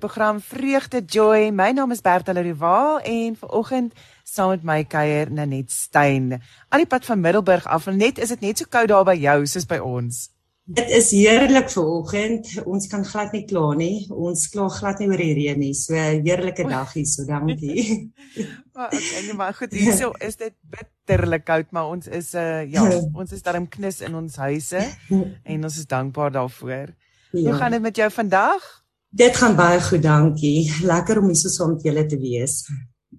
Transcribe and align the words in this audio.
program 0.00 0.40
Vreugde 0.40 1.02
Joy. 1.06 1.50
My 1.52 1.70
naam 1.72 1.90
is 1.92 2.00
Bertha 2.00 2.32
Rival 2.32 3.00
en 3.00 3.36
vanoggend 3.36 3.92
saam 4.24 4.48
met 4.48 4.62
my 4.64 4.84
kuier 4.84 5.28
Nanet 5.32 5.70
Stein. 5.70 6.32
Aan 6.68 6.80
die 6.80 6.88
pad 6.88 7.04
van 7.04 7.20
Middelburg 7.20 7.66
af. 7.66 7.86
Net 7.92 8.18
is 8.18 8.32
dit 8.32 8.40
net 8.40 8.58
so 8.58 8.68
koud 8.68 8.88
daar 8.88 9.04
by 9.04 9.18
jou 9.20 9.44
soos 9.46 9.68
by 9.68 9.76
ons. 9.84 10.30
Dit 10.64 10.88
is 10.96 11.10
heerlik 11.12 11.68
vanoggend. 11.74 12.48
Ons 12.64 12.88
kan 12.88 13.04
glad 13.04 13.36
nie 13.36 13.44
kla 13.44 13.74
nie. 13.76 14.06
Ons 14.08 14.46
kla 14.54 14.70
glad 14.72 15.04
nie 15.04 15.10
oor 15.10 15.20
die 15.20 15.36
reën 15.36 15.60
nie. 15.60 15.74
So 15.76 15.98
heerlike 15.98 16.64
dag 16.70 16.96
hier, 16.96 17.06
so 17.10 17.28
dankie. 17.28 17.84
maar 18.74 18.88
okay, 18.88 19.22
nee, 19.26 19.36
maar 19.36 19.54
goed, 19.54 19.76
hierso 19.76 20.14
is 20.24 20.40
dit 20.40 20.56
bitterlik 20.72 21.44
koud, 21.44 21.76
maar 21.76 21.92
ons 21.92 22.08
is 22.08 22.32
uh 22.38 22.64
ja, 22.64 22.88
ons 23.20 23.36
is 23.36 23.44
darm 23.44 23.68
knus 23.68 24.00
in 24.00 24.16
ons 24.16 24.40
huise 24.48 24.84
en 25.52 25.64
ons 25.70 25.80
is 25.84 25.88
dankbaar 25.90 26.38
daarvoor. 26.40 26.96
Ja. 27.30 27.50
Hoe 27.50 27.58
gaan 27.60 27.76
dit 27.76 27.82
met 27.82 27.96
jou 27.96 28.10
vandag? 28.10 28.79
Dit 29.10 29.36
gaan 29.36 29.56
baie 29.58 29.80
goed, 29.82 30.02
dankie. 30.02 30.70
Lekker 30.86 31.18
om 31.18 31.26
hier 31.26 31.38
so 31.38 31.50
saam 31.50 31.74
met 31.74 31.82
julle 31.82 32.04
te 32.06 32.18
wees. 32.18 32.62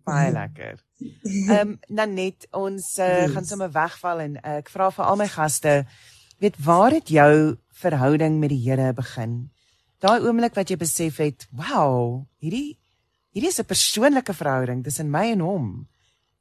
Baie 0.08 0.32
lekker. 0.32 0.80
Ehm 1.02 1.74
um, 1.74 1.74
Nanet, 1.92 2.48
ons 2.56 2.86
uh, 3.00 3.08
yes. 3.08 3.34
gaan 3.34 3.46
sommer 3.46 3.72
wegval 3.74 4.22
en 4.24 4.38
uh, 4.40 4.62
ek 4.62 4.72
vra 4.72 4.88
vir 4.96 5.06
al 5.06 5.20
my 5.20 5.28
gaste, 5.28 5.74
weet 6.40 6.56
waar 6.64 6.96
het 6.96 7.12
jou 7.12 7.34
verhouding 7.84 8.40
met 8.40 8.54
die 8.54 8.62
Here 8.64 8.94
begin? 8.96 9.52
Daai 10.00 10.24
oomblik 10.24 10.56
wat 10.56 10.72
jy 10.72 10.80
besef 10.80 11.20
het, 11.20 11.46
wow, 11.52 12.24
hierdie 12.40 12.80
hierdie 13.36 13.52
is 13.52 13.60
'n 13.60 13.68
persoonlike 13.68 14.34
verhouding 14.34 14.84
tussen 14.88 15.12
my 15.12 15.28
en 15.36 15.44
hom. 15.44 15.68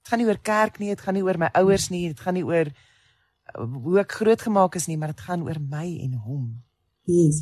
Dit 0.01 0.15
gaan 0.15 0.23
nie 0.23 0.30
oor 0.30 0.43
kerk 0.43 0.79
nie, 0.79 0.95
dit 0.95 1.01
gaan 1.01 1.15
nie 1.15 1.27
oor 1.27 1.39
my 1.39 1.51
ouers 1.59 1.91
nie, 1.91 2.07
dit 2.09 2.21
gaan 2.21 2.39
nie 2.39 2.47
oor 2.47 2.71
uh, 2.71 3.67
hoe 3.67 3.99
ek 3.99 4.21
grootgemaak 4.23 4.79
is 4.79 4.87
nie, 4.87 4.97
maar 4.97 5.11
dit 5.11 5.27
gaan 5.27 5.43
oor 5.43 5.59
my 5.59 5.99
en 6.07 6.15
hom. 6.23 6.63
Yes. 7.09 7.41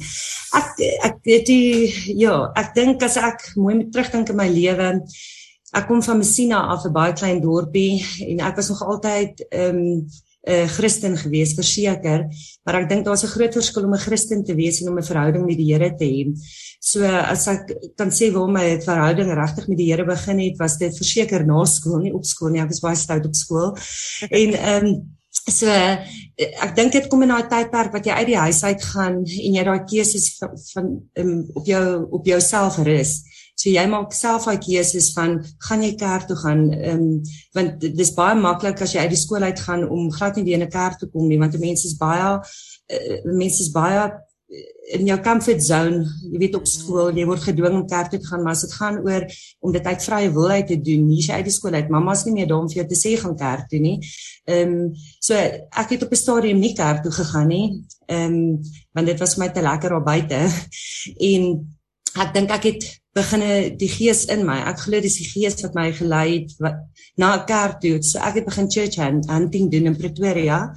Ek 0.54 0.78
ek 1.04 1.18
weet 1.26 1.50
ja, 2.16 2.52
ek 2.56 2.72
dink 2.74 3.02
as 3.02 3.18
ek 3.20 3.50
mooi 3.56 3.74
met 3.82 3.90
terugdink 3.92 4.30
in 4.30 4.38
my 4.38 4.48
lewe, 4.48 4.92
ek 5.76 5.88
kom 5.88 6.00
van 6.02 6.18
Messina 6.22 6.62
af 6.72 6.86
'n 6.86 6.92
baie 6.92 7.12
klein 7.12 7.40
dorpie 7.42 8.00
en 8.30 8.40
ek 8.40 8.56
was 8.56 8.70
nog 8.70 8.82
altyd 8.82 9.44
ehm 9.50 9.76
um, 9.76 10.08
'n 10.48 10.52
uh, 10.54 10.68
Christen 10.68 11.16
gewees 11.18 11.52
verseker, 11.58 12.24
maar 12.64 12.76
ek 12.80 12.88
dink 12.88 13.04
daar's 13.04 13.24
'n 13.24 13.34
groot 13.34 13.52
verskil 13.52 13.84
om 13.84 13.94
'n 13.94 14.06
Christen 14.06 14.44
te 14.44 14.54
wees 14.54 14.80
en 14.80 14.88
om 14.88 14.98
'n 14.98 15.10
verhouding 15.10 15.44
met 15.44 15.58
die 15.58 15.72
Here 15.72 15.90
te 15.94 16.04
hê. 16.04 16.32
So 16.80 17.04
as 17.04 17.46
ek 17.48 17.74
kan 17.96 18.08
sê 18.10 18.30
waar 18.32 18.48
my 18.48 18.80
verhouding 18.80 19.34
regtig 19.34 19.68
met 19.68 19.78
die 19.78 19.90
Here 19.90 20.04
begin 20.06 20.38
het, 20.38 20.56
was 20.58 20.78
dit 20.78 20.96
verseker 20.96 21.44
na 21.44 21.64
skool, 21.64 21.98
nie 21.98 22.14
op 22.14 22.24
skool 22.24 22.50
nie, 22.50 22.62
ek 22.62 22.70
was 22.70 22.80
baie 22.80 22.96
stout 22.96 23.26
op 23.26 23.34
skool. 23.34 23.76
En 24.40 24.54
ehm 24.54 24.86
um, 24.86 25.17
So 25.48 25.72
ek 26.38 26.74
dink 26.76 26.92
dit 26.94 27.08
kom 27.10 27.24
in 27.24 27.32
daai 27.32 27.48
tydperk 27.50 27.94
wat 27.96 28.06
jy 28.06 28.14
uit 28.20 28.28
die 28.30 28.38
huis 28.38 28.60
uit 28.62 28.84
gaan 28.92 29.18
en 29.24 29.56
jy 29.56 29.64
daai 29.66 29.80
keuses 29.88 30.28
van, 30.38 30.54
van 30.74 30.90
um, 31.22 31.32
op 31.58 31.66
jou 31.66 31.84
op 32.14 32.28
jouself 32.28 32.78
rus. 32.86 33.18
So 33.58 33.72
jy 33.72 33.82
maak 33.90 34.12
self 34.14 34.46
daai 34.46 34.60
keuses 34.62 35.10
van 35.16 35.38
gaan 35.66 35.82
jy 35.82 35.94
kerk 35.98 36.28
toe 36.28 36.36
gaan 36.38 36.62
um, 36.92 37.06
want 37.56 37.82
dis 37.82 38.14
baie 38.14 38.36
maklik 38.38 38.84
as 38.84 38.94
jy 38.94 39.06
uit 39.06 39.14
die 39.16 39.20
skool 39.20 39.46
uit 39.46 39.64
gaan 39.66 39.82
om 39.88 40.12
glad 40.14 40.38
nie 40.38 40.46
weer 40.46 40.60
in 40.60 40.66
'n 40.68 40.70
kerk 40.70 41.00
te 41.00 41.10
kom 41.10 41.26
nie 41.28 41.40
want 41.40 41.58
mense 41.58 41.88
is 41.88 41.96
baie 41.98 42.38
uh, 42.38 43.18
mense 43.24 43.62
is 43.64 43.72
baie 43.74 44.12
in 44.96 45.04
jou 45.04 45.18
comfort 45.20 45.60
zone, 45.60 46.04
jy 46.32 46.38
weet 46.40 46.54
op 46.56 46.66
skool, 46.68 47.10
jy 47.12 47.26
word 47.28 47.42
gedwing 47.44 47.74
om 47.76 47.88
kerk 47.88 48.08
toe 48.12 48.20
te 48.22 48.30
gaan, 48.30 48.42
maar 48.44 48.56
as 48.56 48.64
dit 48.64 48.76
gaan 48.78 48.96
oor 49.04 49.26
om 49.60 49.74
dit 49.74 49.88
uit 49.90 50.06
vrye 50.06 50.30
wil 50.32 50.54
uit 50.54 50.70
te 50.70 50.78
doen, 50.80 51.04
nie 51.04 51.20
jy 51.20 51.36
uit 51.36 51.48
die 51.50 51.52
skool 51.52 51.76
uit, 51.76 51.90
mamma's 51.92 52.24
nie 52.24 52.32
meer 52.38 52.48
daar 52.48 52.62
om 52.62 52.70
vir 52.70 52.80
jou 52.80 52.86
te 52.88 52.98
sê 52.98 53.12
gaan 53.20 53.36
kerk 53.36 53.68
toe 53.68 53.80
nie. 53.84 53.98
Ehm 54.48 54.72
um, 54.78 54.86
so 55.20 55.36
ek 55.36 55.92
het 55.92 56.06
op 56.06 56.12
'n 56.12 56.22
stadium 56.22 56.60
nie 56.60 56.72
kerk 56.74 57.02
toe 57.04 57.12
gegaan 57.12 57.48
nie. 57.48 57.66
Ehm 58.08 58.38
um, 58.38 58.62
want 58.96 59.06
dit 59.06 59.20
was 59.20 59.34
vir 59.34 59.44
my 59.44 59.50
te 59.52 59.62
lekker 59.62 59.90
daar 59.90 60.08
buite. 60.12 60.40
En 61.30 61.42
ek 62.16 62.34
dink 62.34 62.50
ek 62.50 62.64
het 62.64 62.84
beginne 63.12 63.76
die 63.76 63.88
gees 63.88 64.24
in 64.32 64.46
my. 64.46 64.62
Ek 64.64 64.80
glo 64.80 65.00
dis 65.00 65.20
die 65.20 65.28
gees 65.28 65.60
wat 65.62 65.74
my 65.74 65.92
gelei 65.92 66.40
het 66.40 66.54
wat, 66.58 66.76
na 67.16 67.36
'n 67.36 67.44
kerk 67.44 67.80
toe. 67.80 68.02
So 68.02 68.18
ek 68.18 68.34
het 68.34 68.44
begin 68.44 68.70
church 68.70 68.96
hunting 68.96 69.70
doen 69.70 69.86
in 69.86 69.96
Pretoria 69.96 70.72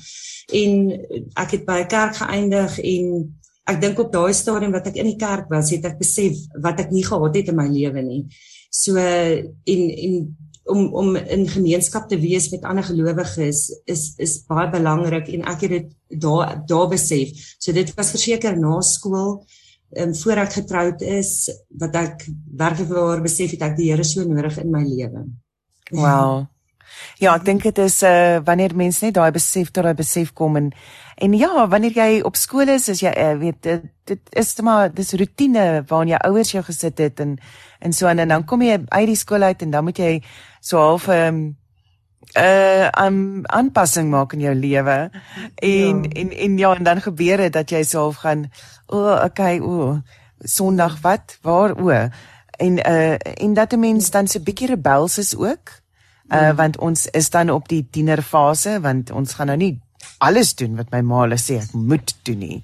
en 0.54 0.92
ek 1.36 1.52
het 1.52 1.66
by 1.66 1.80
'n 1.82 1.88
kerk 1.88 2.16
geëindig 2.16 2.80
en 2.80 3.41
ek 3.72 3.82
dink 3.82 4.00
op 4.04 4.12
daai 4.14 4.34
stadium 4.36 4.74
wat 4.76 4.92
ek 4.92 5.00
in 5.02 5.10
die 5.12 5.20
kerk 5.20 5.50
was, 5.52 5.72
het 5.74 5.88
ek 5.90 6.00
besef 6.02 6.38
wat 6.64 6.80
ek 6.84 6.92
nie 6.94 7.06
gehad 7.08 7.40
het 7.40 7.52
in 7.52 7.58
my 7.58 7.68
lewe 7.72 8.04
nie. 8.06 8.22
So 8.72 8.98
en 8.98 9.82
en 9.92 10.16
om 10.72 10.94
om 10.94 11.16
in 11.16 11.48
gemeenskap 11.50 12.08
te 12.10 12.20
wees 12.22 12.50
met 12.52 12.66
ander 12.68 12.86
gelowiges 12.86 13.64
is 13.90 14.04
is 14.22 14.38
baie 14.48 14.70
belangrik 14.72 15.32
en 15.34 15.48
ek 15.50 15.66
het 15.66 15.74
dit 15.78 16.22
daar 16.22 16.56
daar 16.68 16.88
besef. 16.92 17.34
So 17.60 17.74
dit 17.74 17.92
was 17.98 18.14
verseker 18.14 18.58
na 18.60 18.80
skool 18.86 19.42
en 19.92 20.14
um, 20.14 20.16
voor 20.16 20.46
ek 20.46 20.54
getroud 20.62 21.02
is 21.04 21.50
wat 21.82 21.96
ek 22.00 22.26
werklik 22.58 22.92
waar 22.94 23.24
besef 23.24 23.58
het 23.58 23.66
ek 23.68 23.78
die 23.80 23.90
Here 23.92 24.06
so 24.08 24.24
nodig 24.24 24.62
in 24.62 24.72
my 24.72 24.84
lewe. 24.88 25.26
Wow. 25.92 26.48
Ja, 27.18 27.36
ek 27.36 27.46
dink 27.46 27.64
dit 27.64 27.78
is 27.78 28.02
uh 28.04 28.40
wanneer 28.46 28.76
mense 28.76 29.06
net 29.06 29.14
daai 29.14 29.32
besef 29.32 29.72
tot 29.72 29.84
daai 29.84 29.96
besef 29.96 30.34
kom 30.34 30.56
en 30.56 30.72
en 31.22 31.34
ja, 31.38 31.68
wanneer 31.68 31.94
jy 31.94 32.22
op 32.26 32.36
skool 32.36 32.68
is, 32.68 32.90
is 32.90 33.02
jy 33.02 33.12
uh, 33.14 33.38
weet 33.38 33.62
dit, 33.62 33.84
dit 34.10 34.36
is 34.42 34.56
maar 34.66 34.90
dis 34.94 35.14
rotine 35.14 35.84
waarin 35.88 36.16
jou 36.16 36.22
ouers 36.32 36.52
jou 36.52 36.64
gesit 36.64 36.98
het 36.98 37.20
en 37.20 37.38
en 37.80 37.94
so 37.94 38.08
en, 38.08 38.20
en 38.20 38.28
dan 38.28 38.46
kom 38.46 38.62
jy 38.62 38.80
uit 38.88 39.08
die 39.08 39.16
skool 39.16 39.44
uit 39.44 39.62
en 39.62 39.72
dan 39.72 39.84
moet 39.84 39.98
jy 39.98 40.22
so 40.62 40.78
half 40.78 41.08
'n 41.08 41.28
um, 41.28 41.42
uh 42.38 42.88
'n 43.10 43.44
aanpassing 43.44 44.10
maak 44.10 44.34
in 44.34 44.40
jou 44.40 44.56
lewe. 44.56 45.12
En 45.56 46.04
ja. 46.04 46.10
en 46.10 46.32
en 46.32 46.58
ja, 46.58 46.76
en 46.76 46.84
dan 46.84 47.02
gebeur 47.02 47.38
dit 47.38 47.54
dat 47.54 47.70
jy 47.70 47.84
self 47.84 48.16
gaan 48.16 48.52
o, 48.88 48.98
oh, 48.98 49.24
okay, 49.24 49.60
o, 49.60 49.66
oh, 49.66 49.98
Sondag 50.40 51.02
wat? 51.02 51.38
Waar 51.42 51.76
o? 51.78 51.90
En 52.58 52.74
uh 52.88 53.16
en 53.20 53.54
dat 53.54 53.74
'n 53.74 53.80
mens 53.80 54.12
dan 54.12 54.28
so 54.28 54.40
'n 54.40 54.44
bietjie 54.44 54.68
rebels 54.68 55.18
is 55.18 55.36
ook 55.36 55.81
uh 56.32 56.52
want 56.56 56.78
ons 56.78 57.08
is 57.08 57.30
dan 57.30 57.50
op 57.50 57.68
die 57.68 57.84
tienerfase 57.92 58.80
want 58.82 59.12
ons 59.12 59.34
gaan 59.34 59.52
nou 59.52 59.58
nie 59.58 59.74
alles 60.18 60.56
doen 60.56 60.78
wat 60.80 60.92
my 60.92 61.02
ma 61.02 61.26
sê 61.36 61.60
ek 61.62 61.74
moet 61.74 62.16
doen 62.24 62.40
nie. 62.40 62.64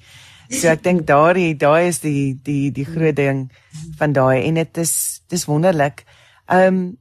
So 0.50 0.69
ek 0.72 0.83
dink 0.83 1.07
daai 1.07 1.53
daai 1.57 1.88
is 1.89 2.00
die 2.00 2.38
die 2.44 2.72
die 2.72 2.85
groot 2.85 3.16
ding 3.16 3.50
van 4.00 4.13
daai 4.13 4.45
en 4.47 4.56
dit 4.61 4.77
is 4.77 5.22
dis 5.29 5.45
wonderlik. 5.45 6.06
Um 6.47 6.97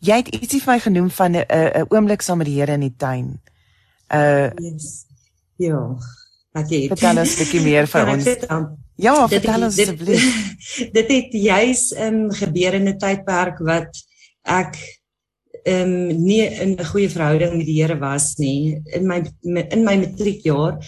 jy 0.00 0.20
het 0.20 0.28
ietsie 0.28 0.60
vir 0.60 0.74
my 0.74 0.80
genoem 0.80 1.10
van 1.10 1.36
'n 1.36 1.44
'n 1.48 1.86
oomblik 1.88 2.22
saam 2.22 2.38
met 2.38 2.46
die 2.46 2.60
Here 2.60 2.72
in 2.72 2.80
die 2.80 2.96
tuin. 2.96 3.40
Uh 4.12 4.50
yes. 4.58 5.06
Ja. 5.56 5.96
Okay. 6.52 6.88
Vertel 6.88 7.18
ons 7.18 7.34
'n 7.34 7.38
bietjie 7.38 7.62
meer 7.62 7.86
van 7.86 8.08
ons. 8.08 8.24
Ja, 8.96 9.28
vertel 9.28 9.62
ons 9.62 9.78
asseblief. 9.78 10.24
Dit, 10.76 10.92
dit 10.96 11.08
het 11.08 11.32
juis 11.32 11.92
um 11.96 12.30
gebeur 12.30 12.74
in 12.74 12.88
'n 12.88 12.98
tydperk 12.98 13.58
wat 13.58 13.96
ek 14.44 14.76
ehm 15.64 16.10
um, 16.10 16.22
nie 16.22 16.42
in 16.42 16.76
'n 16.78 16.90
goeie 16.92 17.08
verhouding 17.10 17.56
met 17.56 17.66
die 17.66 17.82
Here 17.82 17.98
was 17.98 18.36
nie 18.38 18.80
in 18.94 19.06
my 19.06 19.22
in 19.70 19.84
my 19.84 19.96
matriekjaar. 19.96 20.78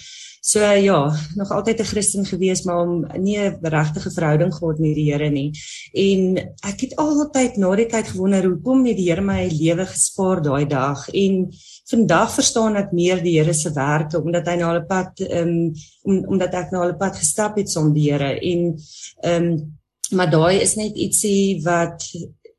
So 0.44 0.58
ja, 0.58 1.16
nog 1.34 1.50
altyd 1.50 1.80
'n 1.80 1.84
Christen 1.84 2.24
gewees, 2.26 2.62
maar 2.62 2.80
om 2.80 3.06
nie 3.16 3.38
'n 3.38 3.58
regte 3.62 4.00
verhouding 4.10 4.54
gehad 4.54 4.78
met 4.78 4.94
die 4.94 5.12
Here 5.12 5.30
nie. 5.30 5.50
En 5.92 6.36
ek 6.66 6.80
het 6.80 6.96
altyd 6.96 7.56
na 7.56 7.76
die 7.76 7.86
tyd 7.86 8.06
gewonder 8.06 8.44
hoekom 8.44 8.86
het 8.86 8.96
die 8.96 9.10
Here 9.10 9.20
my 9.20 9.48
lewe 9.48 9.86
gespaar 9.86 10.42
daai 10.42 10.66
dag 10.66 11.08
en 11.08 11.52
vandag 11.84 12.34
verstaan 12.34 12.76
ek 12.76 12.92
meer 12.92 13.22
die 13.22 13.38
Here 13.38 13.54
se 13.54 13.70
werke 13.72 14.20
omdat 14.22 14.46
hy 14.46 14.56
na 14.56 14.74
'n 14.74 14.86
pad 14.86 15.20
ehm 15.20 15.48
um, 15.48 15.72
om, 16.02 16.24
omdat 16.26 16.54
ek 16.54 16.70
na 16.70 16.88
'n 16.88 16.98
pad 16.98 17.16
gestap 17.16 17.56
het 17.56 17.70
saam 17.70 17.92
die 17.92 18.10
Here 18.10 18.40
en 18.40 18.76
ehm 19.22 19.42
um, 19.42 19.78
maar 20.10 20.30
daai 20.30 20.60
is 20.60 20.74
net 20.76 20.96
ietsie 20.96 21.62
wat 21.64 22.04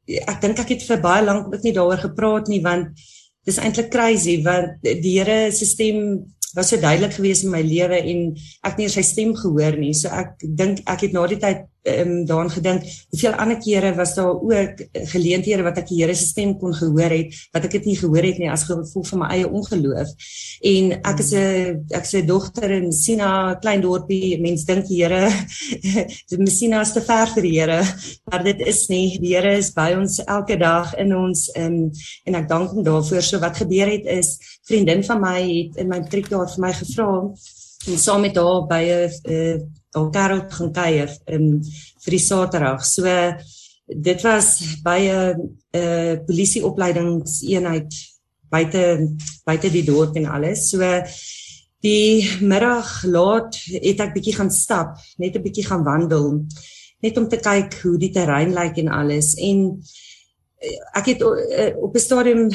ek 0.07 0.39
dink 0.41 0.59
ek 0.59 0.75
het 0.75 0.85
vir 0.87 1.01
baie 1.03 1.25
lank 1.25 1.51
ook 1.51 1.63
nie 1.63 1.75
daaroor 1.75 2.01
gepraat 2.09 2.49
nie 2.51 2.61
want 2.63 2.95
dis 3.47 3.59
eintlik 3.59 3.91
crazy 3.91 4.39
want 4.43 4.79
die 4.83 5.17
Here 5.17 5.51
se 5.51 5.65
stem 5.67 6.25
was 6.55 6.69
so 6.69 6.77
duidelik 6.77 7.13
geweest 7.13 7.43
in 7.43 7.51
my 7.53 7.61
lewe 7.65 7.97
en 7.97 8.25
ek 8.63 8.75
het 8.75 8.81
nie 8.81 8.89
sy 8.93 9.01
stem 9.05 9.33
gehoor 9.37 9.77
nie. 9.79 9.93
So 9.97 10.11
ek 10.13 10.37
dink 10.43 10.83
ek 10.85 11.07
het 11.07 11.15
na 11.15 11.25
die 11.27 11.39
tyd 11.41 11.63
um, 11.83 12.25
daaraan 12.25 12.51
gedink. 12.51 12.83
Hoeveel 13.09 13.33
ander 13.33 13.57
kere 13.57 13.95
was 13.95 14.15
daar 14.15 14.33
ook 14.33 14.83
geleenthede 14.91 15.63
wat 15.63 15.77
ek 15.77 15.87
die 15.87 16.01
Here 16.03 16.15
se 16.15 16.25
stem 16.25 16.55
kon 16.59 16.73
gehoor 16.73 17.13
het 17.13 17.35
wat 17.51 17.67
ek 17.67 17.77
dit 17.77 17.85
nie 17.91 17.97
gehoor 17.99 18.25
het 18.25 18.39
nie 18.41 18.49
as 18.51 18.65
gevolg 18.67 19.07
van 19.11 19.23
my 19.23 19.29
eie 19.35 19.49
ongeloof. 19.49 20.13
En 20.71 20.91
ek 21.01 21.23
is 21.23 21.31
'n 21.33 21.85
ek 21.91 22.05
se 22.05 22.25
dogter 22.25 22.71
in 22.71 22.91
Sina 22.91 23.55
klein 23.61 23.81
dorpie 23.81 24.39
mense 24.41 24.65
dink 24.65 24.87
die 24.87 25.03
Here 25.03 25.29
die 26.29 26.37
Messina 26.37 26.81
is 26.81 26.93
te 26.93 27.01
ver 27.01 27.27
vir 27.27 27.43
die 27.43 27.59
Here 27.59 27.83
maar 28.25 28.43
dit 28.43 28.59
is 28.59 28.87
nie. 28.89 29.19
Die 29.19 29.35
Here 29.35 29.57
is 29.57 29.71
by 29.71 29.93
ons 29.97 30.19
elke 30.25 30.57
dag 30.57 30.93
in 30.95 31.15
ons 31.15 31.49
um, 31.57 31.91
en 32.25 32.35
ek 32.35 32.47
dank 32.49 32.71
hom 32.71 32.83
daarvoor. 32.83 33.21
So 33.21 33.39
wat 33.39 33.57
gebeur 33.57 33.87
het 33.87 34.05
is 34.05 34.37
vriendin 34.67 35.03
van 35.03 35.21
my 35.21 35.41
het 35.41 35.77
in 35.77 35.87
my 35.87 35.99
matriekjaar 35.99 36.49
vir 36.49 36.61
my 36.61 36.73
gevra 36.73 37.33
en 37.87 37.99
saam 37.99 38.21
met 38.21 38.35
haar 38.35 38.67
by 38.67 38.83
'n 38.83 39.71
daar 39.93 40.09
Karel 40.09 40.41
gaan 40.49 40.71
kuier 40.73 41.11
in 41.25 41.63
vir 42.03 42.11
die 42.11 42.19
Saterdag. 42.19 42.85
So 42.85 43.03
dit 43.87 44.21
was 44.21 44.79
by 44.83 44.99
'n 45.09 45.57
uh, 45.71 46.15
polisieopleidingseenheid 46.25 47.93
buite 48.49 49.15
buite 49.45 49.69
die 49.71 49.83
dorp 49.83 50.15
en 50.15 50.25
alles. 50.25 50.69
So 50.69 50.79
die 51.81 52.29
middag 52.41 53.03
laat 53.03 53.55
het 53.65 53.99
ek 53.99 54.13
bietjie 54.13 54.35
gaan 54.35 54.51
stap, 54.51 54.97
net 55.17 55.35
'n 55.35 55.43
bietjie 55.43 55.65
gaan 55.65 55.83
wandel. 55.83 56.45
net 57.03 57.17
om 57.19 57.27
te 57.27 57.39
kyk 57.43 57.75
hoe 57.83 57.97
die 57.99 58.11
terrein 58.15 58.53
lyk 58.55 58.79
en 58.79 58.87
alles 58.95 59.33
en 59.35 59.65
ek 60.93 61.05
het 61.11 61.21
uh, 61.21 61.71
op 61.83 61.95
'n 61.95 61.99
stadium 61.99 62.47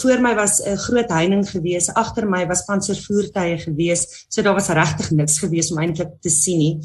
voor 0.00 0.20
my 0.20 0.34
was 0.34 0.60
'n 0.62 0.76
groot 0.76 1.10
heining 1.10 1.44
gewees, 1.50 1.92
agter 1.92 2.28
my 2.28 2.46
was 2.46 2.64
panservoertuie 2.64 3.58
gewees, 3.58 4.26
so 4.28 4.42
daar 4.42 4.54
was 4.54 4.68
regtig 4.68 5.10
niks 5.10 5.38
gewees 5.38 5.70
om 5.70 5.78
eintlik 5.78 6.12
te 6.20 6.30
sien 6.30 6.58
nie. 6.58 6.80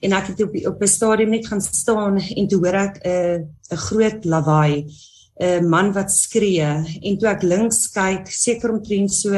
En 0.00 0.12
ek 0.12 0.26
het 0.26 0.42
op 0.42 0.54
op 0.66 0.82
'n 0.82 0.86
stadium 0.86 1.30
net 1.30 1.46
gaan 1.46 1.60
staan 1.60 2.18
en 2.18 2.48
toe 2.48 2.58
hoor 2.58 2.74
ek 2.74 2.96
'n 3.04 3.08
uh, 3.08 3.38
'n 3.70 3.76
groot 3.76 4.24
lawaai, 4.24 4.86
'n 5.40 5.68
man 5.68 5.92
wat 5.92 6.10
skree 6.10 6.84
en 7.02 7.18
toe 7.18 7.28
ek 7.28 7.42
links 7.42 7.90
kyk, 7.90 8.26
seker 8.26 8.70
omtrent 8.70 9.12
so 9.12 9.30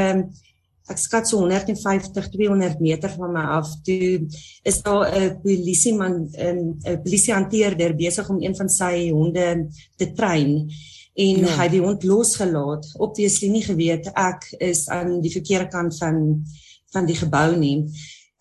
ek 0.90 0.98
skat 0.98 1.28
so 1.28 1.38
150 1.38 2.30
200 2.34 2.80
meter 2.82 3.12
van 3.16 3.34
my 3.34 3.44
af 3.58 3.70
toe 3.86 4.26
is 4.66 4.82
daar 4.82 5.06
'n 5.08 5.40
polisieman 5.42 6.14
'n 6.34 7.02
polisiehanteerder 7.04 7.94
besig 7.96 8.28
om 8.28 8.42
een 8.42 8.56
van 8.56 8.68
sy 8.68 9.10
honde 9.10 9.68
te 9.96 10.12
trein 10.12 10.70
en 11.14 11.36
ja. 11.44 11.56
hy 11.56 11.62
het 11.62 11.72
die 11.72 11.84
hond 11.84 12.04
losgelaat 12.04 12.86
op 12.98 13.14
die 13.14 13.28
slinie 13.28 13.62
geweet 13.62 14.10
ek 14.14 14.50
is 14.58 14.88
aan 14.88 15.20
die 15.20 15.32
verkeerde 15.32 15.68
kant 15.68 15.96
van 15.98 16.44
van 16.92 17.06
die 17.06 17.18
gebou 17.18 17.56
nie 17.56 17.86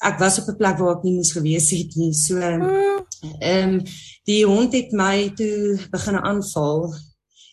ek 0.01 0.19
was 0.19 0.39
op 0.39 0.47
'n 0.49 0.57
plek 0.57 0.77
waar 0.79 0.97
ek 0.97 1.03
nie 1.03 1.15
moes 1.15 1.31
gewees 1.31 1.69
het 1.71 1.95
nie 1.95 2.13
so 2.13 2.37
ehm 2.37 2.63
um, 3.41 3.83
die 4.25 4.45
hond 4.45 4.73
het 4.73 4.91
my 4.91 5.29
toe 5.35 5.77
begin 5.91 6.17
aanval 6.17 6.93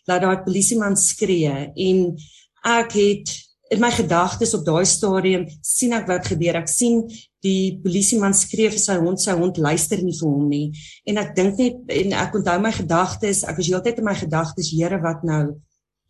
laat 0.06 0.22
daai 0.22 0.44
polisieman 0.44 0.96
skree 0.96 1.72
en 1.75 2.16
ek 2.62 2.92
het 2.92 3.45
in 3.70 3.80
my 3.82 3.90
gedagtes 3.90 4.54
op 4.54 4.64
daai 4.66 4.86
stadium 4.86 5.46
sien 5.64 5.94
ek 5.96 6.06
wat 6.10 6.28
gebeur. 6.30 6.60
Ek 6.60 6.70
sien 6.70 7.02
die 7.44 7.78
polisieman 7.82 8.34
skree 8.36 8.70
vir 8.72 8.82
sy 8.82 8.98
hond, 9.00 9.22
sy 9.22 9.34
hond 9.38 9.58
luister 9.62 10.02
nie 10.02 10.14
vir 10.16 10.28
hom 10.28 10.46
nie. 10.50 10.66
En 11.08 11.18
ek 11.22 11.34
dink 11.38 11.58
net 11.62 11.96
en 12.02 12.14
ek 12.22 12.38
onthou 12.38 12.58
my 12.62 12.72
gedagtes, 12.74 13.44
ek 13.46 13.58
was 13.58 13.70
heeltyd 13.70 14.02
in 14.02 14.08
my 14.08 14.14
gedagtes, 14.18 14.70
Here, 14.76 15.00
wat 15.02 15.26
nou? 15.26 15.56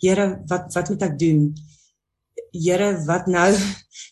Here, 0.03 0.29
wat 0.50 0.69
wat 0.76 0.93
moet 0.93 1.08
ek 1.08 1.19
doen? 1.20 1.50
Here, 2.53 2.94
wat 3.08 3.29
nou? 3.32 3.50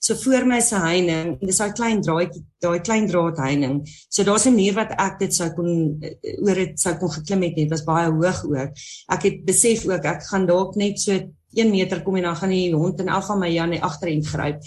So 0.05 0.13
voor 0.21 0.45
my 0.45 0.59
se 0.61 0.77
heining, 0.77 1.31
en 1.41 1.49
dis 1.49 1.57
daai 1.57 1.73
klein 1.73 2.03
draadjie, 2.05 2.43
daai 2.61 2.83
klein 2.85 3.07
draad 3.09 3.39
heining. 3.41 3.79
So 4.13 4.21
daar's 4.25 4.45
'n 4.45 4.53
manier 4.53 4.75
wat 4.77 4.93
ek 5.01 5.19
dit 5.19 5.33
sou 5.33 5.49
kon 5.57 5.97
oor 6.45 6.59
dit 6.61 6.77
sou 6.81 6.93
kon 7.01 7.09
geklim 7.09 7.43
het, 7.43 7.57
dit 7.57 7.71
was 7.71 7.85
baie 7.85 8.11
hoog 8.13 8.45
ook. 8.45 8.83
Ek 9.17 9.23
het 9.23 9.45
besef 9.49 9.87
ook 9.89 10.05
ek 10.05 10.21
gaan 10.29 10.45
dalk 10.47 10.77
net 10.77 11.01
so 11.01 11.17
1 11.55 11.71
meter 11.71 12.03
kom 12.03 12.17
en 12.17 12.29
dan 12.29 12.37
gaan 12.37 12.53
die 12.55 12.75
hond 12.75 13.01
in 13.01 13.09
elk 13.09 13.25
van 13.25 13.41
my 13.41 13.51
Jan 13.53 13.81
agterend 13.81 14.27
gryp. 14.27 14.61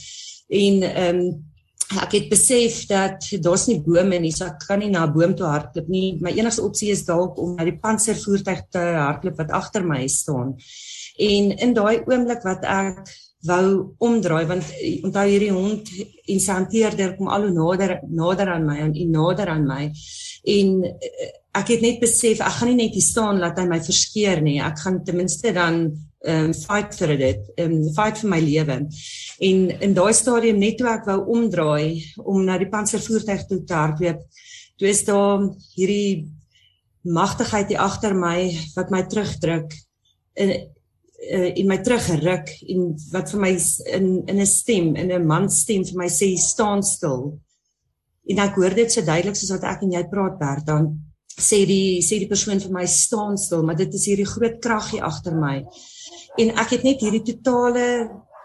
En 0.48 0.84
ehm 0.84 1.22
um, 1.22 1.46
ek 1.88 2.18
het 2.18 2.26
besef 2.28 2.82
dat 2.90 3.24
daar's 3.40 3.68
nie 3.70 3.78
bome 3.80 4.18
nie, 4.20 4.34
so 4.36 4.44
ek 4.44 4.66
kan 4.68 4.80
nie 4.80 4.90
na 4.92 5.06
'n 5.06 5.14
boom 5.14 5.36
toe 5.36 5.48
hardloop 5.48 5.88
nie. 5.88 6.18
My 6.20 6.32
enigste 6.36 6.62
opsie 6.62 6.92
is 6.92 7.06
dalk 7.06 7.38
om 7.40 7.56
na 7.56 7.64
die 7.64 7.80
panservoertuig 7.80 8.62
te 8.70 8.80
hardloop 8.80 9.38
wat 9.38 9.52
agter 9.52 9.84
my 9.84 10.08
staan. 10.08 10.58
En 11.18 11.52
in 11.58 11.74
daai 11.74 12.04
oomblik 12.04 12.44
wat 12.44 12.66
ek 12.66 13.08
wou 13.46 13.96
omdraai 14.02 14.46
want 14.50 14.66
onthou 15.06 15.26
hierdie 15.30 15.54
hond 15.54 15.90
en 16.28 16.40
sy 16.42 16.56
hanteerder 16.56 17.16
kom 17.18 17.30
al 17.30 17.48
hoe 17.48 17.54
nader 17.54 18.00
nader 18.10 18.52
aan 18.56 18.66
my 18.66 18.78
en, 18.82 18.96
en 18.96 19.12
nader 19.14 19.52
aan 19.54 19.68
my 19.68 19.84
en 20.58 20.72
eh, 20.88 21.30
ek 21.60 21.74
het 21.76 21.86
net 21.86 22.02
besef 22.02 22.42
ek 22.42 22.58
gaan 22.58 22.72
nie 22.74 22.80
net 22.82 22.98
hier 22.98 23.06
staan 23.06 23.42
laat 23.42 23.60
hy 23.62 23.68
my 23.70 23.80
verskeer 23.86 24.42
nie 24.42 24.58
ek 24.64 24.82
gaan 24.84 25.04
ten 25.06 25.20
minste 25.22 25.54
dan 25.54 25.84
um 26.26 26.54
fight 26.54 26.96
vir 26.98 27.14
dit, 27.18 27.50
um 27.62 27.76
fight 27.96 28.22
vir 28.22 28.30
my 28.30 28.40
lewe. 28.42 28.78
En 29.50 29.58
in 29.86 29.94
daai 29.94 30.14
stadium 30.14 30.60
net 30.60 30.80
toe 30.80 30.90
ek 30.90 31.06
wou 31.10 31.20
omdraai 31.38 32.04
om 32.24 32.44
na 32.46 32.58
die 32.58 32.70
panservoertuig 32.72 33.46
toe 33.48 33.62
te 33.64 33.78
hardloop, 33.78 34.24
toe 34.78 34.90
is 34.90 35.04
daar 35.06 35.46
hierdie 35.76 36.28
magtigheid 37.08 37.70
hier 37.72 37.84
agter 37.86 38.16
my 38.18 38.50
wat 38.76 38.92
my 38.92 39.04
terugdruk 39.08 39.76
in 40.36 40.52
uh, 40.54 41.50
in 41.58 41.68
my 41.70 41.78
teruggeruk 41.82 42.52
en 42.70 42.94
wat 43.14 43.32
vir 43.34 43.42
my 43.42 43.52
in 43.98 44.08
in 44.28 44.40
'n 44.40 44.46
stem, 44.46 44.96
in 44.96 45.12
'n 45.12 45.26
man 45.26 45.50
stem 45.50 45.84
vir 45.84 45.98
my 45.98 46.10
sê 46.10 46.36
staan 46.38 46.84
stil. 46.84 47.40
En 48.30 48.40
ek 48.40 48.56
hoor 48.56 48.76
dit 48.76 48.92
so 48.92 49.02
duidelik 49.02 49.36
soos 49.36 49.52
wat 49.52 49.64
ek 49.64 49.84
en 49.84 49.92
jy 49.92 50.04
praat 50.10 50.40
Bert 50.40 50.66
dan 50.66 51.07
sê 51.38 51.64
die 51.70 52.02
sê 52.02 52.20
die 52.22 52.30
persoon 52.30 52.62
vir 52.62 52.74
my 52.74 52.86
staan 52.90 53.38
stil, 53.38 53.64
maar 53.64 53.78
dit 53.78 53.94
is 53.94 54.08
hierdie 54.10 54.28
groot 54.28 54.58
krag 54.62 54.92
hier 54.94 55.06
agter 55.06 55.36
my. 55.38 55.60
En 56.42 56.54
ek 56.64 56.78
het 56.78 56.86
net 56.86 57.02
hierdie 57.02 57.26
totale 57.32 57.88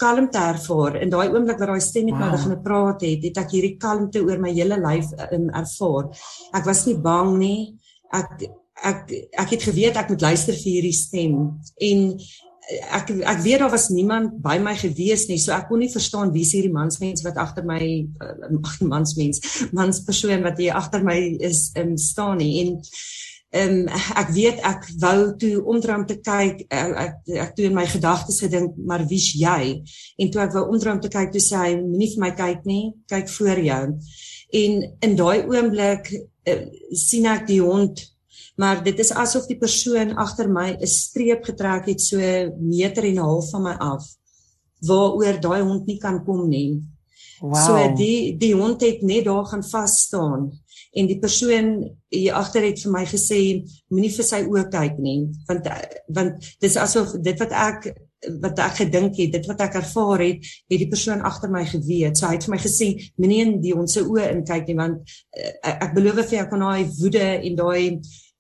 kalmte 0.02 0.40
ervaar. 0.40 0.98
In 1.02 1.12
daai 1.12 1.28
oomblik 1.30 1.60
wat 1.60 1.70
daai 1.72 1.84
stem 1.84 2.08
met 2.10 2.16
wow. 2.16 2.24
my 2.24 2.30
begin 2.36 2.56
praat 2.64 3.04
het 3.06 3.28
het 3.28 3.38
ek 3.44 3.54
hierdie 3.56 3.76
kalmte 3.80 4.22
oor 4.24 4.40
my 4.42 4.52
hele 4.52 4.78
lyf 4.80 5.12
um, 5.30 5.48
ervaar. 5.62 6.10
Ek 6.58 6.66
was 6.68 6.84
nie 6.88 6.98
bang 7.08 7.36
nie. 7.38 7.60
Ek 8.12 8.48
ek 8.82 9.12
ek 9.38 9.52
het 9.54 9.66
geweet 9.68 9.98
ek 10.00 10.10
moet 10.10 10.24
luister 10.26 10.56
vir 10.58 10.70
hierdie 10.76 10.96
stem. 10.96 11.36
En 11.88 12.08
ek 12.70 13.10
ek 13.10 13.40
weet 13.42 13.58
daar 13.62 13.72
was 13.72 13.88
niemand 13.90 14.36
by 14.42 14.58
my 14.62 14.74
gewees 14.78 15.26
nie 15.28 15.40
so 15.42 15.52
ek 15.56 15.66
kon 15.68 15.82
nie 15.82 15.90
verstaan 15.92 16.30
wie 16.34 16.44
is 16.46 16.52
hierdie 16.54 16.72
mansmens 16.72 17.24
wat 17.26 17.40
agter 17.42 17.66
my 17.66 17.80
ag 18.22 18.76
uh, 18.78 18.86
mansmens 18.86 19.42
manspersoon 19.74 20.46
wat 20.46 20.62
hier 20.62 20.78
agter 20.78 21.02
my 21.04 21.18
is 21.40 21.70
um, 21.76 21.96
staan 21.98 22.38
nie. 22.38 22.54
En 22.62 22.78
Ehm 23.52 23.82
um, 23.84 23.88
ek 24.16 24.30
weet 24.32 24.60
ek 24.64 24.86
wou 25.02 25.16
toe 25.36 25.58
omdraai 25.68 26.06
te 26.08 26.14
kyk 26.24 26.62
ek 26.72 26.92
ek, 27.02 27.16
ek 27.44 27.50
toe 27.56 27.66
in 27.68 27.74
my 27.76 27.84
gedagtes 27.84 28.38
gedink 28.40 28.78
maar 28.88 29.04
wie's 29.10 29.26
jy? 29.36 29.74
En 30.16 30.30
toe 30.32 30.40
ek 30.40 30.54
wou 30.56 30.62
omdraai 30.72 31.02
te 31.04 31.10
kyk 31.12 31.34
toe 31.34 31.42
sê 31.44 31.58
hy 31.60 31.74
moenie 31.82 32.08
vir 32.14 32.22
my 32.22 32.30
kyk 32.38 32.62
nie 32.64 32.86
kyk 33.12 33.28
voor 33.34 33.60
jou. 33.66 33.82
En 34.62 34.78
in 35.04 35.18
daai 35.20 35.44
oomblik 35.52 36.08
uh, 36.16 36.56
sien 36.96 37.28
ek 37.28 37.44
die 37.50 37.60
hond 37.60 38.00
maar 38.56 38.82
dit 38.84 38.98
is 38.98 39.12
asof 39.12 39.46
die 39.48 39.58
persoon 39.58 40.16
agter 40.20 40.48
my 40.48 40.76
'n 40.76 40.86
streep 40.86 41.44
getrek 41.44 41.86
het 41.86 42.00
so 42.00 42.18
meter 42.58 43.04
en 43.04 43.14
'n 43.14 43.26
half 43.28 43.50
van 43.50 43.62
my 43.62 43.76
af 43.78 44.04
waaroor 44.80 45.40
daai 45.40 45.62
hond 45.62 45.86
nie 45.86 45.98
kan 45.98 46.24
kom 46.24 46.48
nie 46.48 46.82
wow. 47.40 47.54
so 47.66 47.94
die 47.96 48.36
die 48.38 48.54
hond 48.54 48.80
het 48.80 49.02
net 49.02 49.24
daar 49.24 49.46
gaan 49.46 49.64
vas 49.64 50.00
staan 50.00 50.50
en 50.92 51.06
die 51.08 51.18
persoon 51.18 51.68
hier 52.12 52.34
agter 52.36 52.62
het 52.62 52.80
vir 52.84 52.92
my 52.92 53.04
gesê 53.08 53.40
moenie 53.88 54.12
vir 54.12 54.26
sy 54.28 54.42
oë 54.44 54.68
kyk 54.72 54.98
nie 54.98 55.20
want 55.48 55.68
want 56.08 56.48
dis 56.60 56.76
asof 56.76 57.16
dit 57.24 57.38
wat 57.40 57.52
ek 57.52 57.92
wat 58.42 58.58
ek 58.62 58.76
gedink 58.84 59.16
het 59.18 59.32
dit 59.34 59.46
wat 59.50 59.62
ek 59.64 59.78
ervaar 59.80 60.22
het 60.22 60.44
het 60.70 60.78
die 60.78 60.90
persoon 60.90 61.24
agter 61.26 61.50
my 61.50 61.64
geweet 61.66 62.18
so 62.18 62.28
hy 62.28 62.36
het 62.36 62.46
vir 62.46 62.54
my 62.54 62.60
gesê 62.62 62.90
moenie 63.16 63.40
in 63.46 63.56
die 63.64 63.74
ons 63.74 63.96
se 63.96 64.04
oë 64.04 64.28
inkyk 64.36 64.68
nie 64.68 64.78
want 64.78 65.00
uh, 65.02 65.72
ek 65.72 65.96
beloof 65.96 66.22
vir 66.28 66.38
jou 66.38 66.48
kan 66.52 66.66
daai 66.66 66.92
woede 67.00 67.24
en 67.32 67.58
daai 67.58 67.84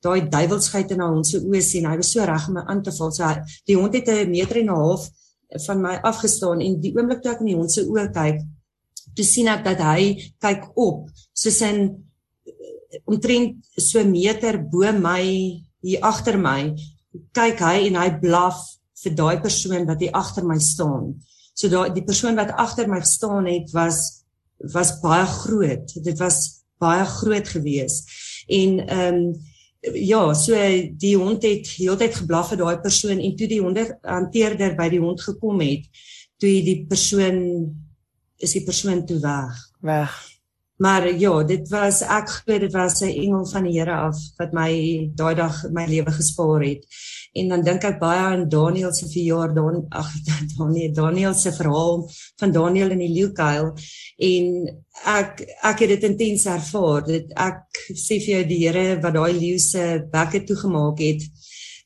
daai 0.02 0.28
duiwelsheid 0.28 0.94
in 0.94 1.02
ons 1.02 1.34
se 1.34 1.40
oë 1.40 1.62
sien 1.62 1.86
hy 1.86 1.96
was 2.00 2.12
so 2.12 2.24
reg 2.26 2.48
om 2.48 2.58
my 2.58 2.64
aan 2.66 2.82
te 2.82 2.94
val 2.98 3.12
so 3.12 3.24
hy, 3.24 3.36
die 3.66 3.76
hond 3.78 3.94
het 3.94 4.08
'n 4.08 4.30
meter 4.30 4.58
en 4.58 4.70
'n 4.70 4.76
half 4.76 5.08
van 5.66 5.82
my 5.82 5.94
afgestaan 6.02 6.60
en 6.60 6.80
die 6.80 6.94
oomblik 6.96 7.22
toe 7.22 7.32
ek 7.32 7.40
in 7.40 7.52
die 7.52 7.56
hond 7.60 7.72
se 7.72 7.82
oë 7.82 8.08
kyk 8.12 8.40
toe 9.16 9.24
sien 9.24 9.48
ek 9.48 9.64
dat 9.64 9.78
hy 9.78 10.32
kyk 10.40 10.70
op 10.76 11.10
soos 11.34 11.60
in 11.62 12.04
omtrent 13.04 13.56
so 13.78 14.04
meter 14.04 14.58
bo 14.58 14.92
my 14.92 15.24
hier 15.82 16.00
agter 16.02 16.38
my 16.38 16.74
kyk 17.36 17.60
hy 17.60 17.76
en 17.88 17.98
hy 18.00 18.08
blaf 18.22 18.60
vir 19.02 19.14
daai 19.18 19.36
persoon 19.42 19.86
wat 19.88 20.02
hier 20.02 20.14
agter 20.16 20.44
my 20.46 20.58
staan. 20.62 21.14
So 21.54 21.68
daai 21.72 21.92
die 21.94 22.04
persoon 22.06 22.38
wat 22.38 22.54
agter 22.60 22.88
my 22.90 23.00
staan 23.06 23.48
het 23.50 23.72
was 23.76 24.22
was 24.72 24.92
baie 25.02 25.26
groot. 25.26 25.90
Dit 26.06 26.20
was 26.22 26.62
baie 26.80 27.04
groot 27.18 27.48
gewees. 27.48 28.02
En 28.48 28.78
ehm 28.86 29.24
um, 29.24 29.32
ja, 29.82 30.22
so 30.34 30.58
die 30.98 31.14
hond 31.18 31.42
het 31.46 31.70
heeltyd 31.76 32.14
geblaf 32.22 32.52
vir 32.52 32.62
daai 32.62 32.82
persoon 32.84 33.18
en 33.18 33.36
toe 33.36 33.48
die 33.50 33.62
honderhanteerder 33.62 34.76
by 34.78 34.88
die 34.92 35.00
hond 35.02 35.22
gekom 35.24 35.62
het, 35.64 35.88
toe 36.38 36.52
die 36.66 36.82
persoon 36.88 37.40
is 38.42 38.54
die 38.56 38.64
persoon 38.66 39.04
toe 39.06 39.18
weg. 39.22 39.58
Weg. 39.82 40.31
Maar 40.82 41.04
ja, 41.18 41.32
dit 41.46 41.68
was 41.70 42.00
ek 42.02 42.30
glo 42.36 42.58
dit 42.58 42.72
was 42.74 43.00
'n 43.00 43.14
engel 43.24 43.46
van 43.46 43.64
die 43.64 43.78
Here 43.78 43.96
af 44.08 44.18
wat 44.38 44.52
my 44.52 44.72
daai 45.14 45.34
dag 45.34 45.54
my 45.70 45.86
lewe 45.86 46.10
gespaar 46.10 46.62
het. 46.62 46.82
En 47.32 47.48
dan 47.48 47.62
dink 47.62 47.84
ek 47.84 48.00
baie 48.00 48.20
aan 48.20 48.48
Daniel 48.48 48.92
se 48.92 49.06
verjaar 49.06 49.54
dan 49.54 49.86
ag 49.90 50.10
Daniel 50.58 50.92
Daniel 50.92 51.34
se 51.34 51.52
verhaal 51.52 52.10
van 52.36 52.52
Daniel 52.52 52.90
in 52.90 52.98
die 52.98 53.14
leeukuil 53.14 53.72
en 54.18 54.46
ek 55.04 55.40
ek 55.62 55.78
het 55.78 55.88
dit 55.88 56.02
intens 56.10 56.46
ervaar. 56.46 57.06
Dit 57.06 57.30
ek 57.36 57.62
sê 57.94 58.18
vir 58.18 58.34
jou 58.34 58.44
die 58.44 58.60
Here 58.66 59.00
wat 59.00 59.14
daai 59.14 59.32
leeu 59.38 59.58
se 59.58 60.02
bekke 60.10 60.42
toegemaak 60.44 60.98
het 60.98 61.22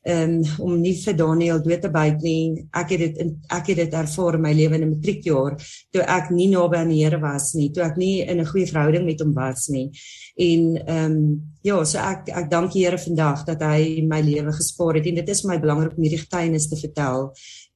um, 0.07 0.35
om 0.63 0.77
nie 0.81 0.93
vir 0.99 1.15
Daniel 1.17 1.59
dood 1.63 1.81
te 1.83 1.91
byt 1.91 2.23
nie. 2.23 2.67
Ek 2.75 2.93
het 2.95 3.03
dit 3.03 3.19
ek 3.53 3.71
het 3.71 3.81
dit 3.81 3.97
ervaar 3.99 4.37
in 4.37 4.45
my 4.45 4.53
lewe 4.55 4.77
in 4.77 4.85
'n 4.85 4.93
matriekjaar 4.95 5.57
toe 5.91 6.01
ek 6.01 6.31
nie 6.31 6.47
naby 6.51 6.77
aan 6.77 6.89
die 6.93 7.03
Here 7.03 7.19
was 7.19 7.53
nie, 7.55 7.69
toe 7.71 7.83
ek 7.83 7.97
nie 7.97 8.21
in 8.21 8.39
'n 8.39 8.45
goeie 8.45 8.67
verhouding 8.67 9.05
met 9.05 9.19
hom 9.19 9.33
was 9.33 9.67
nie. 9.69 9.91
En 10.37 10.75
ehm 10.87 11.11
um, 11.11 11.41
ja, 11.61 11.83
so 11.83 11.97
ek 11.97 12.29
ek 12.29 12.49
dank 12.49 12.71
die 12.73 12.85
Here 12.85 12.97
vandag 12.97 13.45
dat 13.45 13.61
hy 13.61 14.01
my 14.07 14.21
lewe 14.21 14.51
gespaar 14.51 14.95
het 14.95 15.05
en 15.05 15.15
dit 15.15 15.29
is 15.29 15.43
my 15.43 15.59
belangrik 15.59 15.97
om 15.97 16.03
hierdie 16.03 16.25
getuienis 16.25 16.69
te 16.69 16.75
vertel 16.75 17.33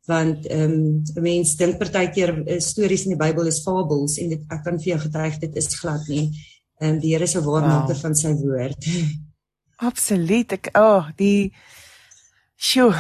want 0.08 0.48
ehm 0.48 0.72
um, 0.72 1.24
mense 1.24 1.58
dink 1.58 1.78
partykeer 1.78 2.32
uh, 2.48 2.60
stories 2.60 3.06
in 3.06 3.16
die 3.16 3.22
Bybel 3.22 3.48
is 3.48 3.62
fabels 3.64 4.18
en 4.18 4.30
dit 4.30 4.42
ek 4.50 4.64
kan 4.64 4.80
vir 4.80 4.96
jou 4.96 5.00
getuig 5.00 5.40
dit 5.40 5.56
is 5.56 5.76
glad 5.80 6.08
nie. 6.08 6.30
Ehm 6.82 6.96
um, 6.96 7.00
die 7.00 7.14
Here 7.14 7.26
'n 7.26 7.46
waarmaker 7.46 7.94
wow. 7.94 8.02
van 8.02 8.16
sy 8.16 8.34
woord. 8.34 8.88
Absoluut. 9.90 10.52
Ek 10.52 10.70
ag, 10.74 10.82
oh, 10.82 11.06
die 11.18 11.54
sjoe 12.62 12.94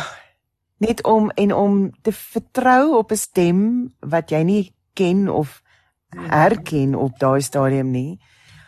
net 0.81 1.03
om 1.05 1.29
en 1.37 1.53
om 1.53 1.75
te 2.01 2.11
vertrou 2.11 2.97
op 2.97 3.11
'n 3.11 3.17
stem 3.17 3.93
wat 3.99 4.29
jy 4.29 4.41
nie 4.43 4.73
ken 4.93 5.29
of 5.29 5.61
herken 6.09 6.95
op 6.95 7.19
daai 7.19 7.41
stadium 7.41 7.91
nie. 7.91 8.19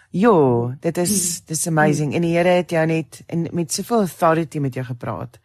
Jo, 0.09 0.73
dit 0.79 0.97
is 0.97 1.41
dis 1.41 1.67
amazing. 1.67 2.13
En 2.13 2.21
die 2.21 2.35
Here 2.37 2.49
het 2.49 2.69
jou 2.69 2.85
net 2.85 3.23
en 3.27 3.47
met 3.51 3.73
soveel 3.73 3.99
authority 3.99 4.59
met 4.59 4.73
jou 4.73 4.85
gepraat. 4.85 5.39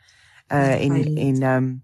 Uh 0.52 0.84
en 0.84 0.92
en 1.16 1.42
ehm 1.42 1.56
um, 1.56 1.82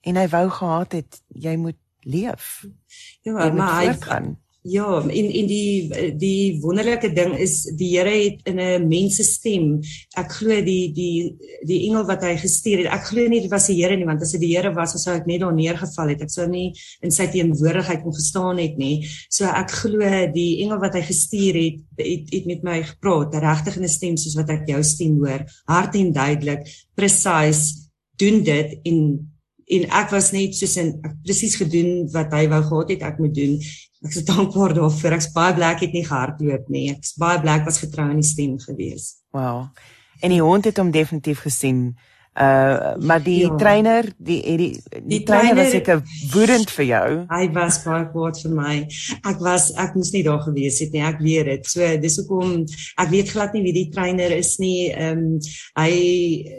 en 0.00 0.16
hy 0.16 0.28
wou 0.28 0.48
gehad 0.50 0.92
het 0.92 1.22
jy 1.28 1.56
moet 1.56 1.78
leef. 2.00 2.64
Ja, 3.22 3.52
maar 3.52 3.80
hy 3.80 3.94
gaan 4.00 4.41
Ja, 4.62 5.00
en 5.02 5.26
en 5.26 5.46
die 5.50 6.12
die 6.18 6.58
wonderlike 6.62 7.08
ding 7.10 7.32
is 7.42 7.64
die 7.74 7.88
Here 7.96 8.12
het 8.14 8.44
in 8.46 8.60
'n 8.60 8.86
mens 8.88 9.16
se 9.16 9.24
stem. 9.24 9.80
Ek 10.14 10.30
glo 10.30 10.62
die 10.62 10.92
die 10.94 11.34
die 11.66 11.88
engel 11.88 12.06
wat 12.06 12.22
hy 12.22 12.36
gestuur 12.36 12.78
het. 12.78 12.86
Ek 12.86 13.02
glo 13.10 13.26
nie 13.28 13.40
dit 13.40 13.50
was 13.50 13.66
die 13.66 13.82
Here 13.82 13.96
nie, 13.96 14.04
want 14.04 14.22
as 14.22 14.30
dit 14.32 14.40
die 14.40 14.54
Here 14.54 14.72
was, 14.72 15.02
sou 15.02 15.16
ek 15.16 15.26
net 15.26 15.40
daar 15.40 15.52
neergeval 15.52 16.08
het. 16.08 16.22
Ek 16.22 16.30
sou 16.30 16.46
nie 16.46 16.72
in 17.02 17.10
sy 17.10 17.26
teenwoordigheid 17.26 18.02
kon 18.02 18.14
gestaan 18.14 18.58
het 18.58 18.78
nie. 18.78 19.04
So 19.28 19.46
ek 19.46 19.70
glo 19.70 20.32
die 20.32 20.62
engel 20.62 20.78
wat 20.78 20.94
hy 20.94 21.02
gestuur 21.02 21.54
het, 21.54 21.80
het, 21.98 22.32
het 22.32 22.46
met 22.46 22.62
my 22.62 22.82
gepraat, 22.82 23.34
regtig 23.34 23.76
in 23.76 23.82
'n 23.82 23.88
stem 23.88 24.16
soos 24.16 24.36
wat 24.36 24.50
ek 24.50 24.68
jou 24.68 24.82
stem 24.82 25.18
hoor, 25.18 25.44
hard 25.66 25.94
en 25.96 26.12
duidelik, 26.12 26.68
presies 26.94 27.90
doen 28.16 28.44
dit 28.44 28.78
en 28.84 29.31
en 29.76 29.88
ek 30.02 30.12
was 30.12 30.32
net 30.34 30.56
soos 30.58 30.76
in 30.80 30.94
presies 31.24 31.56
gedoen 31.60 32.06
wat 32.12 32.34
hy 32.36 32.46
wou 32.52 32.62
gehad 32.68 32.94
het 32.96 33.08
ek 33.12 33.22
moet 33.22 33.34
doen 33.36 33.56
Ek 34.02 34.16
is 34.18 34.24
dankbaar 34.30 34.74
daarvoor. 34.74 35.16
Ek's 35.16 35.30
baie 35.34 35.54
bly 35.54 35.68
ek 35.76 35.84
het 35.86 35.92
nie 35.96 36.06
gehardloop 36.06 36.70
nie. 36.74 36.86
Ek's 36.90 37.14
baie 37.20 37.40
bly 37.42 37.60
ek 37.60 37.68
was 37.68 37.78
getrou 37.82 38.08
aan 38.08 38.18
die 38.18 38.26
stem 38.26 38.56
gewees. 38.58 39.12
Wow. 39.34 39.68
En 40.22 40.34
die 40.34 40.42
hond 40.42 40.66
het 40.66 40.78
hom 40.82 40.90
definitief 40.94 41.44
gesien. 41.46 41.92
Uh 42.32 42.96
maar 42.96 43.20
die 43.22 43.44
ja. 43.44 43.56
trainer, 43.60 44.06
die 44.16 44.40
die 44.42 44.56
die, 44.56 45.00
die 45.04 45.22
trainer 45.22 45.58
was 45.58 45.74
seker 45.74 45.98
woedend 46.32 46.70
vir 46.72 46.84
jou. 46.88 47.08
Hy 47.28 47.48
was 47.52 47.82
baie 47.84 48.06
kwaad 48.08 48.38
vir 48.40 48.54
my. 48.56 48.76
Ek 49.28 49.42
was 49.44 49.66
ek 49.76 49.98
moes 49.98 50.14
nie 50.14 50.22
daar 50.24 50.40
gewees 50.40 50.78
het 50.80 50.94
nie. 50.96 51.02
Ek 51.04 51.20
weet 51.20 51.50
dit. 51.50 51.68
So 51.68 51.88
dis 52.00 52.16
hoekom 52.22 52.62
ek 53.04 53.10
weet 53.12 53.34
glad 53.34 53.52
nie 53.52 53.60
wie 53.66 53.74
die 53.76 53.90
trainer 53.92 54.32
is 54.32 54.54
nie. 54.62 54.88
Ehm 54.94 55.26
um, 55.26 55.50
hy 55.76 55.92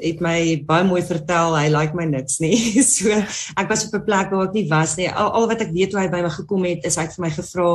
het 0.03 0.21
my 0.21 0.37
baie 0.67 0.85
mooi 0.85 1.01
vertel. 1.07 1.57
Hy 1.57 1.71
like 1.73 1.97
my 1.97 2.05
niks 2.05 2.37
nie. 2.43 2.53
So 2.93 3.09
ek 3.09 3.71
was 3.71 3.87
op 3.87 3.95
'n 3.97 4.05
plek 4.05 4.29
waar 4.29 4.51
ek 4.51 4.59
nie 4.59 4.67
was 4.69 4.93
nie. 4.99 5.07
Al, 5.09 5.31
al 5.39 5.49
wat 5.49 5.63
ek 5.65 5.73
weet 5.73 5.95
hoe 5.95 6.03
hy 6.03 6.09
by 6.11 6.21
my 6.21 6.29
gekom 6.37 6.69
het, 6.69 6.85
is 6.85 6.99
hy 7.01 7.07
het 7.07 7.17
vir 7.17 7.25
my 7.25 7.31
gevra, 7.33 7.71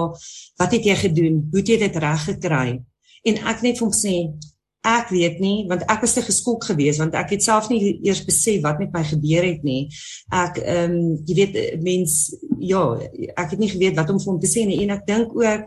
"Wat 0.58 0.70
het 0.72 0.84
jy 0.86 0.94
gedoen? 0.94 1.48
Hoe 1.50 1.58
het 1.58 1.68
jy 1.68 1.78
dit 1.82 1.96
reg 1.96 2.22
gekry?" 2.30 2.78
En 3.26 3.34
ek 3.50 3.62
net 3.62 3.78
vir 3.78 3.86
hom 3.88 3.94
sê, 3.94 4.14
Ek 4.86 5.08
weet 5.10 5.40
nie 5.42 5.66
want 5.68 5.82
ek 5.90 6.04
was 6.04 6.14
te 6.14 6.22
geskok 6.22 6.64
geweest 6.70 7.02
want 7.02 7.14
ek 7.18 7.34
het 7.34 7.42
self 7.42 7.66
nie 7.68 7.98
eers 8.06 8.22
besef 8.24 8.62
wat 8.62 8.78
met 8.78 8.92
my 8.94 9.02
gebeur 9.02 9.44
het 9.44 9.64
nie. 9.66 9.88
Ek 10.30 10.60
ehm 10.62 10.92
um, 10.98 11.16
jy 11.26 11.38
weet 11.40 11.56
mens 11.82 12.20
ja, 12.58 12.84
ek 13.34 13.56
het 13.56 13.58
nie 13.58 13.72
geweet 13.72 13.98
wat 13.98 14.10
om 14.10 14.20
vir 14.22 14.32
hom 14.32 14.40
te 14.40 14.50
sê 14.50 14.66
nie 14.66 14.82
en 14.84 14.94
ek 14.94 15.06
dink 15.06 15.34
ook 15.34 15.66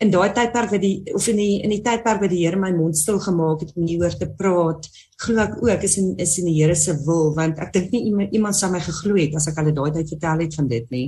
in 0.00 0.10
daai 0.12 0.32
tydperk 0.32 0.72
wat 0.72 0.80
die 0.82 0.94
of 1.14 1.26
in 1.28 1.38
die 1.40 1.58
in 1.60 1.72
die 1.74 1.82
tydperk 1.84 2.22
wat 2.22 2.32
die 2.32 2.40
Here 2.40 2.58
my 2.60 2.70
mond 2.72 2.96
stil 2.96 3.20
gemaak 3.20 3.66
het 3.66 3.74
om 3.76 3.84
hieroor 3.88 4.16
te 4.16 4.30
praat, 4.38 4.88
glo 5.20 5.42
ek 5.44 5.58
ook 5.60 5.84
is 5.84 5.98
in 6.00 6.14
is 6.24 6.38
in 6.40 6.48
die 6.48 6.56
Here 6.56 6.76
se 6.78 6.94
wil 7.04 7.34
want 7.36 7.60
ek 7.60 7.74
dink 7.76 7.92
nie 7.92 8.06
iemand, 8.08 8.32
iemand 8.36 8.56
sou 8.56 8.70
my 8.72 8.80
geglo 8.80 9.18
het 9.20 9.36
as 9.36 9.50
ek 9.50 9.60
hulle 9.60 9.76
daai 9.76 9.92
tyd 9.98 10.14
vertel 10.14 10.44
het 10.46 10.56
van 10.56 10.72
dit 10.72 10.88
nie. 10.94 11.06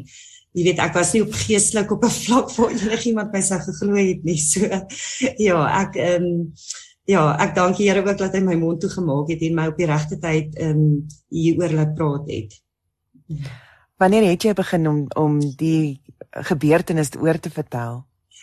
Jy 0.53 0.67
weet 0.69 0.85
ek 0.85 0.95
was 0.99 1.15
nie 1.17 1.25
op 1.25 1.33
geestelik 1.47 1.93
op 1.97 2.05
'n 2.05 2.17
vlak 2.19 2.53
waar 2.59 2.77
enigiemand 2.77 3.33
my 3.33 3.41
sou 3.41 3.61
geglo 3.65 3.97
het 3.97 4.25
nie. 4.29 4.39
So 4.39 4.69
ja, 5.49 5.59
ek 5.81 5.97
ehm 5.97 6.29
um, 6.29 6.41
ja, 7.09 7.23
ek 7.43 7.55
dank 7.55 7.77
die 7.77 7.89
Here 7.91 8.05
ook 8.05 8.19
dat 8.19 8.35
hy 8.37 8.43
my 8.45 8.57
mond 8.61 8.81
toe 8.81 8.91
gemaak 8.91 9.31
het 9.33 9.43
en 9.43 9.59
my 9.59 9.67
op 9.73 9.81
die 9.81 9.91
regte 9.91 10.19
tyd 10.23 10.57
ehm 10.57 10.79
um, 10.79 11.07
hieroor 11.33 11.75
laat 11.79 11.95
praat 11.99 12.31
het. 12.31 12.57
Wanneer 13.97 14.31
het 14.31 14.43
jy 14.43 14.55
begin 14.55 14.89
om 14.89 15.05
om 15.19 15.39
die 15.57 16.01
gebeurtenis 16.31 17.15
oor 17.19 17.39
te 17.41 17.51
vertel? 17.51 18.03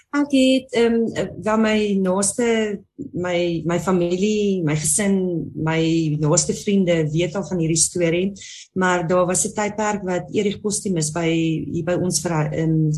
Ek 0.10 0.32
het 0.34 0.72
ehm 0.74 0.96
um, 1.06 1.34
wel 1.46 1.60
my 1.62 1.80
naaste 2.02 2.46
my 3.14 3.62
my 3.70 3.78
familie, 3.80 4.64
my 4.66 4.74
gesin, 4.74 5.20
my 5.54 5.82
naaste 6.18 6.56
vriende 6.58 6.96
weet 7.14 7.36
al 7.38 7.46
van 7.46 7.62
hierdie 7.62 7.78
storie, 7.78 8.32
maar 8.74 9.06
daar 9.08 9.28
was 9.30 9.46
'n 9.46 9.54
tydperk 9.54 10.02
wat 10.04 10.34
Erich 10.34 10.62
Postumus 10.62 11.12
by 11.12 11.30
hier 11.30 11.86
by 11.86 11.94
ons 12.02 12.22
vir 12.26 12.32
ehm 12.32 12.90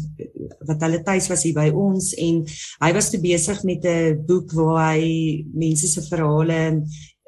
wat 0.68 0.82
hulle 0.82 1.04
tuis 1.04 1.28
was 1.28 1.44
hier 1.44 1.54
by 1.54 1.68
ons. 1.70 2.14
En 2.14 2.46
hy 2.80 2.94
was 2.94 3.10
te 3.10 3.20
besig 3.20 3.64
met 3.64 3.84
'n 3.84 4.24
boek 4.26 4.52
waar 4.54 4.96
hy 4.96 5.46
mense 5.54 5.88
se 5.88 6.02
verhale 6.02 6.84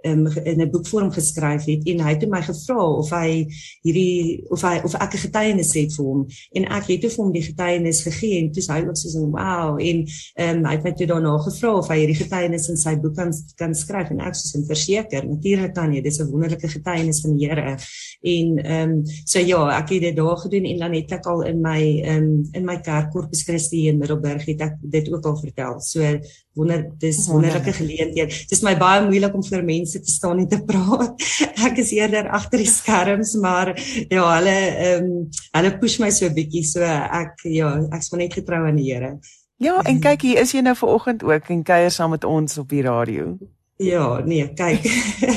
um, 0.06 0.28
in 0.44 0.62
'n 0.62 0.70
boekvorm 0.70 1.12
geskryf 1.12 1.66
het 1.66 1.84
en 1.88 2.00
hy 2.00 2.10
het 2.14 2.30
my 2.30 2.42
gevra 2.42 2.84
of 2.98 3.10
hy 3.10 3.48
hierdie 3.82 4.44
of 4.50 4.62
hy 4.62 4.80
of 4.84 4.94
ek 4.96 5.14
'n 5.14 5.24
getuienis 5.26 5.74
het 5.74 5.94
vir 5.96 6.06
hom. 6.06 6.28
En 6.52 6.64
ek 6.66 6.88
het 6.88 7.06
vir 7.06 7.24
hom 7.24 7.32
die 7.32 7.44
getuienis 7.44 8.02
gegee 8.02 8.40
en 8.42 8.52
toe 8.52 8.64
hy 8.68 8.80
ook 8.88 8.98
so 8.98 9.10
so 9.10 9.30
wow 9.32 9.80
en 9.80 10.06
um, 10.40 10.66
hy 10.66 10.74
het 10.76 10.84
my 10.84 10.92
toe 10.92 11.08
daarna 11.08 11.38
gevra 11.38 11.74
of 11.78 11.88
hy 11.88 11.98
hierdie 12.04 12.22
getuienis 12.24 12.70
in 12.70 12.78
sy 12.78 12.96
boek 12.96 13.16
kan 13.16 13.32
kan 13.56 13.76
skryf 13.76 14.10
en 14.12 14.20
ek 14.20 14.36
sê 14.36 14.64
verseker 14.68 15.28
natuurlik 15.28 15.74
kan 15.74 15.94
jy 15.94 16.02
dis 16.02 16.20
'n 16.20 16.32
wonderlike 16.32 16.68
getuienis 16.68 17.22
van 17.22 17.38
die 17.38 17.48
Here. 17.48 17.78
En 18.22 18.58
ehm 18.58 18.90
um, 18.90 19.04
so 19.26 19.40
ja 19.40 19.80
ek 19.80 19.90
het 19.90 20.02
dit 20.02 20.16
daar 20.16 20.38
gedoen 20.38 20.66
en 20.66 20.78
dan 20.78 20.94
het 20.94 21.12
ek 21.12 21.26
al 21.26 21.42
in 21.44 21.62
my 21.62 21.82
ehm 22.04 22.24
um, 22.24 22.50
in 22.54 22.66
my 22.66 22.78
kerk 22.80 23.12
Corpus 23.12 23.44
Christi 23.44 23.88
in 23.88 23.98
Middelburg 23.98 24.46
het 24.46 24.62
ek 24.62 24.76
dit 24.82 25.12
ook 25.14 25.26
al 25.26 25.38
vertel. 25.38 25.80
So 25.80 26.20
wonder 26.54 26.84
dis 27.02 27.28
wonderlike 27.28 27.74
geleentheid. 27.74 28.36
Dis 28.50 28.62
my 28.66 28.76
baie 28.78 29.04
moeilik 29.06 29.34
om 29.34 29.44
vir 29.46 29.64
mense 29.66 30.00
te 30.00 30.12
staan 30.12 30.44
en 30.44 30.50
te 30.50 30.60
praat. 30.66 31.26
Ek 31.68 31.80
is 31.82 31.94
eerder 31.96 32.30
agter 32.30 32.62
die 32.62 32.70
skerms 32.70 33.34
maar 33.42 33.74
ja 34.10 34.28
hulle 34.36 34.58
ehm 34.58 35.08
um, 35.08 35.24
hulle 35.58 35.74
push 35.82 36.00
my 36.04 36.12
so 36.12 36.28
'n 36.28 36.36
bietjie. 36.38 36.66
So 36.68 36.84
ek 36.84 37.48
ja 37.50 37.74
ek's 37.92 38.12
maar 38.12 38.22
net 38.26 38.38
getrou 38.38 38.62
aan 38.68 38.78
die 38.78 38.92
Here. 38.92 39.18
Ja 39.58 39.80
en 39.82 40.00
kyk 40.00 40.22
hier 40.22 40.42
is 40.42 40.54
jy 40.54 40.62
nou 40.62 40.76
ver 40.76 40.90
oggend 40.90 41.24
ook 41.24 41.50
en 41.50 41.64
kuier 41.64 41.92
saam 41.92 42.12
met 42.12 42.24
ons 42.24 42.58
op 42.58 42.70
die 42.70 42.84
radio 42.84 43.38
Ja, 43.84 44.20
nee, 44.25 44.46
kyk. 44.56 44.86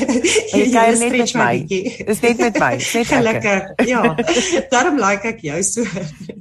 Jy 0.57 0.67
kan 0.73 0.99
net 1.01 1.17
met 1.17 1.35
my. 1.35 1.55
Dis 1.67 2.21
net 2.23 2.43
met 2.43 2.59
my. 2.63 2.73
Net 2.79 3.11
gelukkig. 3.11 3.73
Ja. 3.89 4.03
Daarom 4.73 5.01
like 5.03 5.33
ek 5.35 5.43
jou 5.47 5.63
so. 5.67 5.87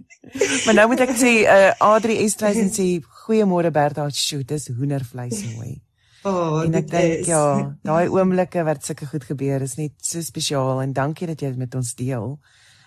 maar 0.66 0.78
nou 0.78 0.88
moet 0.92 1.06
ek 1.06 1.16
sê 1.18 1.34
uh 1.48 1.72
Adri 1.88 2.20
Estreisen 2.26 2.70
sê 2.74 2.88
goeiemôre 3.26 3.72
Bertha, 3.74 4.06
shoot, 4.12 4.46
dis 4.48 4.70
hoendervleis 4.76 5.42
mooi. 5.56 5.74
Oh, 6.26 6.64
en 6.66 6.74
ek 6.74 6.88
dink 6.90 7.28
ja, 7.30 7.40
daai 7.86 8.08
oomblikke 8.10 8.64
wat 8.66 8.80
sulke 8.82 9.06
goed 9.06 9.28
gebeur 9.28 9.62
is 9.62 9.76
net 9.78 9.94
so 10.02 10.24
spesiaal 10.26 10.80
en 10.82 10.96
dankie 10.98 11.28
dat 11.30 11.44
jy 11.44 11.52
dit 11.52 11.60
met 11.62 11.76
ons 11.78 11.92
deel. 12.00 12.32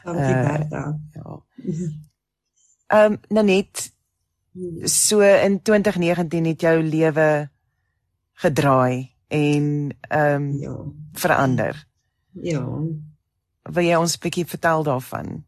Dankie 0.03 0.33
uh, 0.33 0.41
Bertha. 0.49 0.81
Ja. 1.15 1.37
Ehm 2.89 3.15
um, 3.15 3.21
Nanet 3.39 3.85
so 4.91 5.23
in 5.23 5.61
2019 5.63 6.51
het 6.51 6.67
jou 6.67 6.75
lewe 6.83 7.29
gedraai 8.43 9.11
en 9.29 9.67
ehm 10.09 10.43
um, 10.43 10.49
ja. 10.61 10.77
verander. 11.13 11.87
Ja. 12.33 12.65
Wil 13.69 13.85
jy 13.85 13.97
ons 13.99 14.17
'n 14.17 14.23
bietjie 14.23 14.47
vertel 14.47 14.83
daarvan? 14.83 15.45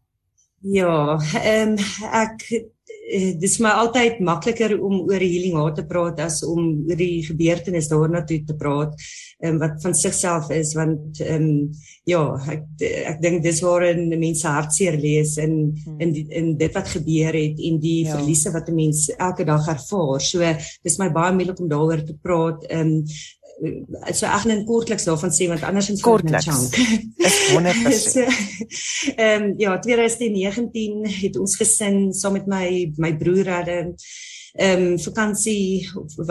Ja, 0.61 1.19
ehm 1.41 1.69
um, 1.69 1.79
ek 2.13 2.45
eh, 2.51 3.33
dis 3.41 3.59
my 3.59 3.71
altyd 3.81 4.21
makliker 4.21 4.77
om 4.77 5.01
oor 5.01 5.23
healing 5.23 5.57
haar 5.57 5.75
te 5.75 5.87
praat 5.87 6.21
as 6.21 6.43
om 6.45 6.85
oor 6.89 6.97
die 6.97 7.25
gebeurtenis 7.25 7.89
daarna 7.89 8.25
toe 8.25 8.43
te 8.45 8.57
praat 8.57 8.93
um, 9.43 9.59
wat 9.59 9.83
van 9.83 9.95
sigself 9.95 10.51
is 10.51 10.75
want 10.75 11.21
ehm 11.21 11.43
um, 11.43 11.71
ja 12.09 12.23
ek 12.53 12.85
ek 13.13 13.21
dink 13.23 13.43
dis 13.43 13.61
waar 13.65 13.85
'n 13.95 14.19
mens 14.19 14.43
hartseer 14.43 14.97
lees 14.99 15.37
in 15.37 15.75
hmm. 15.85 15.99
in 16.01 16.13
die, 16.13 16.27
in 16.29 16.57
dit 16.57 16.73
wat 16.75 16.89
gebeur 16.89 17.35
het 17.35 17.59
en 17.59 17.81
die 17.81 18.05
ja. 18.05 18.17
verliese 18.17 18.53
wat 18.53 18.69
'n 18.69 18.75
mens 18.75 19.09
elke 19.17 19.45
dag 19.45 19.69
ervaar. 19.69 20.21
So 20.21 20.55
dis 20.83 20.99
my 20.99 21.11
baie 21.13 21.33
moeilik 21.33 21.61
om 21.61 21.69
daaroor 21.69 22.05
te 22.05 22.17
praat. 22.23 22.65
Ehm 22.69 22.81
um, 22.81 23.05
so 24.17 24.27
ek 24.27 24.47
net 24.49 24.65
kortliks 24.69 25.05
daarvan 25.05 25.33
sê 25.35 25.49
want 25.49 25.63
anders 25.63 25.91
is 25.93 26.01
dit 26.01 26.31
net 26.31 26.45
chunk. 26.45 26.77
Is 27.29 27.39
100%. 27.53 29.17
Ehm 29.17 29.43
um, 29.43 29.55
ja, 29.59 29.79
2019 29.79 31.07
het 31.07 31.37
ons 31.37 31.57
gesin 31.57 32.13
saam 32.13 32.33
met 32.39 32.47
my 32.47 32.93
my 32.97 33.17
broer 33.17 33.49
hulle 33.59 33.79
ehm 34.59 34.87
um, 34.93 34.99
vakansie 34.99 35.87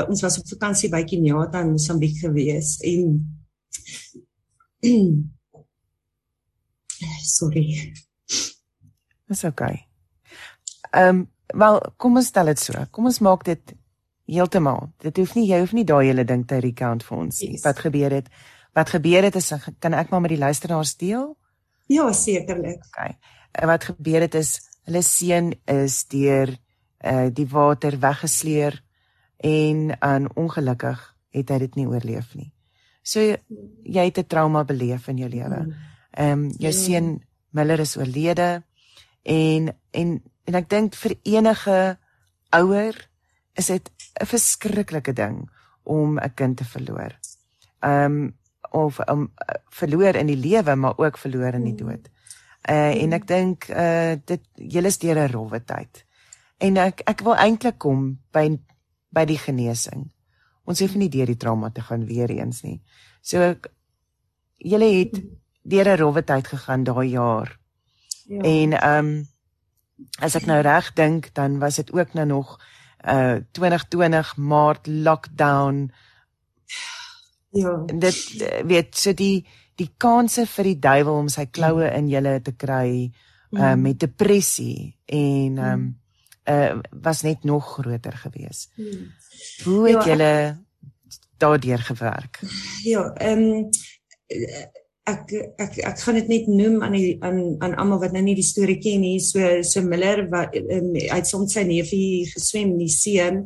ons 0.07 0.21
was 0.21 0.39
op 0.39 0.47
vakansie 0.47 0.89
by 0.91 1.03
Kenyatta 1.07 1.61
in 1.63 1.71
Mosambiek 1.71 2.17
gewees 2.19 2.77
en 2.83 3.03
sorry. 7.37 7.93
Dis 9.27 9.43
okay. 9.43 9.87
Ehm 10.91 11.07
um, 11.07 11.27
wel 11.49 11.79
kom 11.97 12.17
ons 12.17 12.27
stel 12.27 12.45
dit 12.51 12.59
so. 12.59 12.73
Kom 12.91 13.05
ons 13.09 13.19
maak 13.25 13.43
dit 13.47 13.73
heeltemal. 14.29 14.91
Dit 15.01 15.17
hoef 15.17 15.35
nie 15.37 15.47
jy 15.49 15.59
hoef 15.63 15.73
nie 15.73 15.85
daai 15.87 16.11
hele 16.11 16.25
ding 16.27 16.45
te 16.47 16.59
recount 16.61 17.03
vir 17.05 17.17
ons 17.17 17.41
nie. 17.41 17.55
Yes. 17.55 17.65
Wat 17.65 17.79
gebeur 17.85 18.13
het? 18.19 18.29
Wat 18.77 18.89
gebeur 18.93 19.25
het 19.25 19.35
is 19.35 19.53
kan 19.79 19.93
ek 19.97 20.11
maar 20.11 20.21
met 20.21 20.35
die 20.35 20.41
luisteraars 20.41 20.95
deel? 20.97 21.31
Ja, 21.89 22.11
sekerlik. 22.13 22.83
Okay. 22.91 23.17
En 23.51 23.67
wat 23.67 23.83
gebeur 23.89 24.21
het 24.27 24.35
is 24.37 24.59
hulle 24.85 25.01
seun 25.05 25.53
is 25.65 26.03
deur 26.09 26.53
uh 27.03 27.27
die 27.33 27.47
water 27.47 27.99
weggesleer 27.99 28.83
en 29.37 30.01
aan 30.01 30.35
ongelukkig 30.35 31.15
het 31.31 31.49
hy 31.49 31.57
dit 31.57 31.75
nie 31.75 31.87
oorleef 31.87 32.35
nie. 32.35 32.51
So 33.03 33.21
jy 33.83 34.05
het 34.05 34.17
'n 34.17 34.27
trauma 34.27 34.63
beleef 34.63 35.07
in 35.07 35.17
jou 35.17 35.29
lewe. 35.29 35.59
Mm. 35.65 35.73
Ehm 36.11 36.31
um, 36.31 36.49
jou 36.57 36.73
ja. 36.73 36.79
seun 36.79 37.23
Miller 37.49 37.79
is 37.79 37.97
oorlede 37.97 38.63
en 39.23 39.75
en 39.91 40.23
en 40.43 40.55
ek 40.55 40.69
dink 40.69 40.95
vir 40.95 41.15
enige 41.23 41.97
ouer 42.49 43.09
is 43.53 43.65
dit 43.65 43.91
'n 44.21 44.25
verskriklike 44.25 45.13
ding 45.13 45.49
om 45.83 46.19
'n 46.19 46.33
kind 46.33 46.57
te 46.57 46.65
verloor. 46.65 47.19
Ehm 47.79 48.03
um, 48.03 48.37
of 48.71 48.99
om 48.99 49.19
um, 49.19 49.31
verloor 49.69 50.15
in 50.15 50.27
die 50.27 50.37
lewe 50.37 50.75
maar 50.75 50.97
ook 50.97 51.17
verloor 51.17 51.53
in 51.53 51.63
die 51.63 51.73
mm. 51.73 51.77
dood. 51.77 52.09
Uh 52.69 53.01
en 53.03 53.13
ek 53.13 53.27
dink 53.27 53.67
uh 53.69 54.15
dit 54.25 54.41
julle 54.53 54.87
is 54.87 54.97
deur 54.97 55.17
'n 55.17 55.31
rowwe 55.31 55.63
tyd. 55.63 56.05
En 56.59 56.77
ek 56.77 57.03
ek 57.07 57.23
wil 57.23 57.35
eintlik 57.35 57.77
kom 57.79 58.19
by 58.35 58.59
by 59.15 59.25
die 59.25 59.39
genesing. 59.41 60.09
Ons 60.69 60.83
hoef 60.83 60.95
nie 60.99 61.09
deur 61.09 61.29
die 61.29 61.39
trauma 61.39 61.71
te 61.73 61.81
gaan 61.81 62.05
weer 62.05 62.29
eens 62.29 62.61
nie. 62.63 62.81
So 63.21 63.41
ek 63.41 63.71
julle 64.59 64.89
het 64.99 65.21
deur 65.63 65.87
'n 65.87 65.97
rowwe 65.97 66.23
tyd 66.23 66.47
gegaan 66.47 66.83
daai 66.83 67.09
jaar. 67.09 67.59
Ja. 68.27 68.41
En 68.43 68.73
ehm 68.73 69.05
um, 69.05 69.27
as 70.19 70.35
ek 70.35 70.45
nou 70.45 70.61
reg 70.61 70.93
dink 70.93 71.33
dan 71.33 71.59
was 71.59 71.75
dit 71.75 71.91
ook 71.91 72.13
nou 72.13 72.25
nog 72.25 72.59
uh 73.03 73.35
2020 73.51 74.37
Maart 74.37 74.87
lockdown. 74.87 75.91
Ja. 77.51 77.83
Dit 77.85 78.45
weet 78.65 78.97
so 78.97 79.13
die 79.13 79.47
die 79.75 79.93
kanse 79.97 80.45
vir 80.45 80.63
die 80.63 80.79
duiwel 80.79 81.13
om 81.13 81.27
sy 81.27 81.45
kloue 81.45 81.87
in 81.95 82.07
julle 82.07 82.41
te 82.41 82.51
kry 82.51 83.11
uh 83.51 83.73
mm. 83.73 83.81
met 83.81 83.99
depressie 83.99 84.97
en 85.05 85.57
ehm 85.57 85.73
um, 85.73 85.98
uh 86.49 86.79
was 87.01 87.21
net 87.21 87.43
nog 87.43 87.73
groter 87.73 88.13
geweest. 88.13 88.71
Mm. 88.75 89.11
Hoe 89.63 89.87
het 89.89 90.03
ja, 90.03 90.09
julle 90.09 90.33
daardeur 91.37 91.79
gewerk? 91.79 92.39
Ja, 92.83 93.13
ehm 93.13 93.39
um, 93.39 93.69
ek 95.09 95.31
ek 95.61 95.77
ek 95.89 96.01
gaan 96.03 96.17
dit 96.19 96.29
net 96.31 96.47
noem 96.51 96.83
aan 96.85 96.95
die 96.95 97.17
aan 97.25 97.39
aan 97.63 97.75
almal 97.81 98.01
wat 98.03 98.13
nou 98.15 98.21
nie 98.25 98.35
die 98.37 98.45
storie 98.45 98.77
ken 98.83 99.01
nie 99.03 99.17
so 99.23 99.61
so 99.65 99.81
Miller 99.85 100.25
wat 100.31 100.55
um, 100.59 100.91
het 100.99 101.29
soms 101.29 101.55
sy 101.57 101.63
neefie 101.67 102.27
geswem 102.29 102.73
in 102.75 102.83
die 102.83 102.91
see 102.93 103.21
en 103.23 103.41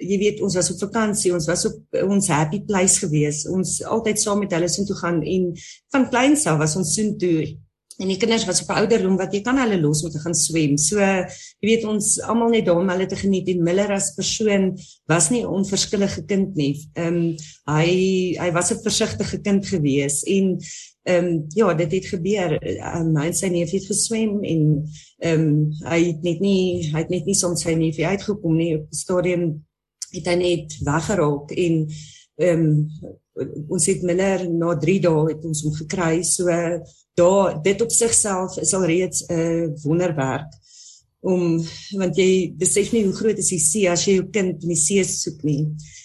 jy 0.00 0.20
weet 0.22 0.42
ons 0.44 0.56
was 0.58 0.70
op 0.74 0.80
vakansie 0.86 1.34
ons 1.36 1.48
was 1.50 1.66
op 1.68 2.00
ons 2.06 2.30
happy 2.32 2.62
place 2.68 3.02
gewees 3.02 3.44
ons 3.50 3.80
altyd 3.96 4.22
saam 4.22 4.42
met 4.44 4.54
hulle 4.56 4.70
sin 4.72 4.88
toe 4.88 4.98
gaan 5.02 5.20
en 5.36 5.50
van 5.94 6.08
kleins 6.12 6.46
af 6.50 6.60
was 6.62 6.78
ons 6.80 6.94
sin 6.96 7.16
toe 7.20 7.52
en 7.98 8.08
die 8.08 8.16
kinders 8.16 8.44
was 8.48 8.62
op 8.62 8.70
'n 8.70 8.80
ouderdom 8.82 9.16
wat 9.16 9.34
jy 9.34 9.40
kan 9.42 9.58
hulle 9.58 9.80
los 9.80 10.02
om 10.04 10.10
te 10.10 10.18
gaan 10.18 10.34
swem. 10.34 10.76
So 10.78 10.98
jy 10.98 11.26
weet 11.60 11.84
ons 11.84 12.20
almal 12.20 12.50
net 12.50 12.66
daar 12.66 12.80
om 12.80 12.88
hulle 12.88 13.06
te 13.06 13.16
geniet 13.16 13.48
en 13.48 13.62
Miller 13.62 13.92
as 13.92 14.14
persoon 14.14 14.78
was 15.06 15.30
nie 15.30 15.42
'n 15.42 15.52
onverskillige 15.58 16.24
kind 16.24 16.54
nie. 16.54 16.88
Ehm 16.94 17.14
um, 17.14 17.36
hy 17.66 18.36
hy 18.38 18.50
was 18.52 18.72
'n 18.72 18.82
versigtige 18.82 19.40
kind 19.40 19.66
gewees 19.66 20.22
en 20.22 20.58
ehm 21.04 21.24
um, 21.24 21.44
ja, 21.48 21.74
dit 21.74 21.92
het 21.92 22.06
gebeur. 22.06 22.52
Um, 22.96 23.16
hy 23.16 23.26
en 23.26 23.34
sy 23.34 23.48
neef 23.48 23.70
het 23.70 23.86
geswem 23.86 24.42
en 24.42 24.84
ehm 25.18 25.40
um, 25.40 25.72
hy 25.84 26.00
het 26.04 26.22
net 26.22 26.40
nie 26.40 26.90
hy 26.92 26.98
het 26.98 27.10
net 27.10 27.24
nie 27.24 27.34
soms 27.34 27.62
sy 27.62 27.74
neef 27.74 27.98
uitgekom 27.98 28.56
nie 28.56 28.76
op 28.76 28.90
die 28.90 28.98
stadium 28.98 29.64
het 30.12 30.26
hy 30.26 30.34
net 30.34 30.78
weggeraak 30.84 31.50
en 31.50 31.86
ehm 32.36 32.60
um, 32.60 33.20
ons 33.68 33.86
het 33.86 34.02
Miller 34.02 34.44
na 34.50 34.74
3 34.76 34.98
dae 35.06 35.28
het 35.30 35.44
ons 35.48 35.62
hom 35.64 35.74
gekry. 35.74 36.22
So 36.22 36.48
daar 37.18 37.62
dit 37.62 37.80
op 37.82 37.90
sigself 37.92 38.58
is 38.58 38.74
al 38.74 38.84
reeds 38.88 39.24
'n 39.28 39.32
uh, 39.32 39.68
wonderwerk 39.84 40.50
om 41.20 41.62
want 41.98 42.16
jy 42.16 42.52
besef 42.58 42.92
nie 42.92 43.04
hoe 43.04 43.14
groot 43.14 43.38
is 43.38 43.52
die 43.54 43.60
see 43.62 43.90
as 43.90 44.06
jy 44.06 44.16
jou 44.18 44.30
kind 44.30 44.62
in 44.62 44.68
die 44.74 44.80
see 44.80 45.04
soek 45.04 45.42
nie. 45.42 45.62
Ja. 45.62 46.00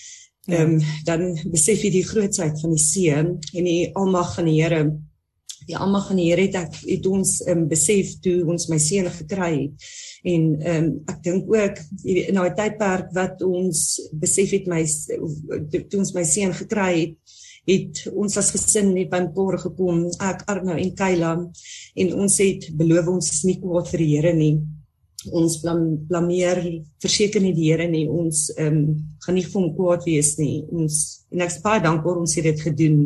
Ehm 0.48 0.78
um, 0.78 0.84
dan 1.04 1.34
besef 1.52 1.82
jy 1.84 1.90
die 1.92 2.08
grootsheid 2.08 2.60
van 2.62 2.72
die 2.72 2.80
see 2.80 3.12
en 3.12 3.40
die 3.52 3.90
almag 4.00 4.36
van 4.36 4.46
die 4.48 4.62
Here. 4.62 4.86
Die 5.68 5.78
almag 5.78 6.08
van 6.10 6.20
die 6.22 6.30
Here 6.30 6.46
het 6.48 6.56
ek 6.60 6.78
het 6.86 7.08
ons 7.12 7.38
um, 7.52 7.66
besef 7.68 8.16
toe 8.24 8.40
ons 8.48 8.70
my 8.72 8.80
seun 8.82 9.10
gekry 9.12 9.52
het. 9.56 9.90
En 10.28 10.48
um, 10.74 10.88
ek 11.12 11.20
dink 11.26 11.52
ook 11.54 11.82
in 12.08 12.40
daai 12.40 12.54
tydperk 12.58 13.12
wat 13.16 13.44
ons 13.46 13.84
besef 14.16 14.56
het 14.56 14.70
my 14.72 14.84
toe 15.72 16.00
ons 16.00 16.16
my 16.16 16.26
seun 16.28 16.56
gekry 16.58 16.94
het 17.02 17.38
het 17.68 18.06
ons 18.16 18.38
as 18.40 18.54
gesin 18.56 18.94
net 18.96 19.10
by 19.12 19.20
mekaar 19.26 19.58
gekom, 19.60 20.06
ek 20.24 20.46
Arno 20.52 20.78
en 20.80 20.94
Kayla 20.96 21.34
en 22.00 22.14
ons 22.16 22.40
het 22.40 22.70
beloof 22.80 23.12
ons 23.18 23.32
is 23.34 23.44
nie 23.48 23.58
kwaad 23.60 23.92
vir 23.92 24.04
die 24.04 24.12
Here 24.14 24.34
nie. 24.38 24.54
Ons 25.36 25.60
blam, 25.62 25.84
blameer 26.08 26.62
verseker 27.04 27.42
nie 27.44 27.54
die 27.56 27.70
Here 27.72 27.88
nie. 27.90 28.06
Ons 28.10 28.48
ehm 28.58 28.82
um, 28.82 28.96
gaan 29.24 29.36
nie 29.36 29.44
vir 29.44 29.60
hom 29.60 29.72
kwaad 29.76 30.06
wees 30.08 30.36
nie. 30.40 30.62
Ons 30.72 31.00
en 31.34 31.44
ek 31.44 31.52
is 31.52 31.64
baie 31.64 31.84
dankbaar 31.84 32.22
ons 32.22 32.38
het 32.40 32.48
dit 32.48 32.64
gedoen. 32.70 33.02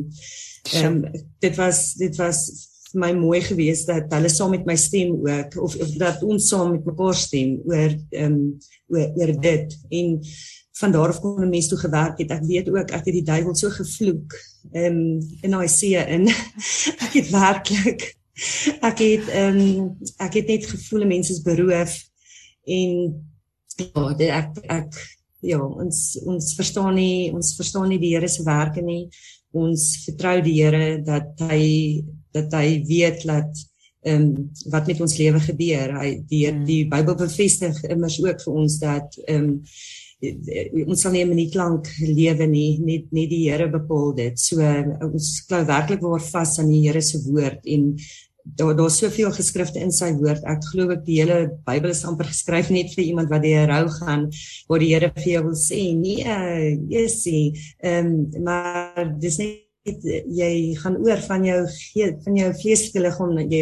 Ehm 0.76 1.02
um, 1.02 1.24
dit 1.42 1.58
was 1.58 1.82
dit 2.00 2.22
was 2.22 2.46
vir 2.92 3.02
my 3.06 3.12
mooi 3.16 3.40
geweest 3.46 3.88
dat 3.88 4.12
hulle 4.12 4.30
saam 4.30 4.52
met 4.52 4.66
my 4.68 4.76
stem 4.76 5.14
ook 5.24 5.58
of, 5.64 5.76
of 5.80 5.94
dat 6.00 6.24
ons 6.28 6.50
saam 6.52 6.74
met 6.76 6.88
mekaar 6.88 7.18
stem 7.18 7.60
oor 7.66 7.94
ehm 7.94 8.26
um, 8.26 8.40
oor, 8.92 9.08
oor 9.20 9.36
dit 9.42 9.78
en 9.90 10.18
van 10.82 10.92
daar 10.96 11.12
af 11.14 11.20
kon 11.22 11.44
'n 11.44 11.50
mens 11.50 11.68
toe 11.68 11.78
gewerk 11.78 12.18
het. 12.20 12.32
Ek 12.32 12.48
weet 12.48 12.70
ook 12.70 12.90
ek 12.92 13.06
het 13.06 13.14
die 13.14 13.28
duiwel 13.28 13.56
so 13.56 13.70
gevloek 13.70 14.34
um, 14.74 15.20
in 15.42 15.70
see 15.70 15.96
in. 15.96 16.28
ek 17.06 17.14
het 17.14 17.30
werklik 17.30 18.16
ek 18.82 19.02
het 19.04 19.28
um, 19.36 19.98
ek 20.18 20.40
het 20.40 20.48
net 20.48 20.66
gevoel 20.66 21.06
mense 21.06 21.34
is 21.36 21.44
beroof 21.46 21.98
en 22.66 22.94
ja, 23.78 24.14
dit, 24.14 24.30
ek 24.30 24.62
ek 24.70 25.02
ja, 25.42 25.60
ons 25.62 26.02
ons 26.28 26.54
verstaan 26.58 26.96
nie 26.96 27.32
ons 27.34 27.56
verstaan 27.58 27.90
nie 27.90 28.00
die 28.02 28.14
Here 28.16 28.30
se 28.30 28.46
werke 28.46 28.84
nie. 28.86 29.10
Ons 29.52 30.06
vertrou 30.06 30.38
die 30.46 30.58
Here 30.62 31.02
dat 31.06 31.42
hy 31.50 31.66
dat 32.36 32.54
hy 32.56 32.82
weet 32.88 33.26
dat 33.28 33.68
ehm 34.02 34.22
um, 34.22 34.52
wat 34.74 34.88
met 34.90 35.02
ons 35.02 35.18
lewe 35.20 35.40
gebeur. 35.44 35.96
Hy 36.02 36.14
die 36.30 36.46
hmm. 36.48 36.64
die 36.66 36.84
Bybel 36.90 37.18
bevestig 37.20 37.84
immers 37.90 38.18
ook 38.24 38.42
vir 38.46 38.62
ons 38.64 38.80
dat 38.82 39.20
ehm 39.28 39.52
um, 39.52 39.58
ons 40.22 41.02
sal 41.02 41.16
nie 41.16 41.24
'n 41.26 41.30
minuut 41.34 41.56
lank 41.58 41.88
lewe 42.06 42.46
nie 42.48 42.78
net 42.78 43.12
net 43.12 43.30
die 43.30 43.50
Here 43.50 43.70
bepaal 43.70 44.14
dit. 44.16 44.40
So 44.40 44.62
ons 45.02 45.46
glo 45.48 45.66
werklik 45.66 46.02
waar 46.02 46.22
vas 46.22 46.60
aan 46.60 46.70
die 46.70 46.84
Here 46.88 47.02
se 47.02 47.22
woord 47.26 47.66
en 47.66 47.96
daar 48.60 48.76
daar's 48.78 49.00
soveel 49.02 49.32
geskrifte 49.36 49.80
in 49.80 49.94
sy 49.96 50.12
woord. 50.20 50.44
Ek 50.50 50.64
glo 50.72 50.92
ek 50.96 51.06
die 51.08 51.22
hele 51.22 51.40
Bybel 51.68 51.94
is 51.94 52.04
amper 52.08 52.30
geskryf 52.32 52.72
net 52.74 52.94
vir 52.96 53.06
iemand 53.08 53.32
wat 53.32 53.46
deur 53.46 53.68
rou 53.72 53.86
gaan 54.00 54.28
waar 54.70 54.84
die 54.84 54.92
Here 54.92 55.12
vir 55.16 55.32
jou 55.38 55.44
wil 55.50 55.58
sê 55.58 55.82
nee, 55.96 56.40
Jessie, 56.92 57.52
ehm 57.84 58.12
um, 58.12 58.44
maar 58.44 59.14
dis 59.22 59.40
nie 59.82 60.22
jy 60.30 60.76
gaan 60.78 60.98
oor 61.02 61.18
van 61.26 61.46
jou 61.46 61.62
van 62.26 62.36
jou 62.38 62.50
vleeslike 62.60 63.02
liggaam 63.02 63.32
jy 63.50 63.62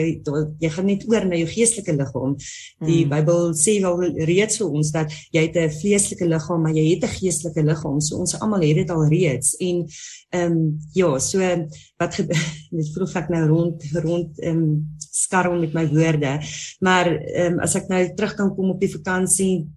jy 0.60 0.71
gaan 0.73 0.88
net 0.89 1.05
oor 1.08 1.25
na 1.25 1.38
jou 1.39 1.47
geestelike 1.47 1.95
liggaam. 1.95 2.36
Die 2.84 3.05
hmm. 3.05 3.13
Bybel 3.13 3.53
sê 3.55 3.77
wel 3.84 4.25
reeds 4.27 4.60
vir 4.60 4.75
ons 4.79 4.91
dat 4.91 5.13
jy 5.32 5.45
het 5.47 5.55
'n 5.55 5.71
vleeslike 5.71 6.27
liggaam, 6.27 6.62
maar 6.62 6.75
jy 6.75 6.86
het 6.91 7.03
'n 7.03 7.15
geestelike 7.15 7.63
liggaam. 7.63 8.01
So 8.01 8.17
ons 8.17 8.36
almal 8.39 8.67
het 8.67 8.75
dit 8.75 8.89
al 8.89 9.08
reeds. 9.08 9.55
En 9.60 9.88
ehm 10.32 10.51
um, 10.51 10.79
ja, 10.93 11.19
so 11.19 11.39
wat 11.97 12.19
net 12.71 12.88
vroeg 12.93 13.15
ek 13.15 13.29
nou 13.29 13.47
rond 13.47 13.84
rond 14.03 14.39
ehm 14.39 14.58
um, 14.58 14.97
skarrel 14.97 15.60
met 15.60 15.73
my 15.73 15.88
woorde. 15.88 16.39
Maar 16.79 17.08
ehm 17.08 17.53
um, 17.53 17.60
as 17.60 17.75
ek 17.75 17.88
nou 17.88 18.03
terug 18.15 18.36
kan 18.36 18.55
kom 18.55 18.69
op 18.69 18.79
die 18.79 18.91
vakansie 18.91 19.67